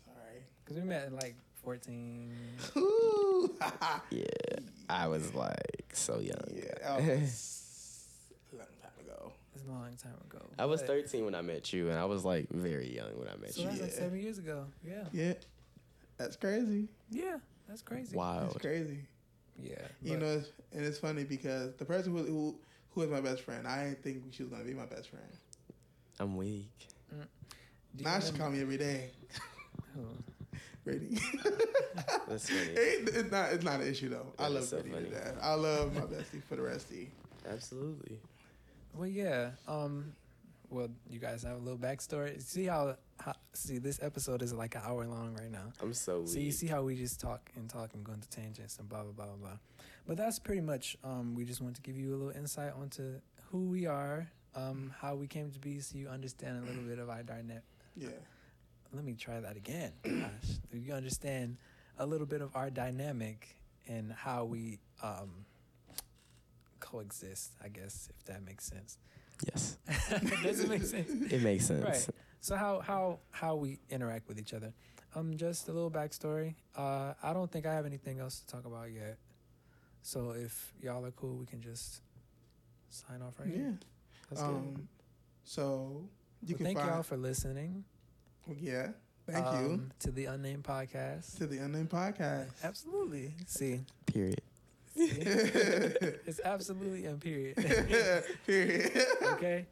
Sorry. 0.05 0.45
Cause 0.67 0.77
we 0.77 0.83
met 0.83 1.07
in 1.07 1.15
like 1.17 1.35
fourteen. 1.63 2.35
Ooh, 2.77 3.55
yeah 4.11 4.27
I 4.89 5.09
was 5.09 5.35
like 5.35 5.91
so 5.93 6.19
young 6.19 6.37
yeah, 6.55 6.63
that 6.83 6.97
was 7.01 8.53
a 8.53 8.57
long 8.57 8.67
time 8.83 8.93
ago. 9.01 9.33
It's 9.55 9.65
a 9.65 9.71
long 9.71 9.97
time 10.03 10.15
ago. 10.31 10.45
I 10.59 10.65
was 10.67 10.83
13 10.83 11.25
when 11.25 11.35
I 11.35 11.43
met 11.43 11.73
you 11.73 11.89
and 11.89 11.99
I 11.99 12.05
was 12.05 12.25
like 12.25 12.49
very 12.51 12.95
young 12.95 13.19
when 13.19 13.29
I 13.29 13.37
met 13.41 13.55
So 13.55 13.63
you 13.63 13.69
that's 13.69 13.81
like 13.81 13.91
seven 13.93 14.21
years 14.21 14.39
ago. 14.39 14.67
Yeah. 14.87 15.05
Yeah, 15.13 15.35
that's 16.19 16.37
crazy. 16.37 16.89
Yeah, 17.11 17.39
that's 17.69 17.83
crazy. 17.83 18.17
wild 18.17 18.51
That's 18.51 18.59
crazy. 18.59 18.99
Yeah. 19.63 19.77
You 20.03 20.17
know, 20.17 20.27
it's, 20.27 20.49
and 20.73 20.85
it's 20.85 20.99
funny 20.99 21.25
because 21.25 21.75
the 21.77 21.85
person 21.85 22.13
who 22.17 22.25
who 22.25 22.57
who 22.91 23.01
was 23.01 23.11
my 23.11 23.21
best 23.21 23.43
friend, 23.43 23.67
I 23.67 23.85
didn't 23.85 24.03
think 24.03 24.23
she 24.31 24.43
was 24.43 24.51
gonna 24.53 24.65
be 24.65 24.75
my 24.75 24.87
best 24.87 25.09
friend. 25.11 25.25
I'm 26.21 26.37
weak 26.37 26.69
mm. 27.15 27.23
do 27.97 28.05
you 28.05 28.05
Now 28.05 28.19
she 28.19 28.27
remember- 28.27 28.39
call 28.39 28.51
me 28.51 28.61
every 28.61 28.77
day. 28.77 29.11
Who? 29.95 30.03
Brady. 30.85 31.19
that's 32.29 32.49
funny 32.49 32.61
It- 32.73 33.09
it's 33.15 33.31
not. 33.31 33.53
It's 33.53 33.65
not 33.65 33.81
an 33.81 33.87
issue 33.89 34.09
though. 34.09 34.27
I 34.39 34.49
love 34.49 34.63
is 34.63 34.69
so 34.69 34.77
Brady 34.81 34.91
funny. 34.95 35.05
to 35.11 35.11
death. 35.15 35.35
I 35.43 35.55
love 35.55 35.95
my 35.95 36.01
bestie 36.03 36.43
for 36.49 36.57
the 36.57 36.63
restie. 36.63 37.09
absolutely 37.49 38.19
Well, 38.95 39.09
yeah. 39.09 39.51
Um, 39.69 40.15
well, 40.71 40.89
you 41.11 41.19
guys 41.19 41.43
have 41.43 41.57
a 41.57 41.61
little 41.61 41.79
backstory. 41.79 42.41
See 42.43 42.65
how, 42.65 42.97
how 43.21 43.35
see 43.53 43.79
this 43.79 44.03
episode 44.03 44.41
is 44.43 44.53
like 44.55 44.75
an 44.75 44.81
hour 44.85 45.07
long 45.07 45.35
right 45.35 45.51
now. 45.51 45.73
I'm 45.83 45.93
so 45.95 46.21
weak 46.21 46.29
So 46.29 46.39
you 46.39 46.51
see 46.53 46.67
how 46.67 46.83
we 46.83 46.97
just 46.97 47.21
talk 47.21 47.51
and 47.57 47.69
talk 47.69 47.91
and 47.95 48.03
go 48.03 48.13
into 48.13 48.29
tangents 48.31 48.79
and 48.79 48.89
blah 48.89 49.03
blah 49.03 49.13
blah 49.13 49.27
blah 49.27 49.35
blah. 49.37 49.59
But 50.07 50.17
that's 50.17 50.39
pretty 50.39 50.63
much. 50.63 50.97
Um, 51.05 51.35
we 51.35 51.45
just 51.45 51.61
want 51.61 51.77
to 51.77 51.83
give 51.83 51.97
you 51.97 52.11
a 52.11 52.17
little 52.17 52.31
insight 52.37 52.73
onto 52.79 53.21
who 53.51 53.67
we 53.67 53.87
are, 53.87 54.27
um, 54.57 54.93
how 54.99 55.15
we 55.15 55.27
came 55.27 55.51
to 55.51 55.59
be, 55.61 55.79
so 55.81 55.97
you 55.99 56.09
understand 56.09 56.59
a 56.65 56.67
little 56.67 56.83
bit 56.83 56.99
of 56.99 57.09
our 57.11 57.23
dynamic. 57.23 57.63
Yeah. 57.97 58.09
Let 58.93 59.05
me 59.05 59.15
try 59.15 59.41
that 59.41 59.57
again. 59.57 59.93
Gosh, 60.05 60.59
so 60.71 60.77
you 60.77 60.93
understand 60.93 61.57
a 61.99 62.07
little 62.07 62.27
bit 62.27 62.43
of 62.43 62.55
our 62.55 62.69
dynamic 62.71 63.57
and 63.89 64.13
how 64.13 64.45
we 64.45 64.79
um, 65.03 65.47
coexist. 66.81 67.53
I 67.65 67.69
guess 67.69 68.09
if 68.17 68.25
that 68.27 68.45
makes 68.45 68.65
sense. 68.65 68.99
yes 69.47 69.79
Does 70.43 70.61
it 70.61 70.69
make 70.69 70.83
sense? 70.85 71.11
it 71.33 71.43
makes 71.43 71.67
sense 71.67 71.85
Right. 71.85 72.07
So 72.41 72.57
how 72.57 72.81
how 72.81 73.21
how 73.31 73.55
we 73.57 73.79
interact 73.89 74.29
with 74.29 74.39
each 74.39 74.53
other. 74.53 74.73
Um, 75.15 75.37
just 75.37 75.69
a 75.69 75.73
little 75.73 75.91
backstory. 75.91 76.55
Uh, 76.77 77.13
I 77.23 77.33
don't 77.35 77.51
think 77.51 77.67
I 77.67 77.75
have 77.75 77.85
anything 77.87 78.19
else 78.19 78.41
to 78.41 78.47
talk 78.47 78.65
about 78.65 78.91
yet. 78.91 79.19
So 80.03 80.31
if 80.31 80.73
y'all 80.83 81.05
are 81.05 81.11
cool, 81.13 81.37
we 81.37 81.47
can 81.47 81.61
just 81.61 82.01
sign 82.89 83.21
off 83.23 83.39
right 83.39 83.49
Yeah. 83.49 83.57
here. 83.57 83.79
That's 84.31 84.43
good. 84.43 84.49
Um. 84.51 84.89
So 85.45 86.09
you 86.43 86.55
Well, 86.55 86.57
can 86.57 86.67
thank 86.67 86.79
find. 86.79 86.91
y'all 86.91 87.03
for 87.03 87.17
listening. 87.17 87.85
Yeah. 88.61 88.89
Thank 89.27 89.47
you 89.47 89.75
um, 89.75 89.93
to 90.01 90.11
the 90.11 90.25
unnamed 90.27 90.65
podcast. 90.65 91.39
to 91.39 91.47
the 91.47 91.59
Unnamed 91.59 91.91
Podcast. 91.91 92.49
Absolutely. 92.65 93.33
See, 93.47 93.81
period 94.07 94.41
see? 94.97 95.05
it's 96.27 96.41
absolutely 96.45 97.07
and 97.07 97.21
period. 97.21 97.57
Period. 98.47 98.93
okay. 99.25 99.67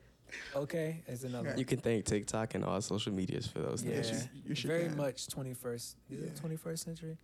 Okay, 0.54 1.02
is 1.08 1.24
another. 1.24 1.54
You 1.56 1.64
can 1.64 1.78
thank 1.80 2.04
TikTok 2.04 2.54
and 2.54 2.64
all 2.64 2.80
social 2.80 3.12
medias 3.12 3.46
for 3.48 3.58
those 3.58 3.82
Yeah, 3.82 4.00
things. 4.00 4.28
You- 4.32 4.42
you 4.50 4.54
sure 4.54 4.70
very 4.70 4.88
can. 4.88 4.96
much 4.96 5.26
21st. 5.26 5.74
Is 5.74 5.94
Yeah. 6.08 6.26
it 6.26 6.36
21st 6.36 6.78
century? 6.78 7.18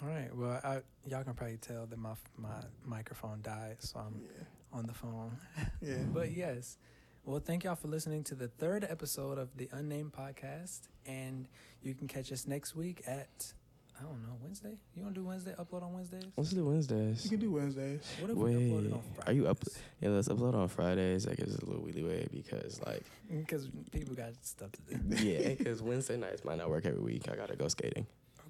All 0.03 0.09
right. 0.09 0.35
Well, 0.35 0.61
I, 0.63 0.81
y'all 1.09 1.25
can 1.25 1.35
probably 1.35 1.57
tell 1.59 1.87
that 1.87 1.99
my 1.99 2.15
my 2.37 2.49
microphone 2.85 3.41
died, 3.43 3.77
so 3.81 3.99
I'm 4.01 4.21
Yeah. 4.23 4.45
on 4.79 4.87
the 4.87 4.95
phone. 4.95 5.37
Yeah. 5.81 5.97
But 6.13 6.33
yes. 6.33 6.79
Well, 7.25 7.41
thank 7.41 7.65
y'all 7.65 7.75
for 7.75 7.89
listening 7.89 8.23
to 8.25 8.35
the 8.35 8.49
third 8.49 8.85
episode 8.89 9.39
of 9.39 9.57
the 9.57 9.69
Unnamed 9.73 10.13
Podcast. 10.13 10.81
And 11.07 11.49
you 11.83 11.95
can 11.95 12.07
catch 12.07 12.31
us 12.33 12.47
next 12.47 12.75
week 12.77 13.03
at, 13.07 13.53
I 13.99 14.03
don't 14.03 14.23
know, 14.23 14.37
Wednesday? 14.43 14.77
You 14.95 15.03
want 15.05 15.15
to 15.15 15.21
do 15.23 15.27
Wednesday? 15.27 15.55
Upload 15.59 15.83
on 15.83 15.95
Wednesdays? 15.95 16.25
Let's 16.37 16.51
do 16.51 16.67
Wednesdays. 16.67 17.25
You 17.25 17.31
can 17.31 17.41
do 17.41 17.51
Wednesdays. 17.53 18.03
What 18.21 18.31
if 18.31 18.37
we 18.37 18.51
upload 18.53 18.77
Wait, 18.83 18.87
it 18.87 18.93
on 18.93 19.03
are 19.27 19.33
you 19.33 19.47
up- 19.47 19.65
Yeah, 20.03 20.11
let's 20.11 20.29
upload 20.29 20.55
on 20.55 20.69
Fridays. 20.69 21.25
That 21.25 21.39
gives 21.39 21.55
us 21.55 21.63
a 21.63 21.65
little 21.65 21.83
wheelie 21.83 22.07
way 22.07 22.27
because, 22.31 22.79
like, 22.87 23.03
Because 23.31 23.69
people 23.91 24.15
got 24.15 24.33
stuff 24.43 24.71
to 24.73 24.95
do. 24.99 25.25
yeah, 25.25 25.55
because 25.55 25.81
Wednesday 25.83 26.19
nights 26.19 26.45
might 26.45 26.59
not 26.59 26.69
work 26.69 26.85
every 26.85 27.01
week. 27.01 27.29
I 27.31 27.37
gotta 27.37 27.57
go 27.57 27.69
skating. 27.69 28.07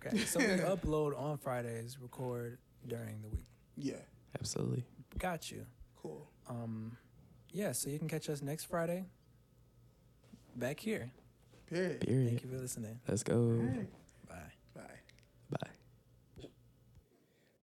Okay. 0.07 0.19
So 0.19 0.41
we 0.41 0.45
upload 0.47 1.19
on 1.19 1.39
Fridays, 1.39 1.99
record 2.01 2.59
during 2.87 3.23
the 3.23 3.29
week. 3.29 3.47
Yeah. 3.77 3.95
Absolutely. 4.39 4.85
Got 5.19 5.51
you. 5.51 5.65
Cool. 6.01 6.27
Um, 6.49 6.97
yeah, 7.53 7.73
so 7.73 7.89
you 7.89 7.99
can 7.99 8.09
catch 8.09 8.29
us 8.29 8.43
next 8.43 8.65
Friday 8.65 9.05
back 10.57 10.81
here. 10.81 11.11
Period. 11.69 12.01
Period. 12.01 12.29
Thank 12.29 12.43
you 12.43 12.51
for 12.51 12.59
listening. 12.59 13.01
Let's 13.09 13.23
go. 13.23 13.37
All 13.37 13.51
right. 13.51 13.89